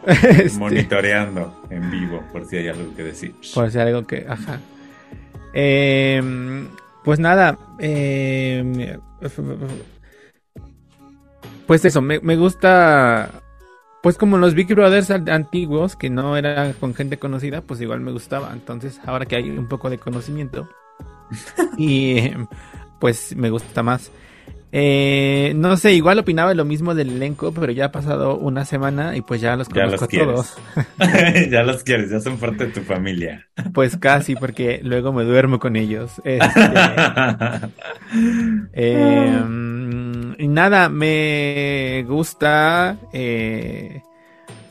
Este, 0.05 0.57
Monitoreando 0.57 1.63
en 1.69 1.89
vivo, 1.91 2.23
por 2.31 2.45
si 2.45 2.57
hay 2.57 2.67
algo 2.67 2.95
que 2.95 3.03
decir. 3.03 3.35
Por 3.53 3.71
si 3.71 3.79
hay 3.79 3.87
algo 3.87 4.05
que. 4.05 4.25
Ajá. 4.27 4.59
Em, 5.53 6.67
pues 7.09 7.17
nada. 7.17 7.57
Em, 7.79 8.99
pues 11.65 11.83
eso, 11.83 12.03
me, 12.03 12.19
me, 12.19 12.35
gusta. 12.35 13.41
Pues 14.03 14.15
como 14.15 14.37
los 14.37 14.53
Big 14.53 14.67
Brothers 14.67 15.09
antiguos, 15.09 15.95
que 15.95 16.11
no 16.11 16.37
eran 16.37 16.73
con 16.73 16.93
gente 16.93 17.17
conocida, 17.17 17.61
pues 17.61 17.81
igual 17.81 18.01
me 18.01 18.11
gustaba. 18.11 18.51
Entonces, 18.53 19.01
ahora 19.07 19.25
que 19.25 19.37
hay 19.37 19.49
un 19.49 19.67
poco 19.67 19.89
de 19.89 19.97
conocimiento, 19.97 20.69
y 21.79 22.29
pues 22.99 23.35
me 23.35 23.49
gusta 23.49 23.81
más. 23.81 24.11
Eh, 24.71 25.53
no 25.55 25.77
sé, 25.77 25.93
igual 25.93 26.19
opinaba 26.19 26.53
lo 26.53 26.63
mismo 26.63 26.93
del 26.93 27.09
elenco, 27.09 27.51
pero 27.51 27.71
ya 27.71 27.85
ha 27.85 27.91
pasado 27.91 28.37
una 28.37 28.65
semana 28.65 29.17
y 29.17 29.21
pues 29.21 29.41
ya 29.41 29.55
los 29.55 29.67
conozco 29.67 30.05
a 30.05 30.07
todos. 30.07 30.57
ya 31.49 31.63
los 31.63 31.83
quieres, 31.83 32.11
ya 32.11 32.19
son 32.19 32.37
parte 32.37 32.67
de 32.67 32.73
tu 32.73 32.81
familia. 32.81 33.47
Pues 33.73 33.97
casi, 33.97 34.35
porque 34.35 34.79
luego 34.83 35.11
me 35.11 35.23
duermo 35.23 35.59
con 35.59 35.75
ellos. 35.75 36.21
Este, 36.23 36.61
em, 38.73 40.35
y 40.37 40.47
nada, 40.47 40.89
me 40.89 42.05
gusta, 42.07 42.97
eh, 43.11 44.03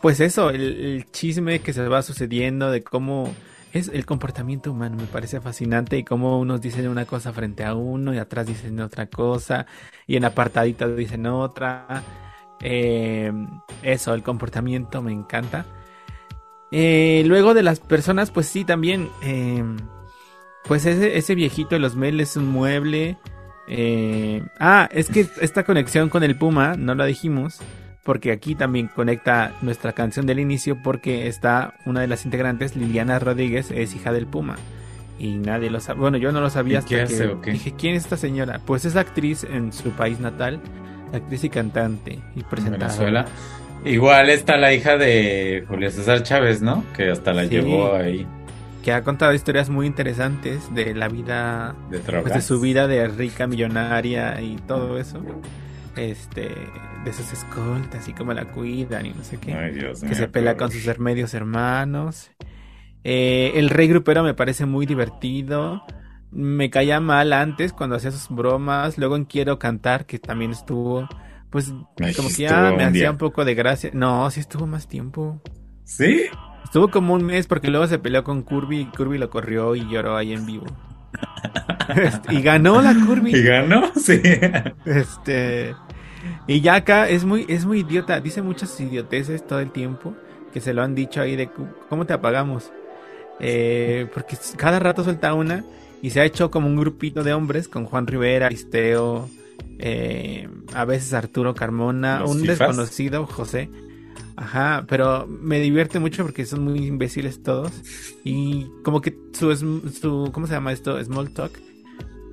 pues 0.00 0.20
eso, 0.20 0.50
el 0.50 1.06
chisme 1.10 1.58
que 1.58 1.72
se 1.72 1.88
va 1.88 2.02
sucediendo 2.02 2.70
de 2.70 2.84
cómo 2.84 3.34
es 3.72 3.88
el 3.88 4.06
comportamiento 4.06 4.72
humano, 4.72 4.96
me 4.96 5.06
parece 5.06 5.40
fascinante 5.40 5.96
y 5.98 6.04
cómo 6.04 6.38
unos 6.38 6.60
dicen 6.60 6.88
una 6.88 7.04
cosa 7.04 7.32
frente 7.32 7.64
a 7.64 7.74
uno 7.74 8.14
y 8.14 8.18
atrás 8.18 8.46
dicen 8.46 8.80
otra 8.80 9.06
cosa 9.06 9.66
y 10.06 10.16
en 10.16 10.24
apartadito 10.24 10.94
dicen 10.94 11.26
otra. 11.26 12.02
Eh, 12.60 13.32
eso, 13.82 14.14
el 14.14 14.22
comportamiento 14.22 15.02
me 15.02 15.12
encanta. 15.12 15.66
Eh, 16.70 17.22
luego 17.26 17.54
de 17.54 17.62
las 17.62 17.80
personas, 17.80 18.30
pues 18.30 18.46
sí, 18.46 18.64
también. 18.64 19.08
Eh, 19.22 19.64
pues 20.64 20.84
ese, 20.84 21.16
ese, 21.16 21.34
viejito 21.34 21.70
de 21.70 21.78
los 21.78 21.96
Mel 21.96 22.20
es 22.20 22.36
un 22.36 22.48
mueble. 22.48 23.16
ah, 24.60 24.88
es 24.92 25.08
que 25.08 25.26
esta 25.40 25.64
conexión 25.64 26.08
con 26.08 26.22
el 26.22 26.36
Puma, 26.36 26.74
no 26.76 26.94
lo 26.94 27.04
dijimos 27.04 27.60
porque 28.08 28.32
aquí 28.32 28.54
también 28.54 28.88
conecta 28.88 29.52
nuestra 29.60 29.92
canción 29.92 30.24
del 30.24 30.38
inicio 30.38 30.82
porque 30.82 31.26
está 31.26 31.74
una 31.84 32.00
de 32.00 32.06
las 32.06 32.24
integrantes, 32.24 32.74
Liliana 32.74 33.18
Rodríguez, 33.18 33.70
es 33.70 33.94
hija 33.94 34.14
del 34.14 34.26
Puma. 34.26 34.56
Y 35.18 35.34
nadie 35.34 35.68
lo 35.68 35.78
sabe. 35.78 36.00
Bueno, 36.00 36.16
yo 36.16 36.32
no 36.32 36.40
lo 36.40 36.48
sabía 36.48 36.78
hasta 36.78 37.04
que 37.04 37.52
dije, 37.52 37.74
¿quién 37.76 37.96
es 37.96 38.04
esta 38.04 38.16
señora? 38.16 38.62
Pues 38.64 38.86
es 38.86 38.96
actriz 38.96 39.44
en 39.44 39.74
su 39.74 39.90
país 39.90 40.20
natal, 40.20 40.58
actriz 41.12 41.44
y 41.44 41.50
cantante 41.50 42.18
y 42.34 42.44
presentadora. 42.44 42.86
Venezuela. 42.86 43.26
Igual 43.84 44.30
está 44.30 44.56
la 44.56 44.72
hija 44.72 44.96
de 44.96 45.66
Julio 45.68 45.90
César 45.90 46.22
Chávez, 46.22 46.62
¿no? 46.62 46.86
Que 46.96 47.10
hasta 47.10 47.34
la 47.34 47.44
llevó 47.44 47.94
ahí. 47.94 48.26
Que 48.82 48.92
ha 48.92 49.04
contado 49.04 49.34
historias 49.34 49.68
muy 49.68 49.86
interesantes 49.86 50.74
de 50.74 50.94
la 50.94 51.08
vida, 51.08 51.74
de, 51.90 51.98
pues 51.98 52.32
de 52.32 52.40
su 52.40 52.58
vida 52.58 52.88
de 52.88 53.06
rica 53.08 53.46
millonaria 53.46 54.40
y 54.40 54.56
todo 54.66 54.98
eso 54.98 55.22
este 55.98 56.50
de 57.04 57.12
sus 57.12 57.32
escoltas 57.32 58.08
y 58.08 58.12
cómo 58.12 58.32
la 58.32 58.46
cuidan 58.46 59.06
y 59.06 59.10
no 59.10 59.24
sé 59.24 59.38
qué. 59.38 59.94
que 60.06 60.14
se 60.14 60.28
pelea 60.28 60.56
con 60.56 60.70
sus 60.70 60.98
medios 60.98 61.34
hermanos. 61.34 62.30
Eh, 63.04 63.52
el 63.54 63.70
rey 63.70 63.88
grupero 63.88 64.22
me 64.22 64.34
parece 64.34 64.66
muy 64.66 64.86
divertido. 64.86 65.82
Me 66.30 66.68
caía 66.70 67.00
mal 67.00 67.32
antes 67.32 67.72
cuando 67.72 67.96
hacía 67.96 68.10
sus 68.10 68.28
bromas. 68.34 68.98
Luego 68.98 69.16
en 69.16 69.24
Quiero 69.24 69.58
Cantar, 69.58 70.06
que 70.06 70.18
también 70.18 70.50
estuvo. 70.50 71.08
Pues 71.50 71.72
como 72.16 72.28
que 72.28 72.42
ya 72.42 72.72
me 72.72 72.84
hacía 72.84 73.10
un 73.10 73.16
poco 73.16 73.44
de 73.44 73.54
gracia. 73.54 73.90
No, 73.94 74.30
sí 74.30 74.40
estuvo 74.40 74.66
más 74.66 74.88
tiempo. 74.88 75.40
¿Sí? 75.84 76.26
Estuvo 76.64 76.88
como 76.90 77.14
un 77.14 77.24
mes 77.24 77.46
porque 77.46 77.68
luego 77.68 77.86
se 77.86 77.98
peleó 77.98 78.24
con 78.24 78.44
Kirby 78.44 78.80
y 78.80 78.90
Kirby 78.90 79.16
lo 79.16 79.30
corrió 79.30 79.74
y 79.74 79.88
lloró 79.88 80.16
ahí 80.16 80.32
en 80.32 80.46
vivo. 80.46 80.66
Este, 81.88 82.34
y 82.34 82.42
ganó 82.42 82.82
la 82.82 82.92
Kirby. 82.92 83.34
¿Y 83.34 83.42
ganó? 83.42 83.90
Sí. 83.96 84.20
Este. 84.84 85.74
Y 86.46 86.60
ya 86.60 86.76
acá 86.76 87.08
es 87.08 87.24
muy, 87.24 87.44
es 87.48 87.64
muy 87.64 87.80
idiota, 87.80 88.20
dice 88.20 88.42
muchas 88.42 88.78
idioteces 88.80 89.46
todo 89.46 89.60
el 89.60 89.70
tiempo, 89.70 90.14
que 90.52 90.60
se 90.60 90.74
lo 90.74 90.82
han 90.82 90.94
dicho 90.94 91.20
ahí 91.20 91.36
de 91.36 91.50
cómo 91.88 92.06
te 92.06 92.12
apagamos. 92.12 92.72
Eh, 93.40 94.08
porque 94.12 94.36
cada 94.56 94.78
rato 94.78 95.04
suelta 95.04 95.34
una 95.34 95.64
y 96.02 96.10
se 96.10 96.20
ha 96.20 96.24
hecho 96.24 96.50
como 96.50 96.66
un 96.66 96.76
grupito 96.76 97.22
de 97.22 97.32
hombres 97.32 97.68
con 97.68 97.84
Juan 97.84 98.06
Rivera, 98.06 98.46
Aristeo, 98.46 99.28
eh, 99.78 100.48
a 100.74 100.84
veces 100.84 101.12
Arturo 101.12 101.54
Carmona, 101.54 102.24
un 102.24 102.42
desconocido, 102.42 103.26
José. 103.26 103.70
Ajá, 104.36 104.84
pero 104.88 105.26
me 105.26 105.58
divierte 105.58 105.98
mucho 105.98 106.22
porque 106.22 106.46
son 106.46 106.62
muy 106.64 106.86
imbéciles 106.86 107.42
todos. 107.42 107.72
Y 108.24 108.66
como 108.84 109.00
que 109.00 109.16
su, 109.32 109.54
su 109.56 110.30
¿cómo 110.32 110.46
se 110.46 110.52
llama 110.52 110.72
esto? 110.72 111.02
Small 111.04 111.30
talk 111.30 111.52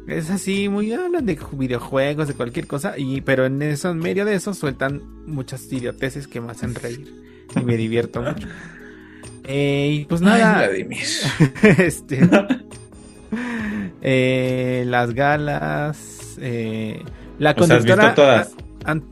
es 0.08 0.30
así, 0.30 0.70
muy 0.70 0.93
hablan 0.93 1.26
de 1.26 1.39
videojuegos, 1.53 2.28
de 2.28 2.34
cualquier 2.34 2.68
cosa, 2.68 2.97
y 2.97 3.22
pero 3.22 3.45
en 3.45 3.62
eso, 3.62 3.91
en 3.91 3.97
medio 3.97 4.26
de 4.26 4.36
eso, 4.36 4.53
sueltan 4.53 5.01
muchas 5.26 5.72
idioteces 5.72 6.28
que 6.28 6.41
me 6.41 6.51
hacen 6.51 6.76
reír. 6.76 7.26
Y 7.56 7.60
me 7.64 7.78
divierto 7.78 8.22
mucho. 8.24 8.47
Eh, 9.43 9.99
y 10.01 10.06
pues 10.06 10.22
nada. 10.22 10.68
este. 11.78 12.30
eh, 14.01 14.84
las 14.88 15.14
galas. 15.14 16.38
Eh, 16.39 17.03
la 17.39 17.56
conductora. 17.56 18.03
¿Has 18.03 18.10
visto 18.10 18.22
todas? 18.22 18.56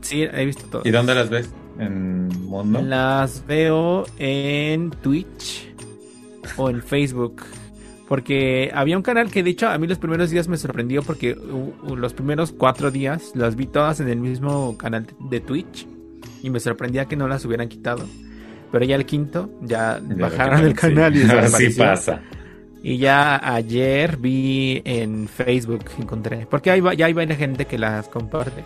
sí, 0.00 0.22
he 0.22 0.44
visto 0.44 0.64
todas. 0.66 0.86
¿Y 0.86 0.90
dónde 0.90 1.14
las 1.14 1.30
ves? 1.30 1.50
¿En 1.78 2.28
Mundo? 2.44 2.82
Las 2.82 3.44
veo 3.46 4.06
en 4.18 4.90
Twitch 4.90 5.72
o 6.56 6.70
en 6.70 6.82
Facebook. 6.82 7.42
Porque 8.08 8.70
había 8.74 8.96
un 8.96 9.02
canal 9.02 9.30
que 9.30 9.42
de 9.42 9.50
hecho 9.50 9.68
a 9.68 9.78
mí 9.78 9.86
los 9.86 9.98
primeros 9.98 10.30
días 10.30 10.46
me 10.46 10.58
sorprendió 10.58 11.02
porque 11.02 11.36
los 11.86 12.12
primeros 12.12 12.52
cuatro 12.52 12.90
días 12.90 13.32
las 13.34 13.56
vi 13.56 13.66
todas 13.66 14.00
en 14.00 14.08
el 14.08 14.18
mismo 14.18 14.76
canal 14.76 15.06
de 15.30 15.40
Twitch 15.40 15.86
y 16.42 16.50
me 16.50 16.60
sorprendía 16.60 17.06
que 17.06 17.16
no 17.16 17.28
las 17.28 17.44
hubieran 17.44 17.68
quitado. 17.68 18.04
Pero 18.70 18.84
ya 18.84 18.96
el 18.96 19.06
quinto 19.06 19.50
ya, 19.62 20.00
bajaron 20.02 20.64
el 20.64 20.74
canal 20.74 21.16
y 21.16 21.22
Así 21.22 21.70
pasa. 21.70 22.20
Y 22.82 22.98
ya 22.98 23.40
ayer 23.54 24.18
vi 24.18 24.82
en 24.84 25.26
Facebook, 25.26 25.84
encontré. 25.98 26.46
Porque 26.50 26.70
hay, 26.70 26.82
ya 26.98 27.06
hay 27.06 27.14
varias 27.14 27.38
gente 27.38 27.64
que 27.64 27.78
las 27.78 28.08
comparte. 28.08 28.62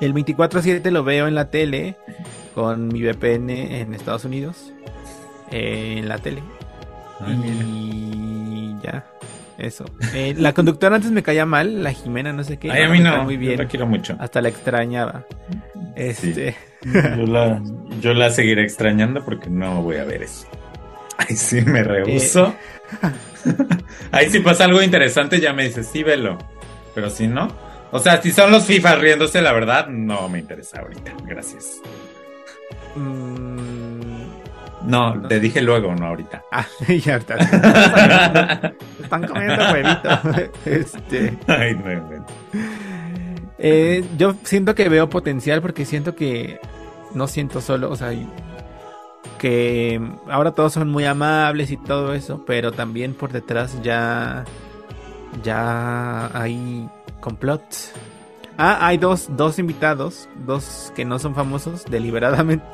El 0.00 0.14
24-7 0.14 0.90
lo 0.90 1.04
veo 1.04 1.28
en 1.28 1.34
la 1.34 1.50
tele 1.50 1.96
con 2.54 2.88
mi 2.88 3.02
VPN 3.02 3.50
en 3.50 3.92
Estados 3.92 4.24
Unidos. 4.24 4.72
eh, 5.50 5.96
en 5.98 6.08
la 6.08 6.16
tele. 6.16 6.42
Ay, 7.20 7.36
mira. 7.36 8.09
Ya. 8.82 9.04
Eso. 9.58 9.84
Eh, 10.14 10.34
la 10.38 10.54
conductora 10.54 10.96
antes 10.96 11.10
me 11.10 11.22
caía 11.22 11.44
mal, 11.44 11.82
la 11.82 11.92
Jimena, 11.92 12.32
no 12.32 12.42
sé 12.44 12.56
qué. 12.58 12.70
Ay, 12.70 12.84
a 12.84 12.88
mí 12.88 12.98
no. 12.98 13.24
Muy 13.24 13.34
Yo 13.34 13.40
bien. 13.40 13.58
la 13.58 13.66
quiero 13.66 13.86
mucho. 13.86 14.16
Hasta 14.18 14.40
la 14.40 14.48
extrañaba. 14.48 15.26
Este. 15.96 16.56
Yo 16.82 17.26
la, 17.26 17.62
yo 18.00 18.14
la 18.14 18.30
seguiré 18.30 18.62
extrañando 18.62 19.22
porque 19.22 19.50
no 19.50 19.82
voy 19.82 19.96
a 19.96 20.04
ver 20.04 20.22
eso. 20.22 20.46
Ay, 21.18 21.36
sí, 21.36 21.60
me 21.60 21.82
rehuso. 21.82 22.54
Ahí 24.12 24.30
si 24.30 24.40
pasa 24.40 24.64
algo 24.64 24.80
interesante 24.82 25.40
ya 25.40 25.52
me 25.52 25.64
dices, 25.64 25.88
sí, 25.92 26.02
velo. 26.02 26.38
Pero 26.94 27.10
si 27.10 27.26
no, 27.26 27.48
o 27.92 27.98
sea, 27.98 28.22
si 28.22 28.32
son 28.32 28.50
los 28.50 28.64
FIFA 28.64 28.96
riéndose, 28.96 29.42
la 29.42 29.52
verdad, 29.52 29.88
no 29.88 30.28
me 30.30 30.38
interesa 30.38 30.80
ahorita. 30.80 31.12
Gracias. 31.26 31.80
mm, 32.96 33.79
No, 34.82 35.20
te 35.28 35.40
dije 35.40 35.60
luego, 35.60 35.94
no 35.94 36.06
ahorita. 36.06 36.42
ah, 36.52 36.66
ya 36.88 37.16
está. 37.16 37.36
Están 39.02 39.26
comiendo 39.26 39.72
huevito. 39.72 40.08
Este. 40.64 41.38
Ay, 41.46 41.74
no, 41.74 42.18
no. 42.18 42.26
Eh, 43.58 44.04
yo 44.16 44.34
siento 44.42 44.74
que 44.74 44.88
veo 44.88 45.10
potencial 45.10 45.60
porque 45.60 45.84
siento 45.84 46.14
que 46.14 46.58
no 47.14 47.26
siento 47.26 47.60
solo, 47.60 47.90
o 47.90 47.96
sea, 47.96 48.10
que 49.38 50.00
ahora 50.30 50.52
todos 50.52 50.72
son 50.72 50.88
muy 50.88 51.04
amables 51.04 51.70
y 51.70 51.76
todo 51.76 52.14
eso, 52.14 52.42
pero 52.46 52.72
también 52.72 53.12
por 53.12 53.32
detrás 53.32 53.82
ya 53.82 54.44
ya 55.42 56.30
hay 56.38 56.88
complots. 57.20 57.92
Ah, 58.56 58.86
hay 58.86 58.98
dos, 58.98 59.28
dos 59.36 59.58
invitados, 59.58 60.28
dos 60.46 60.92
que 60.94 61.04
no 61.04 61.18
son 61.18 61.34
famosos 61.34 61.84
deliberadamente, 61.86 62.66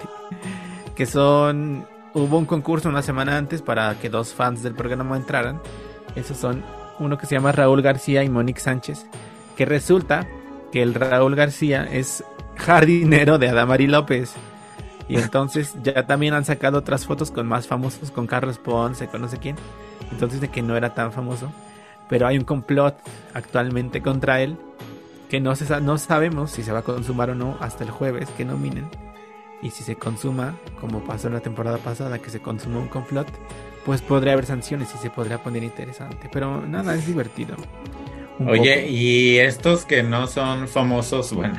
que 0.94 1.06
son 1.06 1.86
hubo 2.16 2.38
un 2.38 2.46
concurso 2.46 2.88
una 2.88 3.02
semana 3.02 3.36
antes 3.36 3.60
para 3.60 3.94
que 3.98 4.08
dos 4.08 4.32
fans 4.32 4.62
del 4.62 4.74
programa 4.74 5.16
entraran. 5.16 5.60
Esos 6.14 6.38
son 6.38 6.64
uno 6.98 7.18
que 7.18 7.26
se 7.26 7.34
llama 7.34 7.52
Raúl 7.52 7.82
García 7.82 8.24
y 8.24 8.30
Monique 8.30 8.60
Sánchez, 8.60 9.06
que 9.54 9.66
resulta 9.66 10.26
que 10.72 10.82
el 10.82 10.94
Raúl 10.94 11.36
García 11.36 11.84
es 11.84 12.24
jardinero 12.56 13.36
de 13.38 13.50
Adamari 13.50 13.86
López. 13.86 14.34
Y 15.08 15.16
entonces 15.16 15.74
ya 15.82 16.06
también 16.06 16.32
han 16.32 16.46
sacado 16.46 16.78
otras 16.78 17.04
fotos 17.04 17.30
con 17.30 17.46
más 17.46 17.66
famosos, 17.66 18.10
con 18.10 18.26
Carlos 18.26 18.58
Ponce, 18.58 19.08
con 19.08 19.20
no 19.20 19.28
sé 19.28 19.36
quién. 19.36 19.56
Entonces 20.10 20.40
de 20.40 20.48
que 20.48 20.62
no 20.62 20.74
era 20.74 20.94
tan 20.94 21.12
famoso. 21.12 21.52
Pero 22.08 22.26
hay 22.26 22.38
un 22.38 22.44
complot 22.44 22.96
actualmente 23.34 24.00
contra 24.00 24.40
él 24.40 24.56
que 25.28 25.40
no, 25.40 25.54
se, 25.54 25.80
no 25.82 25.98
sabemos 25.98 26.52
si 26.52 26.62
se 26.62 26.72
va 26.72 26.78
a 26.78 26.82
consumar 26.82 27.30
o 27.30 27.34
no 27.34 27.58
hasta 27.60 27.84
el 27.84 27.90
jueves 27.90 28.30
que 28.30 28.44
nominen. 28.46 28.88
Y 29.62 29.70
si 29.70 29.82
se 29.84 29.96
consuma, 29.96 30.58
como 30.80 31.02
pasó 31.04 31.28
en 31.28 31.34
la 31.34 31.40
temporada 31.40 31.78
pasada, 31.78 32.18
que 32.18 32.30
se 32.30 32.40
consumó 32.40 32.80
un 32.80 32.88
complot, 32.88 33.28
pues 33.84 34.02
podría 34.02 34.34
haber 34.34 34.46
sanciones 34.46 34.94
y 34.94 34.98
se 34.98 35.10
podría 35.10 35.42
poner 35.42 35.64
interesante. 35.64 36.28
Pero 36.32 36.66
nada, 36.66 36.94
es 36.94 37.06
divertido. 37.06 37.56
Oye, 38.46 38.76
poco. 38.76 38.88
y 38.90 39.38
estos 39.38 39.84
que 39.86 40.02
no 40.02 40.26
son 40.26 40.68
famosos, 40.68 41.32
bueno, 41.32 41.58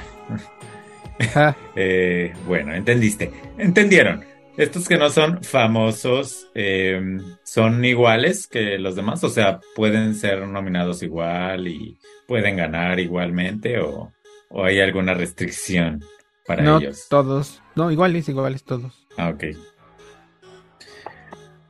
Ah, 1.36 1.56
eh, 1.76 2.34
bueno, 2.46 2.74
entendiste, 2.74 3.32
entendieron. 3.58 4.24
Estos 4.56 4.88
que 4.88 4.98
no 4.98 5.10
son 5.10 5.44
famosos 5.44 6.50
eh, 6.56 7.00
son 7.44 7.86
iguales 7.86 8.48
que 8.48 8.80
los 8.80 8.96
demás, 8.96 9.24
o 9.24 9.30
sea, 9.30 9.60
pueden 9.76 10.16
ser 10.16 10.48
nominados 10.48 11.04
igual 11.04 11.68
y 11.68 12.00
pueden 12.28 12.58
ganar 12.58 13.00
igualmente, 13.00 13.80
o, 13.80 14.12
o 14.50 14.64
hay 14.64 14.80
alguna 14.80 15.14
restricción 15.14 16.04
para 16.48 16.64
no 16.64 16.80
ellos. 16.80 17.08
todos. 17.10 17.62
No, 17.76 17.92
iguales, 17.92 18.28
iguales 18.30 18.64
todos. 18.64 19.06
Ah, 19.18 19.30
ok. 19.30 19.44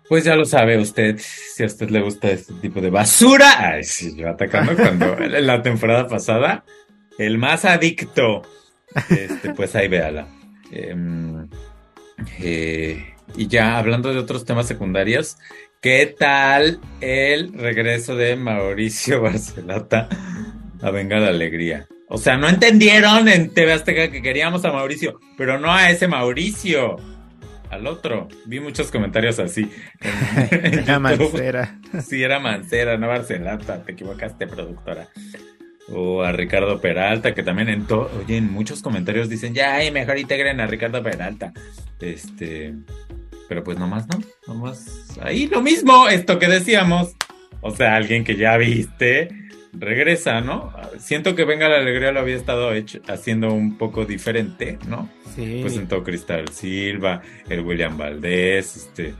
Pues 0.08 0.24
ya 0.24 0.36
lo 0.36 0.46
sabe 0.46 0.78
usted, 0.78 1.18
si 1.20 1.64
a 1.64 1.66
usted 1.66 1.90
le 1.90 2.00
gusta 2.02 2.30
este 2.30 2.54
tipo 2.54 2.80
de 2.80 2.90
basura. 2.90 3.72
Ay, 3.74 3.84
sí, 3.84 4.16
yo 4.16 4.30
atacando 4.30 4.74
cuando 4.76 5.18
en 5.20 5.46
la 5.46 5.62
temporada 5.62 6.08
pasada, 6.08 6.64
el 7.18 7.38
más 7.38 7.66
adicto, 7.66 8.44
este, 9.10 9.54
pues 9.54 9.76
ahí 9.76 9.90
véala. 9.90 10.28
Em, 10.72 11.50
eh, 12.40 13.16
y 13.36 13.48
ya 13.48 13.78
hablando 13.78 14.14
de 14.14 14.20
otros 14.20 14.46
temas 14.46 14.68
secundarios, 14.68 15.38
¿qué 15.82 16.16
tal 16.18 16.80
el 17.02 17.52
regreso 17.52 18.16
de 18.16 18.38
Mauricio 18.38 19.22
Barcelata 19.22 20.08
a 20.82 20.92
Venga 20.92 21.20
la 21.20 21.30
Alegría? 21.30 21.88
O 22.10 22.18
sea, 22.18 22.38
no 22.38 22.48
entendieron 22.48 23.28
en 23.28 23.54
TV 23.54 23.74
Azteca 23.74 24.10
que 24.10 24.22
queríamos 24.22 24.64
a 24.66 24.72
Mauricio, 24.72 25.20
pero 25.38 25.60
no 25.60 25.74
a 25.74 25.90
ese 25.90 26.08
Mauricio 26.08 26.96
al 27.70 27.86
otro. 27.86 28.30
Vi 28.46 28.60
muchos 28.62 28.92
comentarios 28.92 29.40
así. 29.40 29.70
YouTube. 30.88 31.00
mancera. 31.00 31.80
Sí, 32.08 32.24
era 32.24 32.40
Mancera, 32.40 32.98
no 32.98 33.08
Barcelata. 33.08 33.84
Te 33.84 33.92
equivocaste, 33.92 34.48
productora. 34.48 35.08
O 35.90 36.22
a 36.24 36.32
Ricardo 36.32 36.80
Peralta, 36.82 37.34
que 37.34 37.44
también 37.44 37.70
en 37.70 37.86
to- 37.86 38.10
oye, 38.24 38.38
en 38.38 38.52
muchos 38.52 38.82
comentarios 38.82 39.30
dicen, 39.30 39.54
ya, 39.54 39.76
ay, 39.76 39.92
mejor 39.92 40.18
integren 40.18 40.60
a 40.60 40.68
Ricardo 40.68 41.02
Peralta. 41.04 41.54
Este, 42.02 42.74
pero 43.48 43.64
pues 43.64 43.78
nomás 43.78 44.06
no, 44.08 44.20
nomás 44.48 45.18
ahí 45.22 45.48
lo 45.48 45.62
mismo, 45.62 46.08
esto 46.10 46.40
que 46.40 46.48
decíamos. 46.48 47.14
O 47.62 47.72
sea, 47.72 47.96
alguien 47.96 48.24
que 48.26 48.36
ya 48.36 48.58
viste, 48.58 49.30
regresa, 49.80 50.42
¿no? 50.42 50.74
Siento 51.00 51.36
que 51.36 51.46
Venga 51.46 51.70
la 51.70 51.78
Alegría 51.78 52.12
lo 52.12 52.20
había 52.20 52.36
estado 52.36 52.74
hecho, 52.74 53.00
haciendo 53.08 53.54
un 53.54 53.78
poco 53.78 54.06
diferente, 54.06 54.78
¿no? 54.88 55.10
Sí. 55.36 55.60
presentó 55.62 56.04
Cristal 56.04 56.50
Silva, 56.50 57.22
el 57.48 57.62
William 57.62 57.98
Valdés, 57.98 58.76
este, 58.76 59.14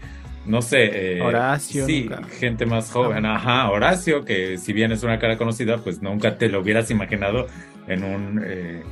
no 0.46 0.62
sé, 0.62 1.18
eh, 1.18 1.22
Horacio, 1.22 1.86
sí, 1.86 2.08
nunca. 2.10 2.24
gente 2.24 2.66
más 2.66 2.92
joven, 2.92 3.26
ajá, 3.26 3.70
Horacio, 3.70 4.26
que 4.26 4.58
si 4.58 4.74
bien 4.74 4.92
es 4.92 5.04
una 5.04 5.20
cara 5.20 5.38
conocida, 5.38 5.78
pues 5.78 6.02
nunca 6.02 6.38
te 6.38 6.50
lo 6.50 6.62
hubieras 6.62 6.90
imaginado 6.90 7.48
en 7.88 8.04
un 8.04 8.42
eh, 8.44 8.84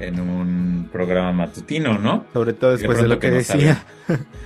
en 0.00 0.20
un 0.20 0.88
programa 0.92 1.32
matutino, 1.32 1.98
¿no? 1.98 2.24
Sobre 2.32 2.52
todo 2.52 2.72
Y 2.72 2.76
de 2.76 2.78
después 2.78 2.98
de, 2.98 3.04
pronto 3.04 3.14
lo 3.14 3.20
que, 3.20 3.26
que 3.26 3.30
no 3.30 3.36
decía. 3.38 3.84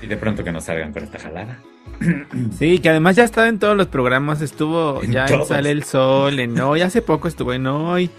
Y 0.03 0.07
de 0.07 0.17
pronto 0.17 0.45
que 0.45 0.53
no 0.53 0.61
salgan 0.61 0.93
con 0.93 1.05
esta 1.05 1.19
jalada. 1.19 1.59
Sí, 2.59 2.79
que 2.79 2.89
además 2.91 3.17
ya 3.17 3.25
estaba 3.25 3.49
en 3.49 3.59
todos 3.59 3.77
los 3.77 3.87
programas. 3.89 4.41
Estuvo 4.43 5.03
En 5.03 5.13
ya 5.13 5.27
en. 5.27 5.45
Sale 5.47 5.71
el 5.71 5.83
Sol, 5.85 6.39
en 6.41 6.59
Hoy. 6.61 6.81
Hace 6.83 7.03
poco 7.03 7.29
estuvo 7.29 7.53
en 7.53 7.67
Hoy. 7.67 8.11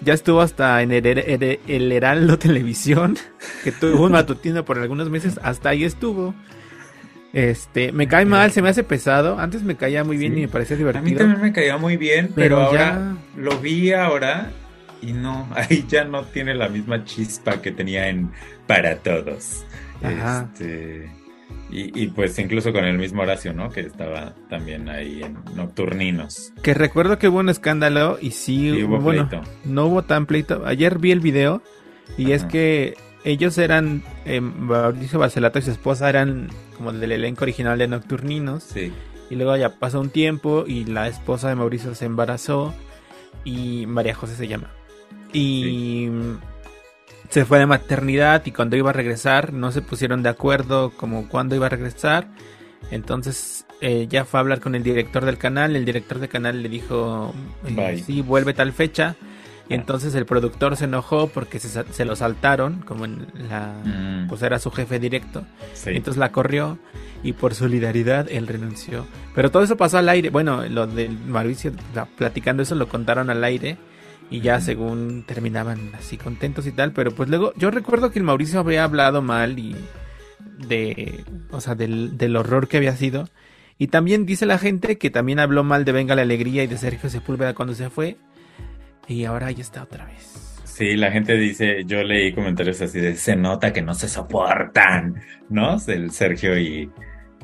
Ya 0.00 0.14
estuvo 0.14 0.40
hasta 0.40 0.82
en 0.82 0.90
el, 0.92 1.06
el- 1.06 1.60
el 1.68 1.92
Heraldo 1.92 2.36
Televisión, 2.38 3.16
que 3.62 3.70
tuvo 3.70 4.06
un 4.06 4.12
matutino 4.12 4.64
por 4.64 4.78
algunos 4.78 5.08
meses. 5.10 5.38
Hasta 5.42 5.68
ahí 5.70 5.84
estuvo. 5.84 6.34
Este, 7.32 7.92
me 7.92 8.08
cae 8.08 8.26
mal, 8.26 8.50
se 8.52 8.60
me 8.62 8.68
hace 8.68 8.82
pesado. 8.82 9.38
Antes 9.38 9.62
me 9.62 9.76
caía 9.76 10.04
muy 10.04 10.16
bien 10.18 10.32
Sí. 10.34 10.38
y 10.38 10.42
me 10.42 10.48
parecía 10.48 10.74
A 10.74 10.78
mí 10.78 10.82
divertido. 10.84 11.18
también 11.18 11.40
me 11.40 11.52
caía 11.52 11.76
muy 11.78 11.96
bien, 11.96 12.30
pero, 12.34 12.56
Pero 12.56 12.60
ahora 12.62 13.16
lo 13.36 13.58
vi 13.58 13.92
ahora 13.92 14.50
y 15.00 15.12
no, 15.12 15.48
ahí 15.54 15.84
ya 15.88 16.04
no 16.04 16.24
tiene 16.24 16.54
la 16.54 16.68
misma 16.68 17.04
chispa 17.04 17.62
que 17.62 17.70
tenía 17.72 18.08
en 18.08 18.30
Para 18.66 18.96
Todos. 18.96 19.64
Ajá. 20.02 20.48
Este, 20.52 21.10
y, 21.70 22.02
y 22.02 22.08
pues 22.08 22.38
incluso 22.38 22.72
con 22.72 22.84
el 22.84 22.98
mismo 22.98 23.22
Horacio, 23.22 23.52
¿no? 23.52 23.70
Que 23.70 23.80
estaba 23.80 24.34
también 24.48 24.88
ahí 24.88 25.22
en 25.22 25.38
Nocturninos. 25.56 26.52
Que 26.62 26.74
recuerdo 26.74 27.18
que 27.18 27.28
hubo 27.28 27.38
un 27.38 27.48
escándalo 27.48 28.18
y 28.20 28.32
sí, 28.32 28.68
Y 28.68 28.82
hubo 28.84 28.98
bueno, 29.00 29.28
pleito. 29.28 29.46
no 29.64 29.86
hubo 29.86 30.02
tan 30.02 30.26
pleito. 30.26 30.64
Ayer 30.66 30.98
vi 30.98 31.12
el 31.12 31.20
video 31.20 31.62
y 32.18 32.32
es 32.32 32.44
que 32.44 32.94
ellos 33.24 33.56
eran, 33.58 34.02
eh, 34.24 34.40
Mauricio 34.40 35.18
Barcelato 35.18 35.58
y 35.58 35.62
su 35.62 35.70
esposa 35.70 36.08
eran 36.08 36.48
como 36.76 36.92
del 36.92 37.12
elenco 37.12 37.44
original 37.44 37.78
de 37.78 37.88
Nocturninos. 37.88 38.64
Sí. 38.64 38.92
Y 39.30 39.36
luego 39.36 39.56
ya 39.56 39.78
pasó 39.78 40.00
un 40.00 40.10
tiempo 40.10 40.64
y 40.66 40.84
la 40.84 41.08
esposa 41.08 41.48
de 41.48 41.54
Mauricio 41.54 41.94
se 41.94 42.04
embarazó 42.04 42.74
y 43.44 43.86
María 43.86 44.14
José 44.14 44.34
se 44.36 44.46
llama. 44.48 44.70
Y 45.32 46.10
se 47.32 47.44
fue 47.44 47.58
de 47.58 47.66
maternidad 47.66 48.42
y 48.46 48.52
cuando 48.52 48.76
iba 48.76 48.90
a 48.90 48.92
regresar 48.92 49.52
no 49.52 49.72
se 49.72 49.80
pusieron 49.82 50.22
de 50.22 50.28
acuerdo 50.28 50.90
como 50.96 51.28
cuándo 51.28 51.56
iba 51.56 51.66
a 51.66 51.70
regresar. 51.70 52.28
Entonces 52.90 53.66
ella 53.80 54.24
fue 54.24 54.38
a 54.38 54.42
hablar 54.42 54.60
con 54.60 54.74
el 54.74 54.82
director 54.82 55.24
del 55.24 55.38
canal, 55.38 55.74
el 55.76 55.84
director 55.84 56.18
del 56.18 56.28
canal 56.28 56.62
le 56.62 56.68
dijo, 56.68 57.34
eh, 57.66 57.74
Bye. 57.74 57.98
sí, 58.02 58.20
vuelve 58.22 58.52
tal 58.54 58.72
fecha. 58.72 59.16
Y 59.68 59.74
Ah. 59.74 59.76
entonces 59.76 60.14
el 60.14 60.26
productor 60.26 60.76
se 60.76 60.84
enojó 60.84 61.28
porque 61.28 61.58
se, 61.58 62.04
lo 62.04 62.16
saltaron, 62.16 62.82
como 62.82 63.04
en 63.06 63.26
la... 63.48 63.72
Mm, 63.84 64.28
Pues 64.28 64.42
era 64.42 64.58
su 64.58 64.70
jefe 64.70 64.98
directo. 64.98 65.44
sí. 65.72 65.90
Entonces 65.90 66.18
la 66.18 66.32
corrió 66.32 66.78
y 67.22 67.32
por 67.32 67.54
solidaridad 67.54 68.26
él 68.30 68.46
renunció. 68.48 69.06
Pero 69.34 69.50
todo 69.50 69.62
eso 69.62 69.76
pasó 69.76 69.98
al 69.98 70.08
aire. 70.08 70.30
Bueno, 70.30 70.64
lo 70.68 70.86
del 70.86 71.16
Mauricio 71.18 71.72
la- 71.94 72.04
platicando 72.06 72.62
eso 72.64 72.74
lo 72.74 72.88
contaron 72.88 73.30
al 73.30 73.42
aire 73.44 73.78
y 74.32 74.40
ya 74.40 74.60
según 74.60 75.24
terminaban 75.26 75.94
así 75.94 76.16
contentos 76.16 76.66
y 76.66 76.72
tal. 76.72 76.92
Pero 76.92 77.12
pues 77.12 77.28
luego 77.28 77.52
yo 77.56 77.70
recuerdo 77.70 78.10
que 78.10 78.18
el 78.18 78.24
Mauricio 78.24 78.60
había 78.60 78.84
hablado 78.84 79.20
mal 79.20 79.58
y 79.58 79.76
de, 80.66 81.24
o 81.50 81.60
sea, 81.60 81.74
del, 81.74 82.16
del 82.16 82.36
horror 82.36 82.66
que 82.66 82.78
había 82.78 82.96
sido. 82.96 83.28
Y 83.78 83.88
también 83.88 84.24
dice 84.24 84.46
la 84.46 84.58
gente 84.58 84.96
que 84.96 85.10
también 85.10 85.38
habló 85.38 85.64
mal 85.64 85.84
de 85.84 85.92
Venga 85.92 86.14
la 86.14 86.22
Alegría 86.22 86.64
y 86.64 86.66
de 86.66 86.78
Sergio 86.78 87.10
Sepúlveda 87.10 87.54
cuando 87.54 87.74
se 87.74 87.90
fue. 87.90 88.16
Y 89.06 89.24
ahora 89.24 89.48
ahí 89.48 89.60
está 89.60 89.82
otra 89.82 90.06
vez. 90.06 90.52
Sí, 90.64 90.96
la 90.96 91.12
gente 91.12 91.34
dice, 91.34 91.84
yo 91.84 92.02
leí 92.02 92.32
comentarios 92.32 92.80
así 92.80 92.98
de, 93.00 93.14
se 93.16 93.36
nota 93.36 93.72
que 93.72 93.82
no 93.82 93.94
se 93.94 94.08
soportan, 94.08 95.20
¿no? 95.50 95.76
El 95.86 96.10
Sergio 96.12 96.58
y, 96.58 96.90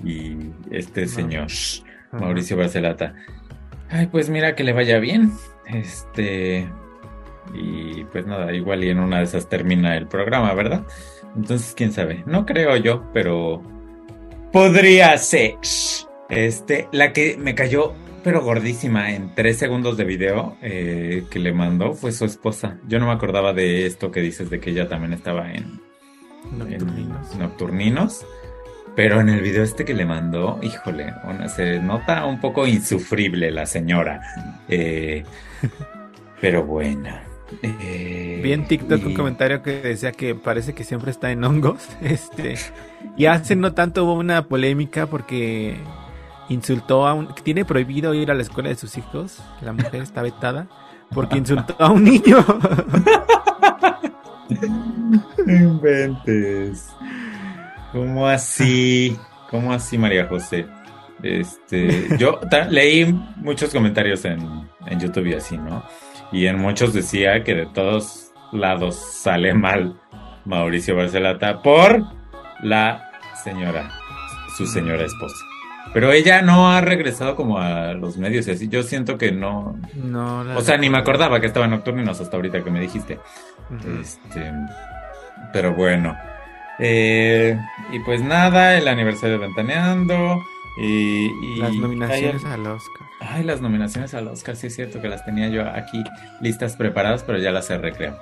y 0.03 0.37
este 0.71 1.07
señor, 1.07 1.49
Mauricio 2.13 2.57
Barcelata. 2.57 3.15
Ay, 3.91 4.07
pues 4.07 4.31
mira 4.31 4.55
que 4.55 4.65
le 4.65 4.73
vaya 4.73 4.99
bien. 4.99 5.33
Este, 5.69 6.69
y 7.55 8.05
pues 8.05 8.27
nada, 8.27 8.53
igual 8.53 8.85
y 8.85 8.91
en 8.91 9.01
una 9.01 9.19
de 9.19 9.25
esas 9.25 9.49
termina 9.49 9.97
el 9.97 10.07
programa, 10.07 10.53
¿verdad? 10.55 10.85
Entonces, 11.37 11.75
quién 11.77 11.93
sabe. 11.93 12.23
No 12.27 12.47
creo 12.47 12.77
yo, 12.77 13.05
pero 13.13 13.63
podría 14.53 15.17
ser. 15.19 15.57
Este, 16.29 16.89
la 16.93 17.13
que 17.13 17.37
me 17.39 17.55
cayó, 17.55 17.95
pero 18.23 18.43
gordísima, 18.43 19.13
en 19.13 19.35
tres 19.35 19.59
segundos 19.59 19.97
de 19.97 20.05
video 20.05 20.57
eh, 20.61 21.25
que 21.31 21.39
le 21.39 21.53
mandó 21.53 21.95
fue 21.95 22.13
su 22.13 22.25
esposa. 22.25 22.79
Yo 22.87 22.99
no 22.99 23.07
me 23.07 23.13
acordaba 23.13 23.53
de 23.53 23.87
esto 23.87 24.11
que 24.11 24.21
dices 24.21 24.51
de 24.51 24.61
que 24.61 24.71
ella 24.71 24.89
también 24.89 25.13
estaba 25.13 25.53
en 25.53 25.81
Nocturninos. 26.57 27.37
nocturninos 27.37 28.27
pero 28.95 29.21
en 29.21 29.29
el 29.29 29.41
video 29.41 29.63
este 29.63 29.85
que 29.85 29.95
le 29.95 30.05
mandó, 30.05 30.59
híjole, 30.63 31.15
se 31.55 31.81
nota 31.81 32.25
un 32.27 32.41
poco 32.41 32.67
insufrible 32.67 33.51
la 33.51 33.67
señora. 33.67 34.21
Eh, 34.69 35.25
pero 36.41 36.65
bueno. 36.65 37.11
Eh, 37.63 38.41
Vi 38.43 38.53
en 38.53 38.67
TikTok 38.67 39.07
un 39.07 39.15
comentario 39.15 39.63
que 39.63 39.81
decía 39.81 40.13
que 40.13 40.35
parece 40.35 40.75
que 40.75 40.85
siempre 40.85 41.11
está 41.11 41.31
en 41.31 41.45
hongos. 41.45 41.89
Este, 42.03 42.57
y 43.17 43.27
hace 43.27 43.57
no 43.57 43.73
tanto 43.73 44.05
hubo 44.05 44.15
una 44.15 44.47
polémica 44.47 45.07
porque 45.07 45.77
insultó 46.49 47.07
a 47.07 47.15
un. 47.15 47.35
Tiene 47.43 47.65
prohibido 47.65 48.15
ir 48.15 48.31
a 48.31 48.35
la 48.35 48.43
escuela 48.43 48.69
de 48.69 48.75
sus 48.75 48.97
hijos. 48.99 49.43
La 49.63 49.73
mujer 49.73 50.03
está 50.03 50.23
vetada 50.23 50.69
porque 51.15 51.39
insultó 51.39 51.75
a 51.79 51.91
un 51.91 52.05
niño. 52.05 52.45
Inventes. 55.47 56.89
¿Cómo 57.93 58.27
así? 58.27 59.17
¿Cómo 59.51 59.73
así, 59.73 59.97
María 59.97 60.27
José? 60.27 60.67
Este, 61.23 62.17
yo 62.19 62.41
leí 62.71 63.13
muchos 63.37 63.73
comentarios 63.73 64.25
en, 64.25 64.69
en 64.87 65.01
YouTube 65.01 65.27
y 65.27 65.35
así, 65.35 65.57
¿no? 65.57 65.83
Y 66.31 66.47
en 66.47 66.59
muchos 66.59 66.93
decía 66.93 67.43
que 67.43 67.55
de 67.55 67.67
todos 67.67 68.33
lados 68.53 68.97
sale 68.97 69.55
mal 69.55 69.99
Mauricio 70.45 70.97
Barcelata 70.97 71.63
por 71.63 72.03
la 72.63 73.11
señora, 73.43 73.91
su 74.57 74.67
señora 74.67 75.05
esposa. 75.05 75.45
Pero 75.93 76.13
ella 76.13 76.43
no 76.43 76.71
ha 76.71 76.81
regresado 76.81 77.35
como 77.35 77.59
a 77.59 77.95
los 77.95 78.19
medios 78.19 78.47
y 78.47 78.51
así. 78.51 78.69
Yo 78.69 78.83
siento 78.83 79.17
que 79.17 79.33
no. 79.33 79.79
No. 79.95 80.41
o 80.55 80.61
sea, 80.61 80.77
ni 80.77 80.91
me 80.91 80.99
acordaba 80.99 81.41
que 81.41 81.47
estaba 81.47 81.65
en 81.65 81.73
Nocturninos 81.73 82.21
hasta 82.21 82.37
ahorita 82.37 82.63
que 82.63 82.71
me 82.71 82.81
dijiste. 82.81 83.19
Este. 84.01 84.53
Pero 85.53 85.75
bueno. 85.75 86.17
Eh, 86.79 87.59
y 87.93 87.99
pues 88.01 88.23
nada, 88.23 88.77
el 88.77 88.89
aniversario 88.89 89.39
de 89.39 89.47
Ventaneando. 89.47 90.43
Y, 90.81 91.57
las 91.59 91.75
nominaciones 91.75 92.45
al 92.45 92.67
Oscar. 92.67 93.09
Ay, 93.21 93.43
las 93.43 93.61
nominaciones 93.61 94.15
al 94.15 94.29
Oscar, 94.29 94.55
sí 94.55 94.69
es 94.69 94.77
cierto 94.77 95.01
que 95.01 95.09
las 95.09 95.25
tenía 95.25 95.49
yo 95.49 95.69
aquí 95.69 96.05
listas 96.41 96.77
preparadas, 96.77 97.25
pero 97.25 97.39
ya 97.39 97.51
las 97.51 97.69
he 97.71 97.79
recreado. 97.79 98.21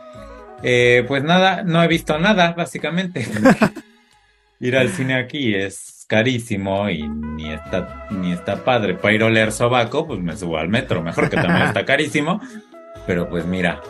Eh, 0.62 1.04
pues 1.06 1.22
nada, 1.22 1.62
no 1.64 1.82
he 1.82 1.88
visto 1.88 2.18
nada, 2.18 2.52
básicamente. 2.52 3.26
Ir 4.60 4.76
al 4.76 4.88
cine 4.88 5.16
aquí 5.16 5.54
es 5.54 6.06
carísimo 6.08 6.88
y 6.88 7.06
ni 7.06 7.52
está, 7.52 8.06
ni 8.10 8.32
está 8.32 8.64
padre. 8.64 8.94
Para 8.94 9.12
ir 9.12 9.22
a 9.22 9.26
oler 9.26 9.52
sobaco, 9.52 10.06
pues 10.06 10.20
me 10.20 10.34
subo 10.34 10.56
al 10.56 10.68
metro, 10.68 11.02
mejor 11.02 11.28
que 11.28 11.36
también 11.36 11.66
está 11.66 11.84
carísimo. 11.84 12.40
Pero 13.06 13.28
pues 13.28 13.44
mira, 13.44 13.82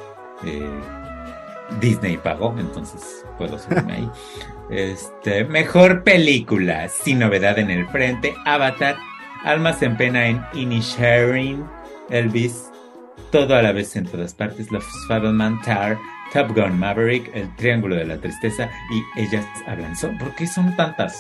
eh, 0.45 0.81
Disney 1.81 2.17
pagó, 2.17 2.57
entonces 2.59 3.25
puedo 3.39 3.59
subirme 3.59 3.93
ahí. 3.93 4.11
Este, 4.71 5.45
mejor 5.45 6.03
película, 6.03 6.89
sin 6.89 7.21
novedad 7.21 7.59
en 7.59 7.71
el 7.71 7.87
frente, 7.89 8.35
Avatar, 8.45 8.97
Almas 9.45 9.81
en 9.83 9.97
pena 9.97 10.27
en 10.27 10.43
Inisharing, 10.55 11.65
Elvis, 12.11 12.65
todo 13.31 13.55
a 13.55 13.63
la 13.63 13.71
vez 13.73 13.95
en 13.95 14.07
todas 14.07 14.35
partes, 14.35 14.73
Los 14.73 14.85
Fableman 15.07 15.61
Tar, 15.63 15.99
Top 16.33 16.53
Gun 16.53 16.79
Maverick, 16.79 17.31
El 17.35 17.55
Triángulo 17.55 17.95
de 17.95 18.07
la 18.07 18.19
Tristeza 18.19 18.69
y 18.91 19.05
Ellas 19.21 19.47
Hablan. 19.67 19.95
¿Por 20.19 20.35
qué 20.35 20.47
son 20.49 20.75
tantas? 20.77 21.17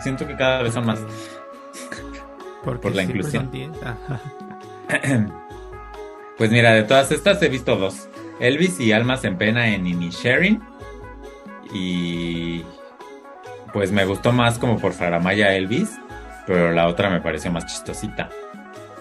Siento 0.00 0.26
que 0.26 0.36
cada 0.36 0.62
vez 0.62 0.74
son 0.74 0.86
más. 0.86 1.00
Por 2.64 2.94
la 2.94 3.02
inclusión. 3.02 3.50
pues 6.38 6.50
mira, 6.50 6.72
de 6.72 6.84
todas 6.84 7.10
estas 7.12 7.42
he 7.42 7.48
visto 7.48 7.76
dos. 7.76 8.08
Elvis 8.38 8.78
y 8.80 8.92
Almas 8.92 9.24
en 9.24 9.38
Pena 9.38 9.68
en 9.68 9.86
Inisharing. 9.86 10.62
Y 11.72 12.62
pues 13.76 13.92
me 13.92 14.06
gustó 14.06 14.32
más 14.32 14.58
como 14.58 14.78
por 14.78 14.94
Faramaya 14.94 15.54
Elvis, 15.54 16.00
pero 16.46 16.72
la 16.72 16.88
otra 16.88 17.10
me 17.10 17.20
pareció 17.20 17.52
más 17.52 17.66
chistosita. 17.66 18.30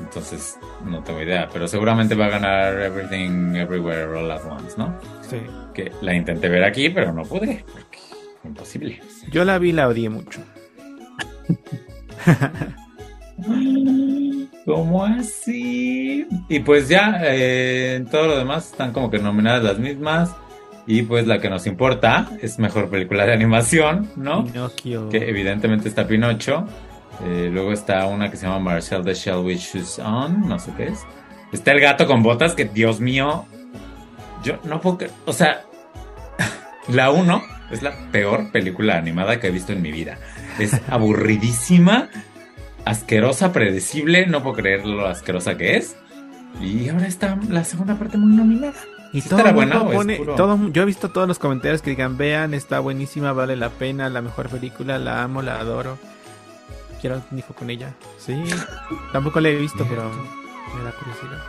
Entonces, 0.02 0.60
no 0.84 1.02
tengo 1.02 1.22
idea, 1.22 1.48
pero 1.48 1.70
seguramente 1.70 2.14
va 2.14 2.26
a 2.26 2.32
ganar 2.32 2.82
Everything 2.82 3.56
Everywhere 3.56 4.04
All 4.04 4.30
at 4.30 4.44
Once, 4.44 4.76
¿no? 4.78 5.00
Sí. 5.22 5.38
Que 5.74 5.94
la 6.02 6.14
intenté 6.14 6.50
ver 6.50 6.66
aquí, 6.66 6.90
pero 6.90 7.14
no 7.14 7.24
pude, 7.24 7.64
porque 7.72 8.00
imposible. 8.44 9.00
Yo 9.32 9.46
la 9.46 9.60
vi 9.60 9.70
y 9.70 9.72
la 9.72 9.88
odié 9.88 10.10
mucho. 10.10 10.42
¿Cómo 14.66 15.06
así? 15.06 16.28
Y 16.50 16.60
pues 16.60 16.90
ya, 16.90 17.22
eh, 17.24 17.96
en 17.96 18.08
todo 18.08 18.28
lo 18.28 18.38
demás 18.38 18.72
están 18.72 18.92
como 18.92 19.10
que 19.10 19.20
nominadas 19.20 19.64
las 19.64 19.80
mismas. 19.80 20.36
Y 20.88 21.02
pues 21.04 21.26
la 21.26 21.40
que 21.40 21.50
nos 21.50 21.66
importa 21.66 22.30
es 22.42 22.60
mejor 22.60 22.90
película 22.90 23.26
de 23.26 23.34
animación, 23.34 24.10
¿no? 24.16 24.46
Pinocchio. 24.46 25.10
Que 25.10 25.30
evidentemente 25.30 25.90
está 25.90 26.08
Pinocho. 26.08 26.66
Eh, 27.24 27.50
luego 27.52 27.72
está 27.72 28.06
una 28.08 28.30
que 28.30 28.38
se 28.38 28.46
llama 28.46 28.60
Marcel 28.60 29.04
the 29.04 29.14
Shell 29.14 29.38
with 29.38 29.58
Shoes 29.58 30.00
On, 30.00 30.48
no 30.48 30.60
sé 30.60 30.72
qué 30.78 30.88
es. 30.88 31.04
Está 31.52 31.72
el 31.72 31.80
gato 31.80 32.06
con 32.06 32.22
botas, 32.22 32.54
que 32.54 32.66
Dios 32.66 33.00
mío, 33.00 33.46
yo 34.44 34.60
no 34.64 34.82
puedo 34.82 35.00
O 35.26 35.34
sea, 35.34 35.64
la 36.90 37.12
1 37.12 37.42
es 37.72 37.82
la 37.82 38.12
peor 38.12 38.52
película 38.52 38.98
animada 38.98 39.40
que 39.40 39.48
he 39.48 39.52
visto 39.52 39.74
en 39.74 39.82
mi 39.82 39.92
vida. 39.92 40.18
Es 40.60 40.80
aburridísima, 40.90 42.10
asquerosa, 42.84 43.52
predecible, 43.54 44.28
no 44.28 44.44
puedo 44.44 44.58
creer 44.58 44.86
lo 44.86 45.08
asquerosa 45.08 45.58
que 45.58 45.78
es. 45.78 45.96
Y 46.62 46.90
ahora 46.90 47.08
está 47.08 47.38
la 47.50 47.64
segunda 47.64 47.98
parte 47.98 48.18
muy 48.18 48.36
nominada. 48.36 48.76
Y 49.16 49.22
todo 49.22 49.54
bueno, 49.54 49.90
pone, 49.90 50.18
todo, 50.36 50.60
yo 50.74 50.82
he 50.82 50.86
visto 50.86 51.08
todos 51.10 51.26
los 51.26 51.40
comentarios 51.40 51.82
que 51.82 51.92
digan, 51.92 52.18
vean, 52.18 52.54
está 52.54 52.82
buenísima, 52.82 53.32
vale 53.32 53.56
la 53.56 53.70
pena, 53.70 54.10
la 54.10 54.22
mejor 54.22 54.50
película, 54.50 55.00
la 55.00 55.24
amo, 55.24 55.42
la 55.42 55.58
adoro. 55.58 55.98
Quiero 57.00 57.22
un 57.32 57.40
hijo 57.40 57.54
con 57.54 57.70
ella. 57.70 57.94
Sí, 58.18 58.44
tampoco 59.14 59.40
la 59.40 59.48
he 59.48 59.56
visto, 59.56 59.86
pero 59.90 60.12
me 60.76 60.84
da 60.84 60.92
curiosidad. 60.92 61.42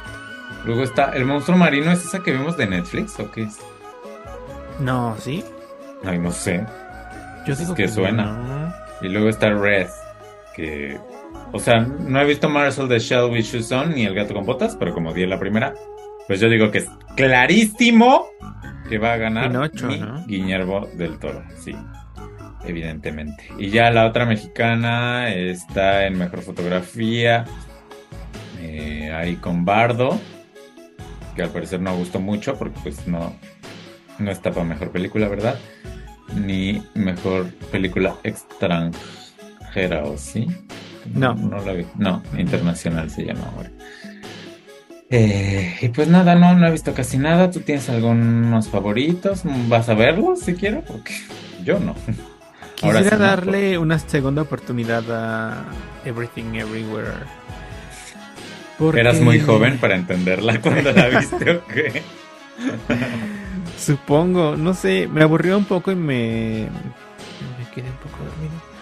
Luego 0.64 0.84
está 0.84 1.10
El 1.16 1.24
monstruo 1.24 1.58
marino, 1.58 1.90
¿es 1.90 2.04
esa 2.04 2.20
que 2.20 2.30
vimos 2.30 2.56
de 2.56 2.68
Netflix 2.68 3.18
o 3.18 3.32
qué 3.32 3.42
es? 3.42 3.58
No, 4.78 5.16
¿sí? 5.18 5.44
Ay, 6.04 6.20
no 6.20 6.30
sé. 6.30 6.64
Yo 7.48 7.56
digo 7.56 7.74
que, 7.74 7.88
suena. 7.88 8.76
Y 9.02 9.08
luego 9.08 9.28
está 9.28 9.50
Red, 9.50 9.88
que... 10.54 11.00
O 11.50 11.58
sea, 11.58 11.80
no 11.80 12.20
he 12.20 12.24
visto 12.26 12.48
Marcel 12.48 12.86
de 12.86 13.00
Shell 13.00 13.28
with 13.28 13.42
Shoes 13.42 13.72
On 13.72 13.92
ni 13.92 14.04
El 14.04 14.14
gato 14.14 14.34
con 14.34 14.46
botas, 14.46 14.76
pero 14.76 14.94
como 14.94 15.12
di 15.12 15.24
en 15.24 15.30
la 15.30 15.40
primera, 15.40 15.74
pues 16.26 16.40
yo 16.40 16.48
digo 16.48 16.70
que 16.70 16.78
es 16.78 16.90
clarísimo 17.16 18.26
que 18.88 18.98
va 18.98 19.14
a 19.14 19.16
ganar 19.16 19.70
Guillermo 20.26 20.86
del 20.94 21.18
Toro, 21.18 21.42
sí, 21.58 21.74
evidentemente. 22.64 23.48
Y 23.58 23.70
ya 23.70 23.90
la 23.90 24.06
otra 24.06 24.26
mexicana 24.26 25.28
está 25.32 26.06
en 26.06 26.18
mejor 26.18 26.42
fotografía, 26.42 27.44
eh, 28.60 29.12
ahí 29.12 29.36
con 29.36 29.64
Bardo, 29.64 30.18
que 31.34 31.42
al 31.42 31.50
parecer 31.50 31.80
no 31.80 31.96
gustó 31.96 32.20
mucho 32.20 32.56
porque 32.56 32.78
pues 32.82 33.06
no, 33.06 33.34
no 34.18 34.30
está 34.30 34.50
para 34.50 34.64
mejor 34.64 34.90
película, 34.90 35.28
¿verdad? 35.28 35.58
Ni 36.34 36.82
mejor 36.94 37.52
película 37.70 38.16
extranjera, 38.24 40.04
¿o 40.04 40.16
sí? 40.16 40.46
No. 41.14 41.34
No 41.34 41.58
la 41.64 41.72
vi. 41.72 41.86
No, 41.96 42.22
internacional 42.36 43.10
se 43.10 43.24
llama 43.24 43.52
ahora. 43.54 43.70
Eh, 45.10 45.76
y 45.80 45.88
pues 45.88 46.08
nada, 46.08 46.34
no, 46.34 46.54
no 46.54 46.66
he 46.66 46.70
visto 46.70 46.92
casi 46.94 47.18
nada. 47.18 47.50
¿Tú 47.50 47.60
tienes 47.60 47.88
algunos 47.88 48.68
favoritos? 48.68 49.42
¿Vas 49.68 49.88
a 49.88 49.94
verlos 49.94 50.40
si 50.40 50.54
quiero? 50.54 50.82
Porque 50.82 51.14
yo 51.64 51.78
no. 51.78 51.94
Quisiera 52.74 53.16
darle 53.16 53.78
una 53.78 53.98
segunda 53.98 54.42
oportunidad 54.42 55.04
a 55.10 55.64
Everything 56.04 56.54
Everywhere. 56.54 57.24
Eras 58.94 59.20
muy 59.20 59.40
joven 59.40 59.78
para 59.78 59.94
entenderla 59.94 60.60
cuando 60.62 60.92
la 60.92 61.08
viste 61.08 61.50
o 61.52 61.66
qué. 61.66 62.02
Supongo, 63.78 64.56
no 64.56 64.74
sé, 64.74 65.08
me 65.10 65.22
aburrió 65.22 65.56
un 65.56 65.64
poco 65.64 65.90
y 65.90 65.94
me, 65.94 66.68
me 67.58 67.70
quedé 67.74 67.88
un 67.88 67.96
poco 67.96 68.18
dormido 68.24 68.76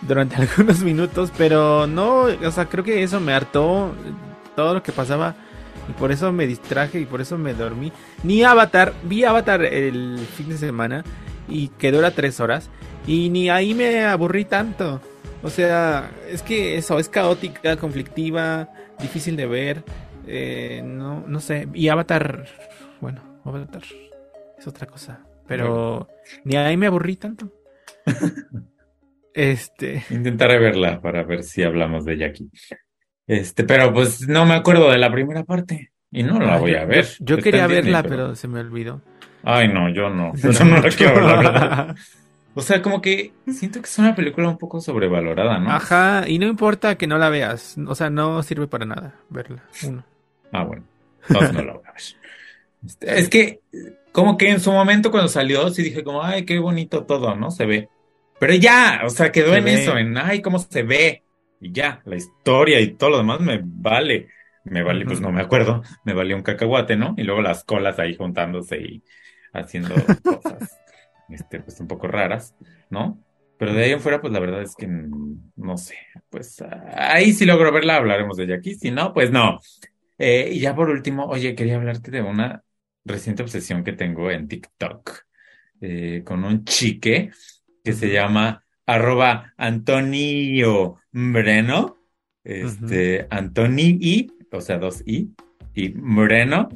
durante 0.00 0.36
algunos 0.42 0.80
minutos, 0.80 1.32
pero 1.36 1.86
no, 1.86 2.22
o 2.22 2.50
sea, 2.50 2.66
creo 2.66 2.82
que 2.82 3.02
eso 3.02 3.20
me 3.20 3.32
hartó 3.32 3.94
todo 4.56 4.74
lo 4.74 4.82
que 4.82 4.92
pasaba 4.92 5.34
Y 5.88 5.92
por 5.92 6.12
eso 6.12 6.32
me 6.32 6.46
distraje 6.46 7.00
y 7.00 7.06
por 7.06 7.20
eso 7.20 7.38
me 7.38 7.54
dormí. 7.54 7.92
Ni 8.22 8.42
Avatar, 8.42 8.92
vi 9.04 9.24
Avatar 9.24 9.64
el 9.64 10.18
fin 10.18 10.48
de 10.50 10.58
semana 10.58 11.04
y 11.48 11.68
quedó 11.68 12.04
a 12.04 12.10
tres 12.10 12.40
horas. 12.40 12.70
Y 13.06 13.30
ni 13.30 13.48
ahí 13.48 13.74
me 13.74 14.04
aburrí 14.04 14.44
tanto. 14.44 15.00
O 15.42 15.50
sea, 15.50 16.10
es 16.28 16.42
que 16.42 16.76
eso, 16.76 16.98
es 16.98 17.08
caótica, 17.08 17.76
conflictiva, 17.76 18.68
difícil 19.00 19.36
de 19.36 19.46
ver. 19.46 19.84
Eh, 20.26 20.82
no, 20.84 21.24
no 21.26 21.40
sé. 21.40 21.68
Y 21.72 21.88
Avatar, 21.88 22.44
bueno, 23.00 23.40
Avatar 23.44 23.82
es 24.58 24.66
otra 24.66 24.86
cosa. 24.86 25.24
Pero 25.46 26.08
ni 26.44 26.56
ahí 26.56 26.76
me 26.76 26.86
aburrí 26.86 27.16
tanto. 27.16 27.50
este. 29.34 30.04
Intentaré 30.10 30.58
verla 30.58 31.00
para 31.00 31.22
ver 31.22 31.42
si 31.42 31.62
hablamos 31.62 32.04
de 32.04 32.18
Jackie. 32.18 32.50
Este, 33.28 33.62
pero 33.62 33.92
pues 33.92 34.26
no 34.26 34.46
me 34.46 34.54
acuerdo 34.54 34.90
de 34.90 34.98
la 34.98 35.12
primera 35.12 35.44
parte. 35.44 35.92
Y 36.10 36.22
no 36.22 36.40
la 36.40 36.56
voy 36.56 36.74
a 36.74 36.86
ver. 36.86 37.06
Yo, 37.20 37.36
quería 37.36 37.66
verla, 37.66 38.02
pero... 38.02 38.34
se 38.34 38.48
me 38.48 38.60
olvidó. 38.60 39.02
Ay, 39.44 39.68
no, 39.68 39.90
yo 39.90 40.08
no. 40.08 40.32
Yo 40.36 40.64
no 40.64 40.80
la 40.80 40.88
quiero 40.88 41.14
ver, 41.14 41.94
O 42.54 42.62
sea, 42.62 42.82
como 42.82 43.00
que 43.00 43.32
siento 43.46 43.80
que 43.80 43.86
es 43.86 43.98
una 43.98 44.16
película 44.16 44.48
un 44.48 44.58
poco 44.58 44.80
sobrevalorada, 44.80 45.60
¿no? 45.60 45.70
Ajá, 45.70 46.24
y 46.26 46.40
no 46.40 46.46
importa 46.46 46.96
que 46.96 47.06
no 47.06 47.16
la 47.16 47.28
veas. 47.28 47.76
O 47.86 47.94
sea, 47.94 48.10
no 48.10 48.42
sirve 48.42 48.66
para 48.66 48.84
nada 48.84 49.14
verla. 49.28 49.62
Uno. 49.84 50.02
Ah, 50.50 50.64
bueno. 50.64 50.82
Entonces 51.28 51.52
no 51.52 51.62
la 51.62 51.74
voy 51.74 51.82
a 51.86 51.92
ver. 51.92 52.02
Este, 52.84 53.18
es 53.20 53.28
que, 53.28 53.60
como 54.10 54.36
que 54.36 54.50
en 54.50 54.58
su 54.58 54.72
momento 54.72 55.12
cuando 55.12 55.28
salió, 55.28 55.68
sí 55.70 55.82
dije 55.82 56.02
como, 56.02 56.24
ay, 56.24 56.44
qué 56.44 56.58
bonito 56.58 57.04
todo, 57.04 57.36
¿no? 57.36 57.52
Se 57.52 57.64
ve. 57.64 57.88
Pero 58.40 58.54
ya, 58.54 59.02
o 59.04 59.10
sea, 59.10 59.30
quedó 59.30 59.54
en 59.54 59.68
eso, 59.68 59.96
en, 59.96 60.16
ay, 60.16 60.40
cómo 60.40 60.58
se 60.58 60.82
ve. 60.82 61.22
Y 61.60 61.72
ya, 61.72 62.00
la 62.04 62.16
historia 62.16 62.80
y 62.80 62.94
todo 62.94 63.10
lo 63.10 63.18
demás 63.18 63.40
me 63.40 63.60
vale. 63.62 64.28
Me 64.64 64.82
vale, 64.82 65.06
pues 65.06 65.20
no 65.20 65.32
me 65.32 65.40
acuerdo, 65.40 65.82
me 66.04 66.12
valió 66.12 66.36
un 66.36 66.42
cacahuate, 66.42 66.94
¿no? 66.94 67.14
Y 67.16 67.22
luego 67.22 67.40
las 67.40 67.64
colas 67.64 67.98
ahí 67.98 68.14
juntándose 68.14 68.76
y 68.78 69.02
haciendo 69.54 69.94
cosas 70.22 70.78
este, 71.30 71.60
pues 71.60 71.80
un 71.80 71.88
poco 71.88 72.06
raras, 72.06 72.54
¿no? 72.90 73.22
Pero 73.58 73.72
de 73.72 73.84
ahí 73.84 73.92
en 73.92 74.00
fuera, 74.00 74.20
pues 74.20 74.32
la 74.32 74.40
verdad 74.40 74.62
es 74.62 74.74
que 74.76 74.86
no 74.86 75.76
sé, 75.76 75.96
pues 76.30 76.62
ahí 76.94 77.32
sí 77.32 77.44
logro 77.44 77.72
verla, 77.72 77.96
hablaremos 77.96 78.36
de 78.36 78.44
ella 78.44 78.56
aquí, 78.56 78.74
si 78.74 78.90
no, 78.90 79.12
pues 79.12 79.30
no. 79.30 79.58
Eh, 80.18 80.50
y 80.52 80.60
ya 80.60 80.74
por 80.74 80.90
último, 80.90 81.24
oye, 81.26 81.54
quería 81.54 81.76
hablarte 81.76 82.10
de 82.10 82.22
una 82.22 82.62
reciente 83.04 83.42
obsesión 83.42 83.82
que 83.82 83.92
tengo 83.92 84.30
en 84.30 84.46
TikTok 84.46 85.10
eh, 85.80 86.22
con 86.24 86.44
un 86.44 86.64
chique 86.64 87.30
que 87.82 87.92
se 87.92 88.12
llama 88.12 88.64
arroba 88.88 89.52
Antonio 89.58 90.96
Moreno, 91.12 91.98
este, 92.42 93.26
Antoni 93.28 93.98
I, 94.00 94.32
o 94.50 94.62
sea, 94.62 94.78
dos 94.78 95.02
I, 95.04 95.30
y 95.74 95.90
Moreno, 95.90 96.70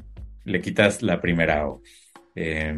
le 0.44 0.60
quitas 0.60 1.02
la 1.02 1.22
primera 1.22 1.66
O. 1.66 1.82
Eh, 2.34 2.74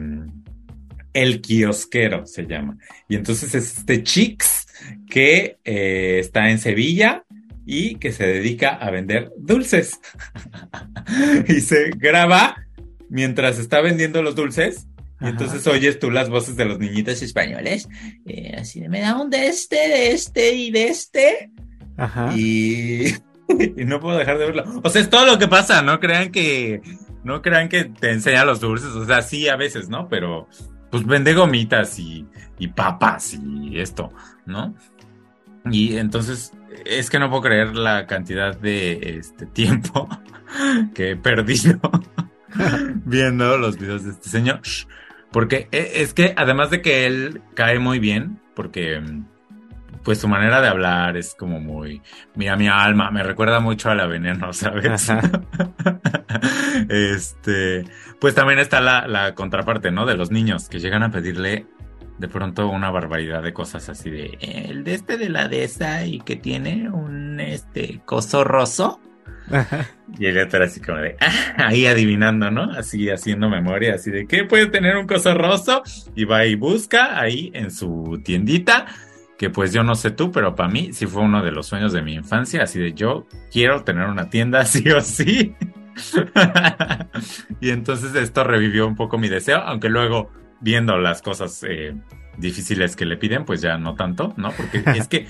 el 1.12 1.40
kiosquero 1.40 2.26
se 2.26 2.46
llama. 2.46 2.78
Y 3.08 3.16
entonces 3.16 3.54
es 3.56 3.78
este 3.78 4.04
Chix 4.04 4.68
que 5.10 5.58
eh, 5.64 6.18
está 6.20 6.50
en 6.50 6.60
Sevilla 6.60 7.24
y 7.66 7.96
que 7.96 8.12
se 8.12 8.26
dedica 8.26 8.70
a 8.70 8.90
vender 8.92 9.32
dulces. 9.36 9.98
y 11.48 11.60
se 11.60 11.90
graba 11.90 12.56
mientras 13.08 13.58
está 13.58 13.80
vendiendo 13.80 14.22
los 14.22 14.36
dulces. 14.36 14.86
Y 15.20 15.28
entonces 15.28 15.66
oyes 15.66 15.98
tú 15.98 16.10
las 16.10 16.28
voces 16.28 16.56
de 16.56 16.64
los 16.64 16.78
niñitos 16.78 17.22
españoles. 17.22 17.88
Eh, 18.26 18.56
así 18.58 18.80
de, 18.80 18.88
me 18.88 19.00
da 19.00 19.20
un 19.20 19.30
de 19.30 19.46
este, 19.46 19.76
de 19.76 20.12
este 20.12 20.54
y 20.54 20.70
de 20.70 20.88
este. 20.88 21.50
Ajá. 21.96 22.32
Y, 22.36 23.14
y 23.76 23.84
no 23.84 24.00
puedo 24.00 24.18
dejar 24.18 24.38
de 24.38 24.46
verlo. 24.46 24.64
O 24.82 24.90
sea, 24.90 25.00
es 25.00 25.10
todo 25.10 25.26
lo 25.26 25.38
que 25.38 25.48
pasa. 25.48 25.82
No 25.82 26.00
crean 26.00 26.30
que, 26.30 26.82
no 27.22 27.42
crean 27.42 27.68
que 27.68 27.84
te 27.84 28.10
enseña 28.10 28.44
los 28.44 28.60
dulces. 28.60 28.90
O 28.90 29.06
sea, 29.06 29.22
sí 29.22 29.48
a 29.48 29.56
veces, 29.56 29.88
¿no? 29.88 30.08
Pero 30.08 30.48
pues 30.90 31.04
vende 31.06 31.34
gomitas 31.34 31.98
y, 31.98 32.24
papas 32.76 33.34
y 33.34 33.80
esto, 33.80 34.12
¿no? 34.46 34.74
Y 35.70 35.96
entonces 35.96 36.52
es 36.84 37.10
que 37.10 37.18
no 37.18 37.28
puedo 37.30 37.42
creer 37.42 37.74
la 37.74 38.06
cantidad 38.06 38.56
de 38.56 39.18
este 39.18 39.46
tiempo 39.46 40.08
que 40.94 41.10
he 41.10 41.16
perdido 41.16 41.80
viendo 43.04 43.58
los 43.58 43.76
videos 43.76 44.04
de 44.04 44.12
este 44.12 44.28
señor. 44.28 44.60
Porque 45.34 45.66
e, 45.72 45.94
es 45.96 46.14
que 46.14 46.32
además 46.36 46.70
de 46.70 46.80
que 46.80 47.06
él 47.06 47.42
cae 47.54 47.80
muy 47.80 47.98
bien, 47.98 48.40
porque 48.54 49.02
pues 50.04 50.20
su 50.20 50.28
manera 50.28 50.60
de 50.60 50.68
hablar 50.68 51.16
es 51.16 51.34
como 51.34 51.58
muy, 51.58 52.02
mira 52.36 52.54
mi 52.54 52.68
alma, 52.68 53.10
me 53.10 53.24
recuerda 53.24 53.58
mucho 53.58 53.90
a 53.90 53.96
la 53.96 54.06
veneno, 54.06 54.52
¿sabes? 54.52 55.10
este, 56.88 57.84
pues 58.20 58.36
también 58.36 58.60
está 58.60 58.80
la, 58.80 59.34
contraparte, 59.34 59.90
¿no? 59.90 60.06
De 60.06 60.16
los 60.16 60.30
niños 60.30 60.68
que 60.68 60.78
llegan 60.78 61.02
a 61.02 61.10
pedirle 61.10 61.66
de 62.18 62.28
pronto 62.28 62.68
una 62.68 62.92
barbaridad 62.92 63.42
de 63.42 63.52
cosas 63.52 63.88
así 63.88 64.10
de, 64.10 64.38
el 64.40 64.84
de 64.84 64.94
este 64.94 65.18
de 65.18 65.30
la 65.30 65.48
de 65.48 65.64
esa 65.64 66.06
y 66.06 66.20
que 66.20 66.36
tiene 66.36 66.88
un, 66.88 67.40
este, 67.40 68.02
coso 68.04 68.44
roso. 68.44 69.00
Y 70.18 70.26
el 70.26 70.38
otro 70.38 70.62
así 70.64 70.80
como 70.80 70.98
de, 70.98 71.16
ah", 71.20 71.66
ahí 71.68 71.86
adivinando, 71.86 72.50
¿no? 72.50 72.70
Así 72.72 73.10
haciendo 73.10 73.48
memoria, 73.48 73.94
así 73.94 74.10
de, 74.10 74.26
¿qué 74.26 74.44
puede 74.44 74.66
tener 74.66 74.96
un 74.96 75.06
coso 75.06 75.34
roso? 75.34 75.82
Y 76.14 76.24
va 76.24 76.46
y 76.46 76.54
busca 76.54 77.20
ahí 77.20 77.50
en 77.54 77.70
su 77.70 78.20
tiendita 78.24 78.86
que 79.38 79.50
pues 79.50 79.72
yo 79.72 79.82
no 79.82 79.94
sé 79.94 80.10
tú, 80.10 80.30
pero 80.30 80.54
para 80.54 80.68
mí 80.68 80.92
sí 80.92 81.06
fue 81.06 81.22
uno 81.22 81.42
de 81.42 81.50
los 81.50 81.66
sueños 81.66 81.92
de 81.92 82.02
mi 82.02 82.14
infancia, 82.14 82.62
así 82.62 82.78
de 82.78 82.94
yo 82.94 83.26
quiero 83.50 83.82
tener 83.82 84.06
una 84.06 84.30
tienda 84.30 84.64
sí 84.64 84.88
o 84.90 85.00
sí. 85.00 85.54
y 87.60 87.70
entonces 87.70 88.14
esto 88.14 88.44
revivió 88.44 88.86
un 88.86 88.96
poco 88.96 89.18
mi 89.18 89.28
deseo, 89.28 89.58
aunque 89.58 89.88
luego 89.88 90.30
viendo 90.60 90.96
las 90.98 91.20
cosas 91.22 91.64
eh, 91.68 91.94
difíciles 92.38 92.96
que 92.96 93.06
le 93.06 93.16
piden, 93.16 93.44
pues 93.44 93.60
ya 93.60 93.76
no 93.76 93.94
tanto, 93.94 94.34
¿no? 94.36 94.50
Porque 94.52 94.82
es 94.98 95.08
que 95.08 95.26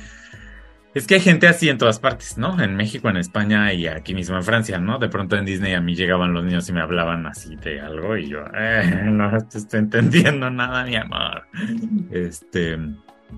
es 0.95 1.07
que 1.07 1.15
hay 1.15 1.21
gente 1.21 1.49
así 1.49 1.69
en 1.69 1.79
todas 1.79 1.99
partes, 1.99 2.39
¿no? 2.39 2.61
En 2.63 2.77
México, 2.77 3.09
en 3.09 3.17
España 3.17 3.73
y 3.73 3.87
aquí 3.87 4.15
mismo 4.15 4.37
en 4.37 4.45
Francia, 4.45 4.79
¿no? 4.79 4.99
De 4.99 5.09
pronto 5.09 5.37
en 5.37 5.45
Disney 5.45 5.75
a 5.75 5.81
mí 5.81 5.95
llegaban 5.95 6.33
los 6.33 6.45
niños 6.45 6.69
y 6.69 6.73
me 6.73 6.81
hablaban 6.81 7.27
así 7.27 7.57
de 7.57 7.81
algo 7.81 8.17
y 8.17 8.29
yo, 8.29 8.45
eh, 8.55 9.03
no 9.05 9.31
te 9.47 9.59
estoy 9.59 9.81
entendiendo 9.81 10.51
nada, 10.51 10.85
mi 10.85 10.97
amor. 10.97 11.47
Este, 12.11 12.79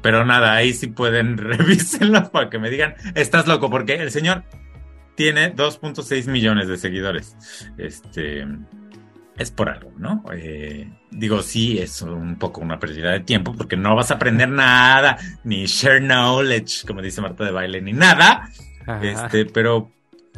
pero 0.02 0.24
nada, 0.24 0.54
ahí 0.54 0.74
sí 0.74 0.88
pueden 0.88 1.38
revísenlo 1.38 2.30
para 2.30 2.50
que 2.50 2.58
me 2.58 2.70
digan, 2.70 2.94
estás 3.14 3.46
loco, 3.46 3.70
porque 3.70 3.94
el 3.94 4.10
señor 4.10 4.44
tiene 5.14 5.54
2.6 5.54 6.28
millones 6.28 6.68
de 6.68 6.76
seguidores. 6.76 7.36
Este 7.78 8.46
es 9.36 9.50
por 9.50 9.68
algo, 9.68 9.92
¿no? 9.98 10.24
Eh, 10.32 10.90
digo, 11.10 11.42
sí, 11.42 11.78
es 11.78 12.02
un 12.02 12.36
poco 12.36 12.60
una 12.60 12.78
pérdida 12.78 13.12
de 13.12 13.20
tiempo 13.20 13.54
porque 13.54 13.76
no 13.76 13.94
vas 13.94 14.10
a 14.10 14.14
aprender 14.14 14.48
nada, 14.48 15.18
ni 15.44 15.66
share 15.66 16.00
knowledge, 16.00 16.86
como 16.86 17.02
dice 17.02 17.20
Marta 17.20 17.44
de 17.44 17.50
baile, 17.50 17.80
ni 17.82 17.92
nada. 17.92 18.48
Este, 19.02 19.46
pero, 19.46 19.90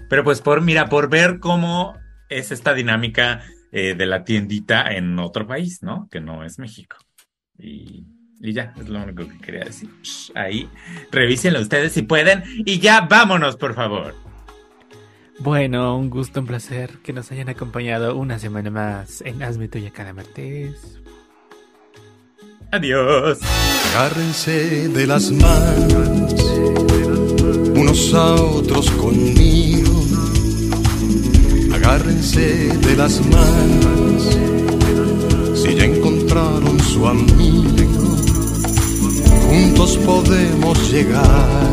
pero 0.08 0.24
pues 0.24 0.40
por, 0.40 0.60
mira, 0.62 0.88
por 0.88 1.08
ver 1.08 1.38
cómo 1.38 1.96
es 2.28 2.50
esta 2.50 2.74
dinámica 2.74 3.42
eh, 3.72 3.94
de 3.94 4.06
la 4.06 4.24
tiendita 4.24 4.90
en 4.92 5.18
otro 5.18 5.46
país, 5.46 5.82
¿no? 5.82 6.08
Que 6.10 6.20
no 6.20 6.44
es 6.44 6.58
México. 6.58 6.96
Y 7.58 8.06
y 8.40 8.52
ya, 8.52 8.72
es 8.80 8.88
lo 8.88 9.02
único 9.02 9.26
que 9.26 9.38
quería 9.38 9.64
decir. 9.64 9.90
Ahí, 10.34 10.68
revísenlo 11.10 11.60
ustedes 11.60 11.92
si 11.92 12.02
pueden. 12.02 12.44
Y 12.64 12.78
ya, 12.78 13.02
vámonos, 13.02 13.56
por 13.56 13.74
favor. 13.74 14.14
Bueno, 15.40 15.96
un 15.96 16.10
gusto, 16.10 16.40
un 16.40 16.46
placer 16.46 16.98
que 17.02 17.12
nos 17.12 17.30
hayan 17.30 17.48
acompañado 17.48 18.16
una 18.16 18.38
semana 18.38 18.70
más 18.70 19.20
en 19.22 19.42
Hazme 19.42 19.68
Tuya 19.68 19.90
cada 19.92 20.12
martes. 20.12 20.98
Adiós. 22.72 23.38
Agárrense 23.94 24.88
de 24.88 25.06
las 25.06 25.30
manos, 25.30 26.34
unos 27.74 28.14
a 28.14 28.34
otros 28.34 28.90
conmigo. 28.92 30.04
Agárrense 31.72 32.76
de 32.76 32.96
las 32.96 33.24
manos, 33.26 34.38
si 35.54 35.74
ya 35.74 35.84
encontraron 35.84 36.80
su 36.80 37.06
amigo 37.06 37.98
juntos 39.48 39.96
podemos 39.98 40.92
llegar 40.92 41.72